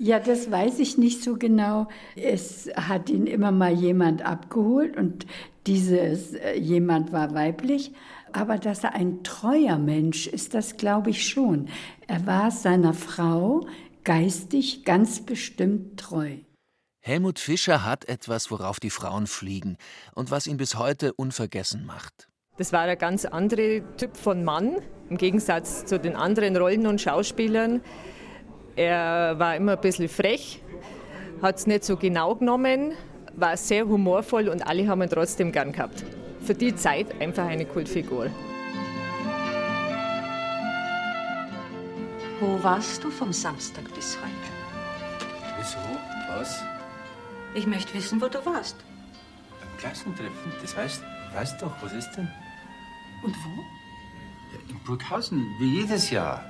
Ja, 0.02 0.18
das 0.18 0.50
weiß 0.50 0.80
ich 0.80 0.98
nicht 0.98 1.22
so 1.22 1.36
genau. 1.36 1.90
Es 2.16 2.70
hat 2.74 3.10
ihn 3.10 3.28
immer 3.28 3.52
mal 3.52 3.74
jemand 3.74 4.22
abgeholt 4.22 4.96
und 4.96 5.26
dieses 5.68 6.36
äh, 6.36 6.58
jemand 6.58 7.12
war 7.12 7.34
weiblich. 7.34 7.92
Aber 8.34 8.58
dass 8.58 8.84
er 8.84 8.94
ein 8.94 9.24
treuer 9.24 9.78
Mensch 9.78 10.28
ist, 10.28 10.54
das 10.54 10.78
glaube 10.78 11.10
ich 11.10 11.28
schon. 11.28 11.70
Er 12.08 12.26
war 12.26 12.52
seiner 12.52 12.94
Frau 12.94 13.68
geistig 14.04 14.86
ganz 14.86 15.26
bestimmt 15.26 16.00
treu. 16.00 16.38
Helmut 17.02 17.40
Fischer 17.40 17.86
hat 17.86 18.08
etwas, 18.10 18.52
worauf 18.52 18.80
die 18.80 18.90
Frauen 18.90 19.26
fliegen 19.26 19.78
und 20.14 20.32
was 20.32 20.48
ihn 20.48 20.58
bis 20.58 20.76
heute 20.76 21.14
unvergessen 21.14 21.86
macht. 21.86 22.28
Das 22.58 22.74
war 22.74 22.82
ein 22.82 22.98
ganz 22.98 23.24
anderer 23.24 23.82
Typ 23.96 24.18
von 24.18 24.44
Mann, 24.44 24.82
im 25.10 25.18
Gegensatz 25.18 25.86
zu 25.86 25.98
den 25.98 26.16
anderen 26.16 26.58
Rollen 26.58 26.88
und 26.88 27.00
Schauspielern. 27.00 27.82
Er 28.76 29.40
war 29.40 29.56
immer 29.56 29.74
ein 29.74 29.82
bisschen 29.82 30.10
frech, 30.10 30.62
hat 31.42 31.58
es 31.58 31.68
nicht 31.68 31.86
so 31.86 31.96
genau 31.96 32.36
genommen, 32.36 32.92
war 33.36 33.56
sehr 33.56 33.88
humorvoll 33.88 34.50
und 34.50 34.68
alle 34.68 34.88
haben 34.88 35.02
ihn 35.02 35.10
trotzdem 35.10 35.52
gern 35.54 35.72
gehabt. 35.72 36.04
Für 36.42 36.54
die 36.56 36.76
Zeit 36.76 37.20
einfach 37.22 37.46
eine 37.46 37.66
Kultfigur. 37.66 38.30
Wo 42.40 42.64
warst 42.64 43.04
du 43.04 43.12
vom 43.12 43.34
Samstag 43.34 43.94
bis 43.94 44.18
heute? 44.18 44.50
Wieso? 45.58 45.78
Was? 46.30 46.64
Ich 47.54 47.68
möchte 47.68 47.94
wissen, 47.94 48.22
wo 48.22 48.28
du 48.28 48.44
warst. 48.46 48.78
Beim 49.60 49.78
Klassentreffen? 49.78 50.54
Das 50.62 50.76
weißt, 50.76 51.04
weißt 51.34 51.62
doch, 51.62 51.74
was 51.82 51.94
ist 51.94 52.12
denn? 52.12 52.30
Und 53.24 53.36
wo? 53.36 53.62
Ja, 54.54 54.60
in 54.70 54.80
Burghausen, 54.86 55.46
wie 55.60 55.82
jedes 55.82 56.10
Jahr. 56.10 56.44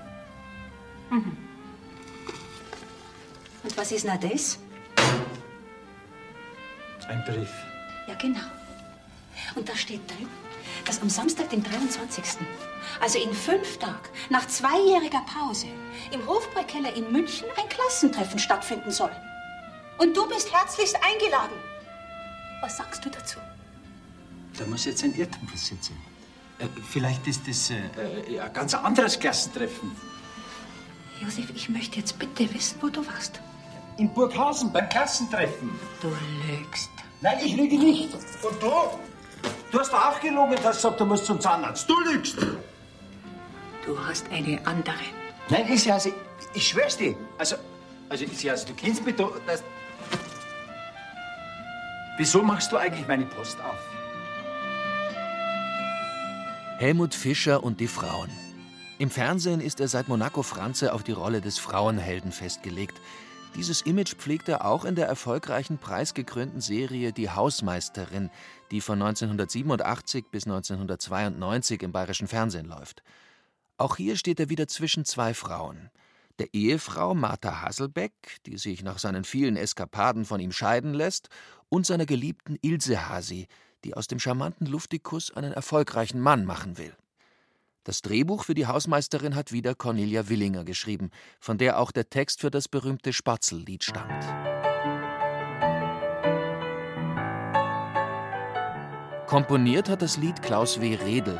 Mhm. 1.09 1.35
Und 3.63 3.77
was 3.77 3.91
ist 3.91 4.05
na 4.05 4.17
das? 4.17 4.59
Ein 7.07 7.23
Brief. 7.25 7.49
Ja, 8.07 8.13
genau. 8.13 8.39
Und 9.55 9.67
da 9.67 9.75
steht 9.75 10.09
drin, 10.09 10.27
dass 10.85 11.01
am 11.01 11.09
Samstag, 11.09 11.49
den 11.49 11.63
23. 11.63 12.23
Also 12.99 13.19
in 13.19 13.33
fünf 13.33 13.77
Tagen, 13.77 14.09
nach 14.29 14.47
zweijähriger 14.47 15.21
Pause, 15.21 15.67
im 16.11 16.25
Hofbräukeller 16.25 16.93
in 16.95 17.11
München 17.11 17.47
ein 17.57 17.69
Klassentreffen 17.69 18.39
stattfinden 18.39 18.91
soll. 18.91 19.11
Und 19.97 20.15
du 20.15 20.27
bist 20.27 20.53
herzlichst 20.53 20.95
eingeladen. 20.95 21.55
Was 22.61 22.77
sagst 22.77 23.03
du 23.05 23.09
dazu? 23.09 23.39
Da 24.57 24.65
muss 24.65 24.85
jetzt 24.85 25.03
ein 25.03 25.13
Irrtum 25.15 25.47
passiert 25.47 25.83
sein. 25.83 25.97
Äh, 26.59 26.67
vielleicht 26.89 27.25
ist 27.27 27.47
das 27.47 27.69
äh, 27.69 27.75
äh, 28.33 28.39
ein 28.39 28.53
ganz 28.53 28.73
anderes 28.73 29.19
Klassentreffen. 29.19 29.91
Josef, 31.21 31.49
ich 31.53 31.69
möchte 31.69 31.97
jetzt 31.97 32.17
bitte 32.17 32.53
wissen, 32.53 32.77
wo 32.81 32.89
du 32.89 33.05
warst. 33.05 33.39
In 33.97 34.13
Burghausen 34.13 34.71
beim 34.71 34.87
Klassentreffen. 34.89 35.71
Du 36.01 36.07
lügst. 36.47 36.89
Nein, 37.21 37.37
ich 37.43 37.55
lüge 37.55 37.77
nicht. 37.77 38.13
Und 38.13 38.61
du? 38.61 38.71
Du 39.71 39.79
hast 39.79 39.93
doch 39.93 40.03
auch 40.03 40.19
gelogen 40.19 40.51
und 40.55 40.63
hast 40.63 40.77
gesagt, 40.77 40.99
du 40.99 41.05
musst 41.05 41.25
zum 41.25 41.39
Zahnarzt. 41.39 41.89
Du 41.89 41.99
lügst. 42.01 42.37
Du 43.85 43.97
hast 44.05 44.25
eine 44.31 44.59
andere. 44.65 44.95
Nein, 45.49 45.67
Ilse, 45.67 45.93
also, 45.93 46.11
ich 46.53 46.67
schwör's 46.67 46.97
dir. 46.97 47.15
Also, 47.37 47.55
also 48.09 48.25
Ilse, 48.25 48.51
also, 48.51 48.67
du 48.67 48.73
kennst 48.73 49.05
mich 49.05 49.15
doch. 49.15 49.33
Das... 49.45 49.63
Wieso 52.17 52.41
machst 52.41 52.71
du 52.71 52.77
eigentlich 52.77 53.07
meine 53.07 53.25
Post 53.25 53.57
auf? 53.61 53.77
Helmut 56.79 57.13
Fischer 57.13 57.63
und 57.63 57.79
die 57.79 57.87
Frauen. 57.87 58.29
Im 58.99 59.09
Fernsehen 59.09 59.61
ist 59.61 59.79
er 59.79 59.87
seit 59.87 60.07
Monaco 60.07 60.43
Franze 60.43 60.93
auf 60.93 61.03
die 61.03 61.13
Rolle 61.13 61.41
des 61.41 61.57
Frauenhelden 61.59 62.31
festgelegt. 62.31 62.99
Dieses 63.55 63.81
Image 63.81 64.15
pflegt 64.15 64.49
er 64.49 64.65
auch 64.65 64.85
in 64.85 64.95
der 64.95 65.07
erfolgreichen 65.07 65.77
preisgekrönten 65.77 66.61
Serie 66.61 67.13
Die 67.13 67.29
Hausmeisterin, 67.29 68.29
die 68.71 68.81
von 68.81 69.01
1987 69.01 70.25
bis 70.31 70.45
1992 70.45 71.81
im 71.83 71.91
bayerischen 71.91 72.27
Fernsehen 72.27 72.65
läuft. 72.65 73.03
Auch 73.77 73.95
hier 73.95 74.17
steht 74.17 74.39
er 74.39 74.49
wieder 74.49 74.67
zwischen 74.67 75.05
zwei 75.05 75.33
Frauen. 75.33 75.89
Der 76.39 76.53
Ehefrau 76.53 77.13
Martha 77.15 77.61
Hasselbeck, 77.61 78.13
die 78.45 78.57
sich 78.57 78.83
nach 78.83 78.99
seinen 78.99 79.23
vielen 79.23 79.57
Eskapaden 79.57 80.25
von 80.25 80.39
ihm 80.39 80.51
scheiden 80.51 80.93
lässt, 80.93 81.29
und 81.69 81.85
seiner 81.85 82.05
geliebten 82.05 82.57
Ilse 82.61 83.09
Hasi, 83.09 83.47
die 83.83 83.93
aus 83.93 84.07
dem 84.07 84.19
charmanten 84.19 84.65
Luftikus 84.65 85.31
einen 85.31 85.53
erfolgreichen 85.53 86.19
Mann 86.19 86.45
machen 86.45 86.77
will. 86.77 86.95
Das 87.83 88.01
Drehbuch 88.01 88.43
für 88.43 88.53
die 88.53 88.67
Hausmeisterin 88.67 89.35
hat 89.35 89.51
wieder 89.51 89.75
Cornelia 89.75 90.29
Willinger 90.29 90.63
geschrieben, 90.63 91.11
von 91.39 91.57
der 91.57 91.79
auch 91.79 91.91
der 91.91 92.09
Text 92.09 92.41
für 92.41 92.51
das 92.51 92.67
berühmte 92.67 93.13
Spatzellied 93.13 93.83
stammt. 93.83 94.58
Komponiert 99.29 99.89
hat 99.89 100.01
das 100.01 100.17
Lied 100.17 100.41
Klaus 100.41 100.81
W. 100.81 100.95
Redel. 100.95 101.39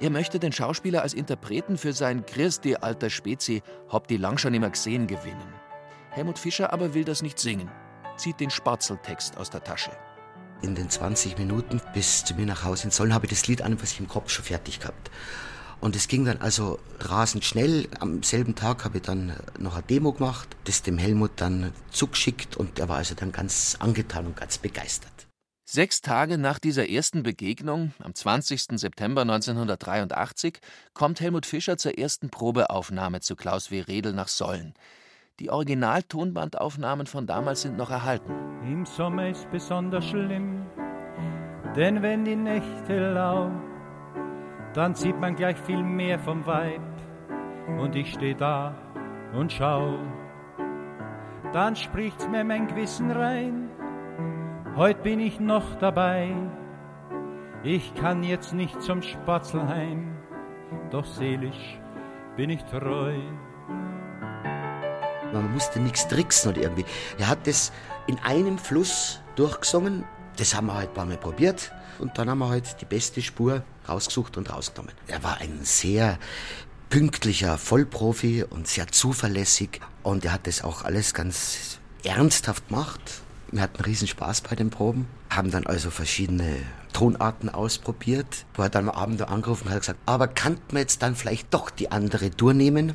Er 0.00 0.10
möchte 0.10 0.40
den 0.40 0.50
Schauspieler 0.50 1.02
als 1.02 1.14
Interpreten 1.14 1.78
für 1.78 1.92
sein 1.92 2.26
Christi 2.26 2.74
alter 2.74 3.10
Spezi 3.10 3.62
Hab 3.88 4.08
die 4.08 4.16
lang 4.16 4.38
schon 4.38 4.54
immer 4.54 4.70
gesehen 4.70 5.06
gewinnen. 5.06 5.54
Helmut 6.10 6.36
Fischer 6.36 6.72
aber 6.72 6.94
will 6.94 7.04
das 7.04 7.22
nicht 7.22 7.38
singen, 7.38 7.70
zieht 8.16 8.40
den 8.40 8.50
Spatzeltext 8.50 9.36
aus 9.36 9.50
der 9.50 9.62
Tasche. 9.62 9.92
In 10.62 10.74
den 10.74 10.90
20 10.90 11.38
Minuten 11.38 11.80
bis 11.94 12.24
zu 12.24 12.34
mir 12.34 12.44
nach 12.44 12.64
Hause 12.64 12.86
in 12.86 12.90
Sollen 12.90 13.14
habe 13.14 13.26
ich 13.26 13.30
das 13.30 13.46
Lied 13.46 13.62
an, 13.62 13.80
was 13.80 13.92
ich 13.92 14.00
im 14.00 14.08
Kopf 14.08 14.28
schon 14.28 14.44
fertig 14.44 14.80
gehabt. 14.80 15.08
Und 15.80 15.94
es 15.94 16.08
ging 16.08 16.24
dann 16.24 16.38
also 16.38 16.80
rasend 16.98 17.44
schnell. 17.44 17.86
Am 18.00 18.24
selben 18.24 18.56
Tag 18.56 18.84
habe 18.84 18.96
ich 18.96 19.04
dann 19.04 19.36
noch 19.60 19.74
eine 19.74 19.84
Demo 19.84 20.12
gemacht, 20.12 20.56
das 20.64 20.82
dem 20.82 20.98
Helmut 20.98 21.30
dann 21.36 21.72
zugeschickt 21.92 22.56
und 22.56 22.80
er 22.80 22.88
war 22.88 22.96
also 22.96 23.14
dann 23.14 23.30
ganz 23.30 23.76
angetan 23.78 24.26
und 24.26 24.36
ganz 24.36 24.58
begeistert. 24.58 25.11
Sechs 25.64 26.00
Tage 26.00 26.38
nach 26.38 26.58
dieser 26.58 26.88
ersten 26.90 27.22
Begegnung, 27.22 27.92
am 28.02 28.14
20. 28.14 28.78
September 28.80 29.22
1983, 29.22 30.58
kommt 30.92 31.20
Helmut 31.20 31.46
Fischer 31.46 31.76
zur 31.76 31.96
ersten 31.96 32.30
Probeaufnahme 32.30 33.20
zu 33.20 33.36
Klaus 33.36 33.70
W. 33.70 33.80
Redel 33.80 34.12
nach 34.12 34.28
Sollen. 34.28 34.74
Die 35.38 35.50
Originaltonbandaufnahmen 35.50 37.06
von 37.06 37.26
damals 37.26 37.62
sind 37.62 37.76
noch 37.76 37.90
erhalten. 37.90 38.32
Im 38.64 38.84
Sommer 38.84 39.28
ist 39.28 39.50
besonders 39.50 40.04
schlimm, 40.04 40.66
denn 41.76 42.02
wenn 42.02 42.24
die 42.24 42.36
Nächte 42.36 43.12
lau, 43.12 43.50
dann 44.74 44.94
sieht 44.94 45.18
man 45.18 45.36
gleich 45.36 45.56
viel 45.58 45.82
mehr 45.82 46.18
vom 46.18 46.44
Weib. 46.44 46.82
Und 47.78 47.94
ich 47.94 48.12
steh 48.12 48.34
da 48.34 48.74
und 49.32 49.52
schau. 49.52 49.98
Dann 51.52 51.76
spricht's 51.76 52.28
mir 52.28 52.44
mein 52.44 52.66
Gewissen 52.66 53.10
rein, 53.10 53.61
heut 54.76 55.02
bin 55.02 55.20
ich 55.20 55.40
noch 55.40 55.78
dabei. 55.78 56.34
Ich 57.62 57.94
kann 57.94 58.24
jetzt 58.24 58.52
nicht 58.52 58.82
zum 58.82 59.02
Spatzelheim, 59.02 60.16
doch 60.90 61.04
seelisch 61.04 61.78
bin 62.36 62.50
ich 62.50 62.62
treu. 62.64 63.14
Man 65.32 65.52
musste 65.52 65.80
nichts 65.80 66.08
tricksen 66.08 66.52
oder 66.52 66.62
irgendwie. 66.62 66.84
Er 67.18 67.28
hat 67.28 67.46
das 67.46 67.72
in 68.06 68.18
einem 68.18 68.58
Fluss 68.58 69.20
durchgesungen. 69.36 70.04
Das 70.36 70.54
haben 70.54 70.66
wir 70.66 70.74
halt 70.74 70.90
ein 70.90 70.94
paar 70.94 71.06
Mal 71.06 71.16
probiert. 71.16 71.72
Und 71.98 72.18
dann 72.18 72.28
haben 72.28 72.38
wir 72.38 72.48
halt 72.48 72.80
die 72.80 72.84
beste 72.84 73.22
Spur 73.22 73.62
rausgesucht 73.88 74.36
und 74.36 74.52
rausgenommen. 74.52 74.94
Er 75.06 75.22
war 75.22 75.38
ein 75.38 75.60
sehr 75.62 76.18
pünktlicher 76.90 77.56
Vollprofi 77.58 78.44
und 78.44 78.66
sehr 78.66 78.88
zuverlässig. 78.88 79.80
Und 80.02 80.24
er 80.24 80.32
hat 80.32 80.46
das 80.46 80.62
auch 80.62 80.84
alles 80.84 81.14
ganz 81.14 81.78
ernsthaft 82.04 82.68
gemacht. 82.68 83.21
Wir 83.52 83.60
hatten 83.60 83.82
riesen 83.82 84.08
Spaß 84.08 84.40
bei 84.40 84.56
den 84.56 84.70
Proben, 84.70 85.06
haben 85.28 85.50
dann 85.50 85.66
also 85.66 85.90
verschiedene 85.90 86.56
Tonarten 86.94 87.50
ausprobiert. 87.50 88.46
Wo 88.54 88.62
er 88.62 88.70
dann 88.70 88.88
am 88.88 88.94
Abend 88.94 89.20
angerufen 89.20 89.66
und 89.66 89.74
hat 89.74 89.80
gesagt, 89.80 90.00
aber 90.06 90.26
kann 90.26 90.58
man 90.72 90.80
jetzt 90.80 91.02
dann 91.02 91.14
vielleicht 91.14 91.52
doch 91.52 91.68
die 91.68 91.90
andere 91.90 92.30
Tour 92.30 92.54
nehmen? 92.54 92.94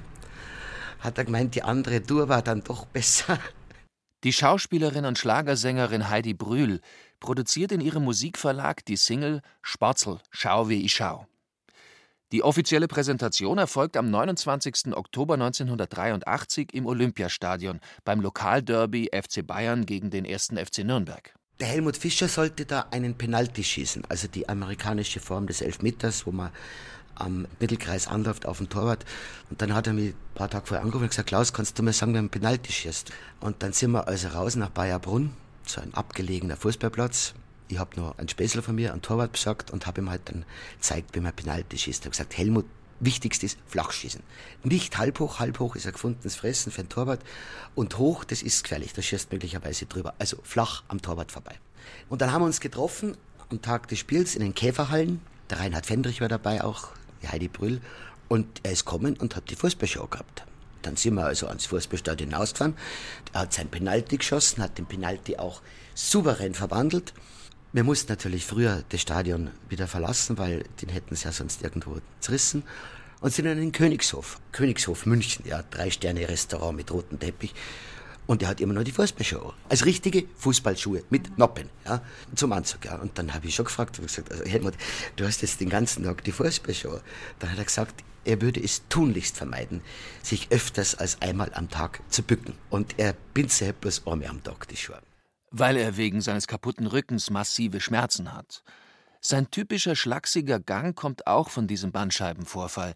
Hat 0.99 1.19
er 1.19 1.25
gemeint, 1.25 1.53
die 1.53 1.61
andere 1.61 2.01
Tour 2.01 2.27
war 2.27 2.41
dann 2.41 2.63
doch 2.63 2.87
besser. 2.87 3.39
Die 4.23 4.33
Schauspielerin 4.33 5.05
und 5.05 5.19
Schlagersängerin 5.19 6.09
Heidi 6.09 6.33
Brühl 6.33 6.81
produziert 7.19 7.71
in 7.71 7.79
ihrem 7.79 8.03
Musikverlag 8.03 8.83
die 8.83 8.97
Single 8.97 9.43
Spatzel, 9.61 10.19
schau 10.31 10.69
wie 10.69 10.83
ich 10.83 10.95
schau. 10.95 11.27
Die 12.33 12.43
offizielle 12.43 12.89
Präsentation 12.89 13.57
erfolgt 13.57 13.95
am 13.95 14.09
29. 14.09 14.93
Oktober 14.93 15.35
1983 15.35 16.73
im 16.73 16.85
Olympiastadion 16.85 17.79
beim 18.03 18.19
Lokalderby 18.19 19.11
FC 19.13 19.47
Bayern 19.47 19.85
gegen 19.85 20.09
den 20.09 20.25
1. 20.25 20.47
FC 20.47 20.79
Nürnberg. 20.79 21.33
Der 21.61 21.67
Helmut 21.67 21.95
Fischer 21.95 22.27
sollte 22.27 22.65
da 22.65 22.87
einen 22.91 23.17
Penalty 23.17 23.63
schießen, 23.63 24.03
also 24.09 24.27
die 24.27 24.49
amerikanische 24.49 25.21
Form 25.21 25.47
des 25.47 25.61
Elfmeters, 25.61 26.27
wo 26.27 26.33
man 26.33 26.51
am 27.15 27.47
Mittelkreis 27.61 28.07
anläuft 28.09 28.45
auf 28.45 28.57
dem 28.57 28.67
Torwart. 28.67 29.05
Und 29.49 29.61
dann 29.61 29.73
hat 29.73 29.87
er 29.87 29.93
mich 29.93 30.09
ein 30.09 30.35
paar 30.35 30.49
Tage 30.49 30.67
vorher 30.67 30.83
angerufen 30.83 31.05
und 31.05 31.11
gesagt, 31.11 31.29
Klaus, 31.29 31.53
kannst 31.53 31.79
du 31.79 31.83
mir 31.83 31.93
sagen, 31.93 32.11
wer 32.11 32.19
einen 32.19 32.29
Penalty 32.29 32.73
schießt? 32.73 33.09
Und 33.39 33.63
dann 33.63 33.71
sind 33.71 33.91
wir 33.91 34.05
also 34.05 34.27
raus 34.27 34.57
nach 34.57 34.69
Bayerbrunn, 34.69 35.31
so 35.65 35.79
ein 35.79 35.93
abgelegener 35.93 36.57
Fußballplatz. 36.57 37.35
Ich 37.69 37.79
habe 37.79 37.99
noch 37.99 38.17
einen 38.17 38.29
Späßler 38.29 38.63
von 38.63 38.75
mir, 38.75 38.93
einen 38.93 39.01
Torwart 39.01 39.33
besorgt 39.33 39.71
und 39.71 39.85
habe 39.85 40.01
ihm 40.01 40.09
halt 40.09 40.21
dann 40.25 40.45
gezeigt, 40.77 41.15
wie 41.15 41.19
man 41.19 41.33
Penalty 41.33 41.77
schießt. 41.77 42.01
Ich 42.01 42.05
habe 42.05 42.11
gesagt, 42.11 42.37
Helmut, 42.37 42.65
wichtigst 42.99 43.43
ist 43.43 43.59
Flachschießen. 43.67 44.21
Nicht 44.63 44.97
halb 44.97 45.19
hoch, 45.19 45.39
halb 45.39 45.59
hoch 45.59 45.75
ist 45.75 45.85
ein 45.85 45.93
gefundenes 45.93 46.35
Fressen 46.35 46.71
für 46.71 46.79
einen 46.79 46.89
Torwart. 46.89 47.21
Und 47.75 47.97
hoch, 47.97 48.23
das 48.23 48.41
ist 48.41 48.63
gefährlich, 48.63 48.93
da 48.93 49.01
schießt 49.01 49.31
möglicherweise 49.31 49.85
drüber. 49.85 50.13
Also 50.19 50.37
flach 50.43 50.83
am 50.87 51.01
Torwart 51.01 51.31
vorbei. 51.31 51.55
Und 52.09 52.21
dann 52.21 52.31
haben 52.31 52.41
wir 52.41 52.47
uns 52.47 52.59
getroffen 52.59 53.17
am 53.49 53.61
Tag 53.61 53.87
des 53.87 53.99
Spiels 53.99 54.35
in 54.35 54.41
den 54.41 54.55
Käferhallen. 54.55 55.21
Der 55.49 55.59
Reinhard 55.59 55.85
Fendrich 55.85 56.21
war 56.21 56.27
dabei 56.27 56.63
auch, 56.63 56.89
die 57.21 57.29
Heidi 57.29 57.47
Brüll. 57.47 57.81
Und 58.27 58.61
er 58.63 58.73
ist 58.73 58.85
gekommen 58.85 59.15
und 59.17 59.35
hat 59.35 59.49
die 59.49 59.55
Fußballshow 59.55 60.07
gehabt. 60.07 60.43
Dann 60.81 60.95
sind 60.95 61.15
wir 61.15 61.25
also 61.25 61.47
ans 61.47 61.65
Fußballstadion 61.65 62.29
hinausgefahren. 62.29 62.75
Er 63.33 63.41
hat 63.41 63.53
sein 63.53 63.69
Penalty 63.69 64.17
geschossen, 64.17 64.61
hat 64.61 64.77
den 64.77 64.85
Penalty 64.85 65.37
auch 65.37 65.61
souverän 65.95 66.53
verwandelt. 66.53 67.13
Wir 67.77 67.83
mussten 67.83 68.11
natürlich 68.11 68.43
früher 68.43 68.83
das 68.89 69.01
Stadion 69.01 69.51
wieder 69.69 69.85
verlassen, 69.85 70.39
weil 70.39 70.63
den 70.81 70.89
hätten 70.89 71.15
sie 71.15 71.25
ja 71.25 71.31
sonst 71.31 71.61
irgendwo 71.61 71.97
zerrissen. 72.19 72.63
und 73.21 73.31
sind 73.31 73.45
in 73.45 73.71
Königshof. 73.71 74.39
Königshof 74.51 75.05
München, 75.05 75.45
ja, 75.45 75.61
drei 75.61 75.91
Sterne 75.91 76.27
Restaurant 76.27 76.75
mit 76.75 76.89
rotem 76.89 77.19
Teppich. 77.19 77.53
Und 78.25 78.41
er 78.41 78.49
hat 78.49 78.61
immer 78.61 78.73
noch 78.73 78.83
die 78.83 78.91
Fußballschuhe. 78.91 79.53
Als 79.69 79.85
richtige 79.85 80.23
Fußballschuhe 80.37 81.03
mit 81.11 81.37
Noppen, 81.37 81.69
ja, 81.85 82.01
zum 82.33 82.51
Anzug, 82.51 82.83
ja. 82.83 82.95
Und 82.95 83.15
dann 83.19 83.35
habe 83.35 83.45
ich 83.45 83.53
schon 83.53 83.65
gefragt, 83.65 83.99
ich 83.99 84.07
gesagt, 84.07 84.31
also 84.31 84.43
Helmut, 84.45 84.73
du 85.15 85.27
hast 85.27 85.43
jetzt 85.43 85.61
den 85.61 85.69
ganzen 85.69 86.03
Tag 86.03 86.23
die 86.23 86.31
Fußballschuhe. 86.31 87.03
Dann 87.37 87.51
hat 87.51 87.59
er 87.59 87.65
gesagt, 87.65 88.03
er 88.25 88.41
würde 88.41 88.59
es 88.59 88.87
tunlichst 88.89 89.37
vermeiden, 89.37 89.81
sich 90.23 90.47
öfters 90.49 90.95
als 90.95 91.21
einmal 91.21 91.53
am 91.53 91.69
Tag 91.69 92.01
zu 92.09 92.23
bücken. 92.23 92.55
Und 92.71 92.97
er 92.97 93.13
bindet 93.35 93.79
bloß 93.81 94.07
einmal 94.07 94.29
am 94.29 94.43
Tag 94.43 94.67
die 94.67 94.77
Schuhe. 94.77 94.99
Weil 95.51 95.77
er 95.77 95.97
wegen 95.97 96.21
seines 96.21 96.47
kaputten 96.47 96.87
Rückens 96.87 97.29
massive 97.29 97.79
Schmerzen 97.79 98.33
hat. 98.33 98.63
Sein 99.21 99.49
typischer 99.49 99.95
schlachsiger 99.95 100.59
Gang 100.59 100.95
kommt 100.95 101.27
auch 101.27 101.49
von 101.49 101.67
diesem 101.67 101.91
Bandscheibenvorfall. 101.91 102.93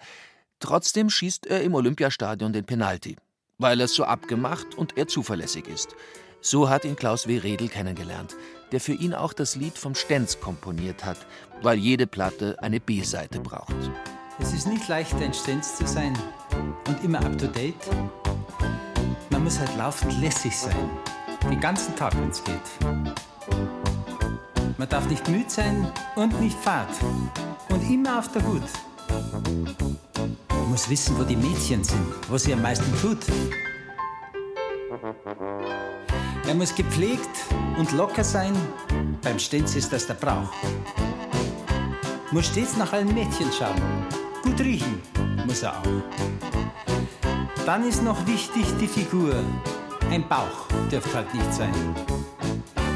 Trotzdem 0.60 1.10
schießt 1.10 1.48
er 1.48 1.64
im 1.64 1.74
Olympiastadion 1.74 2.54
den 2.54 2.66
Penalty, 2.66 3.18
weil 3.58 3.80
er 3.80 3.86
es 3.86 3.96
so 3.96 4.04
abgemacht 4.04 4.76
und 4.76 4.98
er 4.98 5.08
zuverlässig 5.08 5.68
ist. 5.68 5.96
So 6.40 6.70
hat 6.70 6.86
ihn 6.86 6.96
Klaus 6.96 7.28
W. 7.28 7.38
Redl 7.38 7.68
kennengelernt, 7.68 8.36
der 8.72 8.80
für 8.80 8.94
ihn 8.94 9.14
auch 9.14 9.34
das 9.34 9.56
Lied 9.56 9.78
vom 9.78 9.96
Stenz 9.96 10.40
komponiert 10.40 11.06
hat, 11.06 11.18
weil 11.62 11.78
jede 11.78 12.08
Platte 12.08 12.58
eine 12.62 12.80
B-Seite 12.80 13.40
braucht. 13.40 13.76
Es 14.40 14.54
ist 14.54 14.68
nicht 14.68 14.88
leicht, 14.88 15.14
ein 15.16 15.34
Stenz 15.34 15.76
zu 15.76 15.86
sein 15.86 16.18
und 16.88 17.04
immer 17.04 17.24
up 17.24 17.38
to 17.38 17.48
date. 17.48 17.76
Man 19.30 19.44
muss 19.44 19.60
halt 19.60 19.76
laufend 19.78 20.20
lässig 20.20 20.56
sein. 20.58 20.90
Den 21.50 21.60
ganzen 21.60 21.96
Tag, 21.96 22.14
wenn 22.20 22.30
es 22.30 22.44
geht. 22.44 22.56
Man 24.78 24.90
darf 24.90 25.08
nicht 25.08 25.28
müde 25.28 25.50
sein 25.50 25.92
und 26.16 26.40
nicht 26.42 26.58
fad. 26.58 26.88
Und 27.70 27.90
immer 27.90 28.20
auf 28.20 28.32
der 28.32 28.44
Hut. 28.46 28.64
Man 30.50 30.70
muss 30.70 30.90
wissen, 30.90 31.18
wo 31.18 31.24
die 31.24 31.36
Mädchen 31.36 31.84
sind, 31.84 32.02
wo 32.30 32.38
sie 32.38 32.54
am 32.54 32.62
meisten 32.62 32.92
tut. 33.02 33.20
Er 36.48 36.56
muss 36.56 36.74
gepflegt 36.74 37.30
und 37.78 37.92
locker 37.92 38.24
sein. 38.24 38.54
Beim 39.22 39.38
Stenz 39.38 39.76
ist 39.76 39.92
das 39.94 40.08
der 40.08 40.16
Brauch. 40.16 40.52
Muss 42.32 42.48
stets 42.48 42.78
nach 42.78 42.94
allen 42.94 43.14
Mädchen 43.14 43.52
schauen. 43.52 43.82
Gut 44.42 44.60
riechen 44.60 45.02
muss 45.46 45.64
er 45.64 45.78
auch. 45.78 45.84
Dann 47.66 47.88
ist 47.88 48.02
noch 48.04 48.26
wichtig 48.26 48.66
die 48.80 48.88
Figur. 48.88 49.36
Ein 50.12 50.28
Bauch 50.28 50.68
dürfte 50.92 51.14
halt 51.14 51.34
nicht 51.34 51.54
sein. 51.54 51.74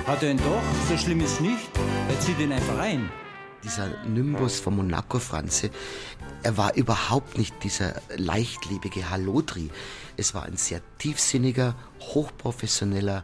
Hat 0.06 0.22
er 0.22 0.32
ihn 0.32 0.38
doch, 0.38 0.62
so 0.90 0.98
schlimm 0.98 1.22
ist 1.22 1.40
nicht. 1.40 1.70
Er 2.10 2.20
zieht 2.20 2.38
ihn 2.40 2.52
einfach 2.52 2.78
ein. 2.78 3.10
Dieser 3.64 3.88
Nimbus 4.04 4.60
von 4.60 4.76
Monaco 4.76 5.18
Franze, 5.20 5.70
er 6.44 6.58
war 6.58 6.76
überhaupt 6.76 7.38
nicht 7.38 7.56
dieser 7.64 8.02
leichtlebige 8.18 9.10
Hallodri. 9.10 9.70
Es 10.18 10.34
war 10.34 10.44
ein 10.44 10.58
sehr 10.58 10.82
tiefsinniger, 10.98 11.76
hochprofessioneller 12.02 13.24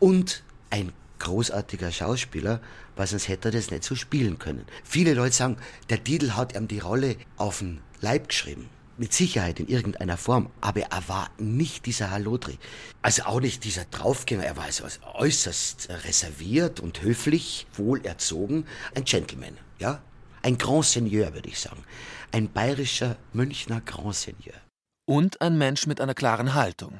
und 0.00 0.42
ein 0.70 0.92
großartiger 1.20 1.92
Schauspieler, 1.92 2.60
weil 2.96 3.06
sonst 3.06 3.28
hätte 3.28 3.50
er 3.50 3.52
das 3.52 3.70
nicht 3.70 3.84
so 3.84 3.94
spielen 3.94 4.40
können. 4.40 4.64
Viele 4.82 5.14
Leute 5.14 5.36
sagen, 5.36 5.56
der 5.88 6.02
Titel 6.02 6.32
hat 6.32 6.56
ihm 6.56 6.66
die 6.66 6.80
Rolle 6.80 7.14
auf 7.36 7.60
den 7.60 7.80
Leib 8.00 8.30
geschrieben. 8.30 8.68
Mit 9.00 9.14
Sicherheit 9.14 9.58
in 9.58 9.66
irgendeiner 9.66 10.18
Form, 10.18 10.50
aber 10.60 10.82
er 10.82 11.08
war 11.08 11.30
nicht 11.38 11.86
dieser 11.86 12.10
Hallodri. 12.10 12.58
Also 13.00 13.22
auch 13.22 13.40
nicht 13.40 13.64
dieser 13.64 13.86
Draufgänger, 13.86 14.44
er 14.44 14.58
war 14.58 14.64
also 14.64 14.84
äußerst 15.14 15.88
reserviert 16.04 16.80
und 16.80 17.00
höflich, 17.00 17.66
wohlerzogen, 17.72 18.66
ein 18.94 19.04
Gentleman, 19.04 19.56
ja? 19.78 20.02
Ein 20.42 20.58
Grand 20.58 20.84
Seigneur, 20.84 21.32
würde 21.32 21.48
ich 21.48 21.58
sagen. 21.58 21.82
Ein 22.30 22.52
bayerischer 22.52 23.16
Münchner 23.32 23.80
Grand 23.80 24.16
Seigneur. 24.16 24.60
Und 25.06 25.40
ein 25.40 25.56
Mensch 25.56 25.86
mit 25.86 26.02
einer 26.02 26.12
klaren 26.12 26.52
Haltung. 26.52 26.98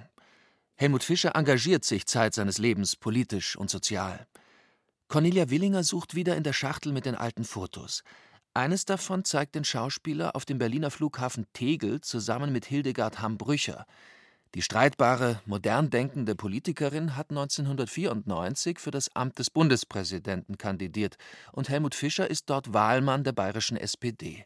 Helmut 0.76 1.05
Fischer 1.05 1.36
engagiert 1.36 1.84
sich 1.84 2.07
Zeit 2.07 2.32
seines 2.32 2.57
Lebens 2.57 2.96
politisch 2.96 3.57
und 3.57 3.68
sozial. 3.68 4.26
Cornelia 5.09 5.51
Willinger 5.51 5.84
sucht 5.84 6.14
wieder 6.14 6.34
in 6.34 6.44
der 6.44 6.55
Schachtel 6.55 6.92
mit 6.92 7.05
den 7.05 7.14
alten 7.14 7.44
Fotos. 7.44 8.05
Eines 8.53 8.84
davon 8.84 9.24
zeigt 9.24 9.55
den 9.55 9.64
Schauspieler 9.64 10.34
auf 10.34 10.44
dem 10.44 10.59
Berliner 10.59 10.90
Flughafen 10.90 11.46
Tegel 11.53 12.01
zusammen 12.01 12.53
mit 12.53 12.64
Hildegard 12.64 13.20
Hambrücher. 13.20 13.86
Die 14.57 14.62
streitbare, 14.62 15.40
modern 15.46 15.90
denkende 15.90 16.34
Politikerin 16.34 17.16
hat 17.16 17.30
1994 17.30 18.80
für 18.80 18.90
das 18.90 19.14
Amt 19.14 19.38
des 19.38 19.51
Bundespräsidenten 19.51 20.59
kandidiert 20.59 21.16
und 21.53 21.68
Helmut 21.68 21.94
Fischer 21.94 22.28
ist 22.28 22.51
dort 22.51 22.72
Wahlmann 22.72 23.22
der 23.22 23.32
bayerischen 23.32 23.76
SPD. 23.76 24.44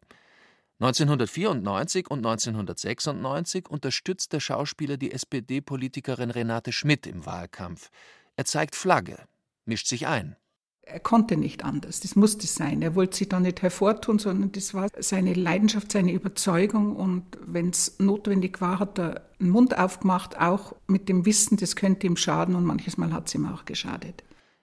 1994 0.81 2.11
und 2.11 2.19
1996 2.19 3.71
unterstützt 3.71 4.35
der 4.35 4.41
Schauspieler 4.41 4.99
die 4.99 5.13
SPD-Politikerin 5.13 6.31
Renate 6.31 6.73
Schmidt 6.73 7.07
im 7.07 7.25
Wahlkampf. 7.25 7.89
Er 8.37 8.45
zeigt 8.45 8.77
Flagge, 8.77 9.17
mischt 9.65 9.87
sich 9.87 10.07
ein. 10.07 10.37
Er 10.87 11.01
konnte 11.01 11.37
nicht 11.37 11.65
anders, 11.65 12.01
das 12.01 12.15
musste 12.15 12.47
sein. 12.47 12.83
Er 12.83 12.95
wollte 12.95 13.17
sich 13.17 13.29
da 13.29 13.41
nicht 13.41 13.63
hervortun, 13.63 14.19
sondern 14.19 14.53
das 14.53 14.75
war 14.75 14.89
seine 14.99 15.33
Leidenschaft, 15.33 15.93
seine 15.93 16.13
Überzeugung. 16.13 16.97
Und 16.97 17.25
wenn 17.41 17.71
es 17.71 17.99
notwendig 17.99 18.61
war, 18.61 18.79
hat 18.79 18.99
er 18.99 19.23
den 19.41 19.49
Mund 19.49 19.79
aufgemacht, 19.79 20.39
auch 20.39 20.75
mit 20.87 21.09
dem 21.09 21.25
Wissen, 21.25 21.57
das 21.57 21.75
könnte 21.75 22.07
ihm 22.07 22.17
schaden. 22.17 22.55
Und 22.55 22.65
manches 22.65 22.99
Mal 22.99 23.13
hat 23.13 23.29
es 23.29 23.35
ihm 23.35 23.47
auch 23.47 23.65
geschadet. 23.65 24.23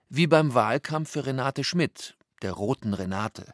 Wie 0.09 0.27
beim 0.27 0.53
Wahlkampf 0.53 1.11
für 1.11 1.25
Renate 1.25 1.63
Schmidt, 1.63 2.15
der 2.41 2.51
roten 2.51 2.93
Renate. 2.93 3.53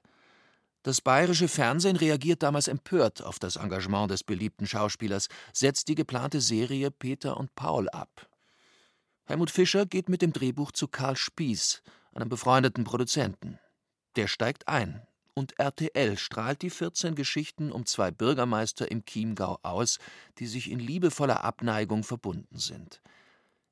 Das 0.83 1.01
bayerische 1.01 1.47
Fernsehen 1.49 1.97
reagiert 1.97 2.43
damals 2.43 2.67
empört 2.67 3.21
auf 3.21 3.39
das 3.39 3.57
Engagement 3.57 4.09
des 4.09 4.23
beliebten 4.23 4.65
Schauspielers, 4.65 5.27
setzt 5.51 5.89
die 5.89 5.95
geplante 5.95 6.39
Serie 6.39 6.91
Peter 6.91 7.37
und 7.37 7.53
Paul 7.55 7.89
ab. 7.89 8.29
Helmut 9.25 9.51
Fischer 9.51 9.85
geht 9.85 10.07
mit 10.07 10.21
dem 10.21 10.31
Drehbuch 10.31 10.71
zu 10.71 10.87
Karl 10.87 11.17
Spieß, 11.17 11.81
einem 12.17 12.29
befreundeten 12.29 12.83
Produzenten. 12.83 13.59
Der 14.15 14.27
steigt 14.27 14.67
ein 14.67 15.05
und 15.33 15.59
RTL 15.59 16.17
strahlt 16.17 16.63
die 16.63 16.71
14 16.71 17.13
Geschichten 17.13 17.71
um 17.71 17.85
zwei 17.85 18.09
Bürgermeister 18.09 18.89
im 18.89 19.05
Chiemgau 19.05 19.59
aus, 19.61 19.99
die 20.39 20.47
sich 20.47 20.71
in 20.71 20.79
liebevoller 20.79 21.43
Abneigung 21.43 22.03
verbunden 22.03 22.57
sind. 22.57 23.01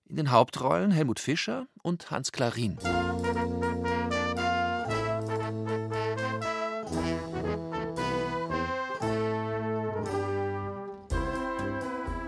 In 0.05 0.15
den 0.15 0.29
Hauptrollen 0.29 0.91
Helmut 0.91 1.19
Fischer 1.19 1.67
und 1.81 2.11
Hans 2.11 2.31
Klarin. 2.31 2.77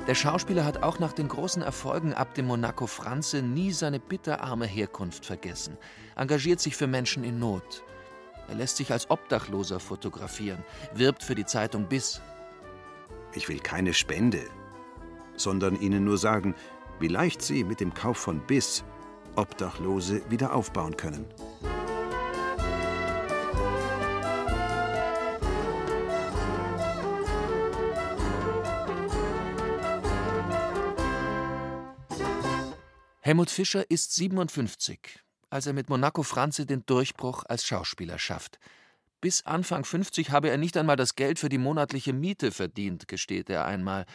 Der 0.07 0.15
Schauspieler 0.15 0.63
hat 0.63 0.83
auch 0.83 0.99
nach 0.99 1.11
den 1.11 1.27
großen 1.27 1.61
Erfolgen 1.61 2.13
ab 2.13 2.33
dem 2.33 2.47
Monaco 2.47 2.87
Franze 2.87 3.41
nie 3.41 3.73
seine 3.73 3.99
bitterarme 3.99 4.65
Herkunft 4.65 5.25
vergessen, 5.25 5.77
engagiert 6.15 6.61
sich 6.61 6.77
für 6.77 6.87
Menschen 6.87 7.25
in 7.25 7.39
Not. 7.39 7.83
Er 8.47 8.55
lässt 8.55 8.77
sich 8.77 8.93
als 8.93 9.09
Obdachloser 9.09 9.81
fotografieren, 9.81 10.63
wirbt 10.93 11.23
für 11.23 11.35
die 11.35 11.45
Zeitung 11.45 11.89
Biss. 11.89 12.21
Ich 13.33 13.49
will 13.49 13.59
keine 13.59 13.93
Spende, 13.93 14.39
sondern 15.35 15.75
Ihnen 15.75 16.05
nur 16.05 16.17
sagen, 16.17 16.55
wie 17.01 17.09
leicht 17.09 17.41
Sie 17.41 17.65
mit 17.65 17.81
dem 17.81 17.93
Kauf 17.93 18.17
von 18.17 18.39
Biss 18.39 18.85
Obdachlose 19.35 20.21
wieder 20.29 20.55
aufbauen 20.55 20.95
können. 20.95 21.25
Helmut 33.27 33.49
Fischer 33.49 33.91
ist 33.91 34.15
57, 34.15 35.19
als 35.49 35.65
er 35.65 35.73
mit 35.73 35.89
Monaco 35.89 36.23
Franze 36.23 36.65
den 36.65 36.85
Durchbruch 36.85 37.43
als 37.45 37.65
Schauspieler 37.65 38.19
schafft. 38.19 38.57
Bis 39.19 39.45
Anfang 39.45 39.83
50 39.83 40.31
habe 40.31 40.49
er 40.49 40.55
nicht 40.55 40.77
einmal 40.77 40.95
das 40.95 41.15
Geld 41.15 41.37
für 41.37 41.49
die 41.49 41.57
monatliche 41.57 42.13
Miete 42.13 42.53
verdient, 42.53 43.09
gesteht 43.09 43.49
er 43.49 43.65
einmal. 43.65 44.05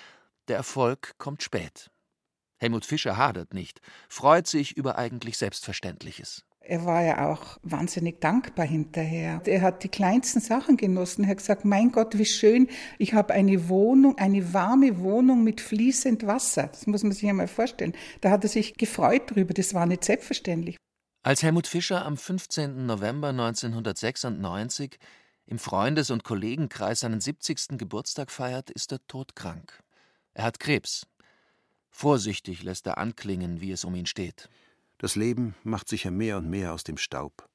Der 0.49 0.57
Erfolg 0.57 1.13
kommt 1.19 1.43
spät. 1.43 1.91
Helmut 2.57 2.87
Fischer 2.87 3.19
hadert 3.19 3.53
nicht, 3.53 3.83
freut 4.09 4.47
sich 4.47 4.79
über 4.79 4.97
eigentlich 4.97 5.37
Selbstverständliches. 5.37 6.47
Er 6.65 6.85
war 6.85 7.03
ja 7.03 7.29
auch 7.29 7.59
wahnsinnig 7.63 8.21
dankbar 8.21 8.65
hinterher. 8.65 9.43
Er 9.45 9.63
hat 9.63 9.83
die 9.83 9.89
kleinsten 9.89 10.41
Sachen 10.41 10.77
genossen. 10.77 11.25
Er 11.25 11.31
hat 11.31 11.39
gesagt, 11.39 11.65
mein 11.65 11.91
Gott, 11.91 12.17
wie 12.19 12.25
schön, 12.25 12.69
ich 12.99 13.15
habe 13.15 13.35
eine 13.35 13.69
Wohnung, 13.69 14.17
eine 14.19 14.53
warme 14.53 15.01
Wohnung 15.01 15.43
mit 15.43 15.61
fließend 15.61 16.27
Wasser. 16.27 16.69
Das 16.69 16.87
muss 16.87 17.03
man 17.03 17.13
sich 17.13 17.29
einmal 17.29 17.49
vorstellen. 17.49 17.95
Da 18.21 18.31
hat 18.31 18.45
er 18.45 18.49
sich 18.49 18.75
gefreut 18.75 19.35
drüber, 19.35 19.55
das 19.55 19.75
war 19.75 19.87
nicht 19.87 20.05
selbstverständlich. 20.05 20.77
Als 21.25 21.43
Helmut 21.43 21.67
Fischer 21.67 22.05
am 22.05 22.17
15. 22.17 22.87
November 22.87 23.29
1996 23.29 24.99
im 25.47 25.59
Freundes- 25.59 26.11
und 26.11 26.25
Kollegenkreis 26.25 27.01
seinen 27.01 27.21
70. 27.21 27.79
Geburtstag 27.79 28.31
feiert, 28.31 28.71
ist 28.71 28.93
er 28.93 29.05
todkrank. 29.07 29.83
Er 30.35 30.45
hat 30.45 30.61
Krebs. 30.61 31.07
Vorsichtig 31.91 32.63
lässt 32.63 32.87
er 32.87 32.99
anklingen, 32.99 33.61
wie 33.61 33.73
es 33.73 33.85
um 33.85 33.95
ihn 33.95 34.07
steht. 34.07 34.49
Das 35.03 35.17
Leben 35.17 35.57
macht 35.65 35.89
sicher 35.89 36.13
mehr 36.13 36.37
und 36.39 36.49
mehr 36.49 36.73
aus 36.73 36.85
dem 36.85 36.97
Staub. 36.97 37.49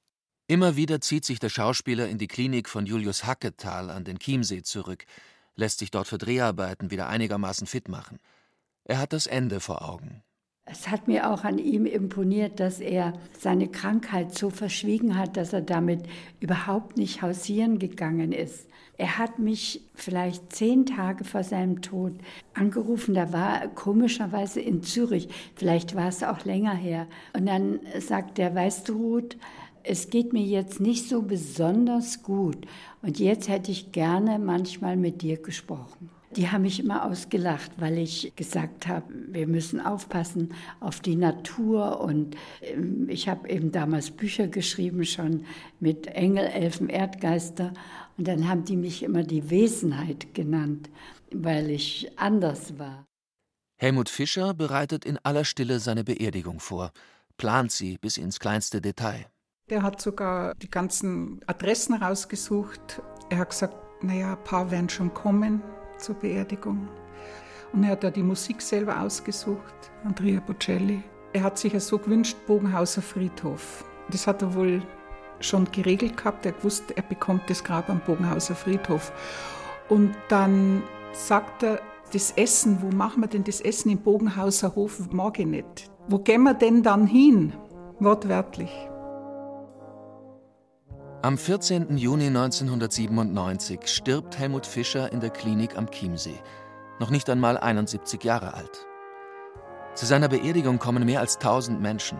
Immer 0.47 0.75
wieder 0.75 0.99
zieht 0.99 1.23
sich 1.23 1.39
der 1.39 1.47
Schauspieler 1.47 2.09
in 2.09 2.17
die 2.17 2.27
Klinik 2.27 2.67
von 2.67 2.85
Julius 2.85 3.23
Hacketal 3.23 3.89
an 3.89 4.03
den 4.03 4.19
Chiemsee 4.19 4.63
zurück. 4.63 5.05
lässt 5.55 5.79
sich 5.79 5.89
dort 5.89 6.09
für 6.09 6.17
Dreharbeiten 6.17 6.91
wieder 6.91 7.07
einigermaßen 7.07 7.65
fit 7.65 7.87
machen. 7.87 8.19
Er 8.83 8.99
hat 8.99 9.13
das 9.13 9.27
Ende 9.27 9.61
vor 9.61 9.81
Augen. 9.87 10.23
Es 10.69 10.89
hat 10.89 11.07
mir 11.07 11.31
auch 11.31 11.45
an 11.45 11.59
ihm 11.59 11.85
imponiert, 11.85 12.59
dass 12.59 12.81
er 12.81 13.13
seine 13.39 13.69
Krankheit 13.69 14.37
so 14.37 14.49
verschwiegen 14.49 15.17
hat, 15.17 15.37
dass 15.37 15.53
er 15.53 15.61
damit 15.61 16.03
überhaupt 16.41 16.97
nicht 16.97 17.21
hausieren 17.21 17.79
gegangen 17.79 18.33
ist. 18.33 18.67
Er 18.97 19.17
hat 19.17 19.39
mich 19.39 19.81
vielleicht 19.93 20.51
zehn 20.53 20.85
Tage 20.85 21.23
vor 21.23 21.43
seinem 21.43 21.81
Tod 21.81 22.13
angerufen. 22.53 23.13
Da 23.13 23.31
war 23.31 23.61
er 23.61 23.67
komischerweise 23.69 24.59
in 24.59 24.83
Zürich. 24.83 25.29
Vielleicht 25.55 25.95
war 25.95 26.09
es 26.09 26.23
auch 26.23 26.43
länger 26.43 26.73
her. 26.73 27.07
Und 27.33 27.45
dann 27.45 27.79
sagt 27.99 28.37
er, 28.37 28.53
weißt 28.53 28.89
du, 28.89 28.93
Ruth, 28.93 29.37
es 29.83 30.09
geht 30.09 30.33
mir 30.33 30.43
jetzt 30.43 30.81
nicht 30.81 31.07
so 31.07 31.21
besonders 31.21 32.23
gut. 32.23 32.57
Und 33.01 33.19
jetzt 33.19 33.47
hätte 33.47 33.71
ich 33.71 33.93
gerne 33.93 34.37
manchmal 34.37 34.97
mit 34.97 35.21
dir 35.21 35.37
gesprochen. 35.37 36.09
Die 36.35 36.49
haben 36.49 36.63
mich 36.63 36.79
immer 36.79 37.05
ausgelacht, 37.05 37.71
weil 37.77 37.97
ich 37.97 38.33
gesagt 38.35 38.87
habe, 38.87 39.05
wir 39.29 39.47
müssen 39.47 39.79
aufpassen 39.79 40.53
auf 40.81 40.99
die 40.99 41.15
Natur. 41.15 42.01
Und 42.01 42.35
ähm, 42.61 43.07
ich 43.09 43.29
habe 43.29 43.49
eben 43.49 43.71
damals 43.71 44.11
Bücher 44.11 44.47
geschrieben, 44.47 45.05
schon 45.05 45.45
mit 45.79 46.07
Engel, 46.07 46.45
Elfen, 46.45 46.89
Erdgeister. 46.89 47.73
Und 48.17 48.27
dann 48.27 48.47
haben 48.49 48.65
die 48.65 48.75
mich 48.75 49.03
immer 49.03 49.23
die 49.23 49.49
Wesenheit 49.49 50.33
genannt, 50.33 50.89
weil 51.31 51.69
ich 51.69 52.11
anders 52.17 52.77
war. 52.77 53.05
Helmut 53.79 54.09
Fischer 54.09 54.53
bereitet 54.53 55.05
in 55.05 55.17
aller 55.23 55.45
Stille 55.45 55.79
seine 55.79 56.03
Beerdigung 56.03 56.59
vor, 56.59 56.91
plant 57.37 57.71
sie 57.71 57.97
bis 57.99 58.17
ins 58.17 58.39
kleinste 58.39 58.81
Detail. 58.81 59.27
Der 59.69 59.83
hat 59.83 60.01
sogar 60.01 60.55
die 60.55 60.69
ganzen 60.69 61.39
Adressen 61.45 61.93
rausgesucht. 61.93 63.01
Er 63.29 63.37
hat 63.37 63.51
gesagt, 63.51 63.75
naja, 64.03 64.33
ein 64.33 64.43
paar 64.43 64.71
werden 64.71 64.89
schon 64.89 65.13
kommen 65.13 65.61
zur 65.97 66.15
Beerdigung. 66.15 66.87
Und 67.73 67.83
er 67.83 67.91
hat 67.91 68.03
da 68.03 68.09
die 68.09 68.23
Musik 68.23 68.61
selber 68.61 69.01
ausgesucht, 69.01 69.91
Andrea 70.03 70.39
Bocelli. 70.39 71.03
Er 71.33 71.43
hat 71.43 71.57
sich 71.57 71.73
ja 71.73 71.79
so 71.79 71.97
gewünscht, 71.97 72.37
Bogenhauser 72.47 73.01
Friedhof. 73.01 73.83
Das 74.09 74.27
hat 74.27 74.41
er 74.41 74.55
wohl 74.55 74.81
schon 75.39 75.69
geregelt 75.71 76.17
gehabt. 76.17 76.45
Er 76.45 76.53
wusste, 76.63 76.95
er 76.95 77.03
bekommt 77.03 77.49
das 77.49 77.63
Grab 77.63 77.89
am 77.89 77.99
Bogenhauser 77.99 78.55
Friedhof. 78.55 79.11
Und 79.89 80.15
dann 80.29 80.81
sagt 81.13 81.63
er, 81.63 81.79
das 82.13 82.31
Essen, 82.31 82.81
wo 82.81 82.95
machen 82.95 83.21
wir 83.21 83.27
denn 83.27 83.43
das 83.43 83.59
Essen 83.61 83.89
im 83.89 83.97
Bogenhauser 83.97 84.75
Hof? 84.75 84.99
Ich 84.99 85.45
nicht. 85.45 85.91
Wo 86.07 86.19
gehen 86.19 86.43
wir 86.43 86.53
denn 86.53 86.83
dann 86.83 87.05
hin? 87.05 87.53
Wortwörtlich. 87.99 88.71
Am 91.23 91.35
14. 91.35 91.97
Juni 91.97 92.27
1997 92.27 93.87
stirbt 93.87 94.37
Helmut 94.37 94.67
Fischer 94.67 95.11
in 95.11 95.19
der 95.19 95.31
Klinik 95.31 95.75
am 95.75 95.89
Chiemsee, 95.89 96.39
noch 96.99 97.09
nicht 97.09 97.27
einmal 97.27 97.57
71 97.57 98.23
Jahre 98.23 98.53
alt. 98.53 98.85
Zu 99.95 100.05
seiner 100.05 100.27
Beerdigung 100.27 100.77
kommen 100.77 101.03
mehr 101.05 101.19
als 101.19 101.37
1000 101.37 101.81
Menschen. 101.81 102.19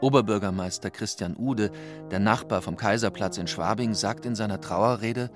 Oberbürgermeister 0.00 0.90
Christian 0.90 1.36
Ude, 1.36 1.70
der 2.10 2.18
Nachbar 2.18 2.62
vom 2.62 2.76
Kaiserplatz 2.76 3.38
in 3.38 3.46
Schwabing, 3.46 3.94
sagt 3.94 4.26
in 4.26 4.34
seiner 4.34 4.60
Trauerrede, 4.60 5.30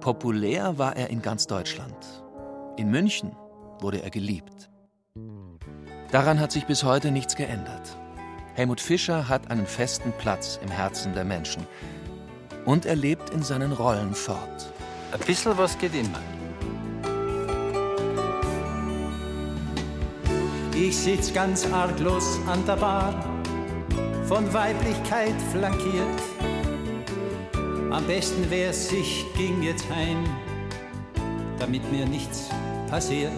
populär 0.00 0.78
war 0.78 0.96
er 0.96 1.08
in 1.08 1.22
ganz 1.22 1.46
Deutschland. 1.46 2.24
In 2.76 2.90
München 2.90 3.36
wurde 3.78 4.02
er 4.02 4.10
geliebt. 4.10 4.70
Daran 6.10 6.40
hat 6.40 6.50
sich 6.50 6.66
bis 6.66 6.82
heute 6.82 7.12
nichts 7.12 7.36
geändert. 7.36 7.96
Helmut 8.54 8.82
Fischer 8.82 9.30
hat 9.30 9.50
einen 9.50 9.66
festen 9.66 10.12
Platz 10.18 10.60
im 10.62 10.70
Herzen 10.70 11.14
der 11.14 11.24
Menschen. 11.24 11.66
Und 12.66 12.84
er 12.84 12.96
lebt 12.96 13.30
in 13.30 13.42
seinen 13.42 13.72
Rollen 13.72 14.14
fort. 14.14 14.72
Ein 15.10 15.20
bisschen 15.20 15.56
was 15.56 15.78
geht 15.78 15.94
immer. 15.94 16.20
Ich 20.74 20.96
sitz 20.96 21.32
ganz 21.32 21.66
arglos 21.72 22.40
an 22.46 22.64
der 22.66 22.76
Bar, 22.76 23.14
von 24.26 24.52
Weiblichkeit 24.52 25.34
flankiert. 25.50 26.22
Am 27.90 28.06
besten 28.06 28.50
wär's, 28.50 28.92
ich 28.92 29.24
ging 29.34 29.62
jetzt 29.62 29.88
heim, 29.90 30.24
damit 31.58 31.90
mir 31.90 32.04
nichts 32.04 32.50
passiert. 32.88 33.32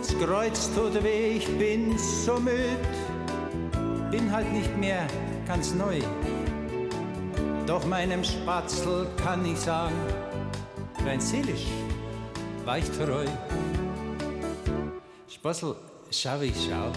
Das 0.00 0.16
Kreuz 0.18 0.70
tut 0.74 1.02
weh, 1.02 1.36
ich 1.36 1.58
bin 1.58 1.96
so 1.98 2.38
müd 2.38 3.01
bin 4.12 4.30
halt 4.30 4.52
nicht 4.52 4.76
mehr 4.76 5.06
ganz 5.48 5.74
neu. 5.74 5.98
Doch 7.66 7.86
meinem 7.86 8.22
Spatzel 8.22 9.06
kann 9.16 9.44
ich 9.46 9.58
sagen, 9.58 9.96
rein 11.06 11.18
seelisch 11.18 11.66
war 12.66 12.76
ich 12.76 12.90
treu. 12.90 13.24
Spatzel, 15.26 15.74
schau 16.10 16.40
wie 16.42 16.46
ich 16.46 16.68
schau. 16.68 16.92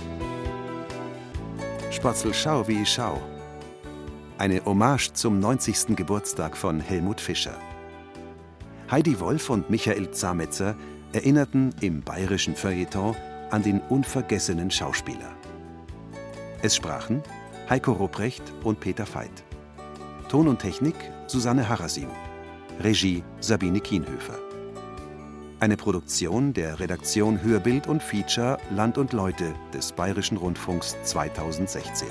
Spatzel, 1.90 2.34
schau 2.34 2.68
wie 2.68 2.82
ich 2.82 2.90
schau. 2.90 3.22
Eine 4.38 4.66
Hommage 4.66 5.14
zum 5.14 5.40
90. 5.40 5.96
Geburtstag 5.96 6.58
von 6.58 6.82
Helmut 6.82 7.22
Fischer. 7.22 7.58
Heidi 8.92 9.18
Wolf 9.22 9.50
und 9.50 9.70
Michael 9.70 10.12
Zametzer 10.12 10.76
erinnerten 11.14 11.74
im 11.80 12.02
bayerischen 12.02 12.58
Feuilleton 12.58 13.16
an 13.52 13.64
den 13.64 13.80
unvergessenen 13.80 14.70
Schauspieler. 14.70 15.35
Es 16.66 16.78
sprachen 16.78 17.22
Heiko 17.70 17.92
Rupprecht 17.92 18.42
und 18.64 18.80
Peter 18.80 19.06
Veit. 19.14 19.44
Ton 20.30 20.48
und 20.48 20.58
Technik 20.58 20.96
Susanne 21.28 21.70
Harasim. 21.70 22.10
Regie 22.80 23.24
Sabine 23.40 23.80
Kienhöfer. 23.80 24.40
Eine 25.60 25.78
Produktion 25.78 26.54
der 26.54 26.80
Redaktion 26.80 27.44
Hörbild 27.44 27.86
und 27.86 28.02
Feature 28.02 28.58
Land 28.72 28.98
und 28.98 29.14
Leute 29.14 29.54
des 29.76 29.92
Bayerischen 29.92 30.38
Rundfunks 30.38 30.98
2016. 31.04 32.08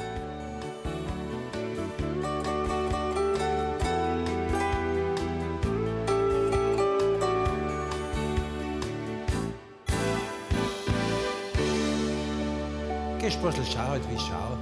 Gesprossel, 13.64 13.72
schau 13.72 13.88
halt, 13.88 14.10
wie 14.10 14.14
ich 14.14 14.20
schau. 14.20 14.53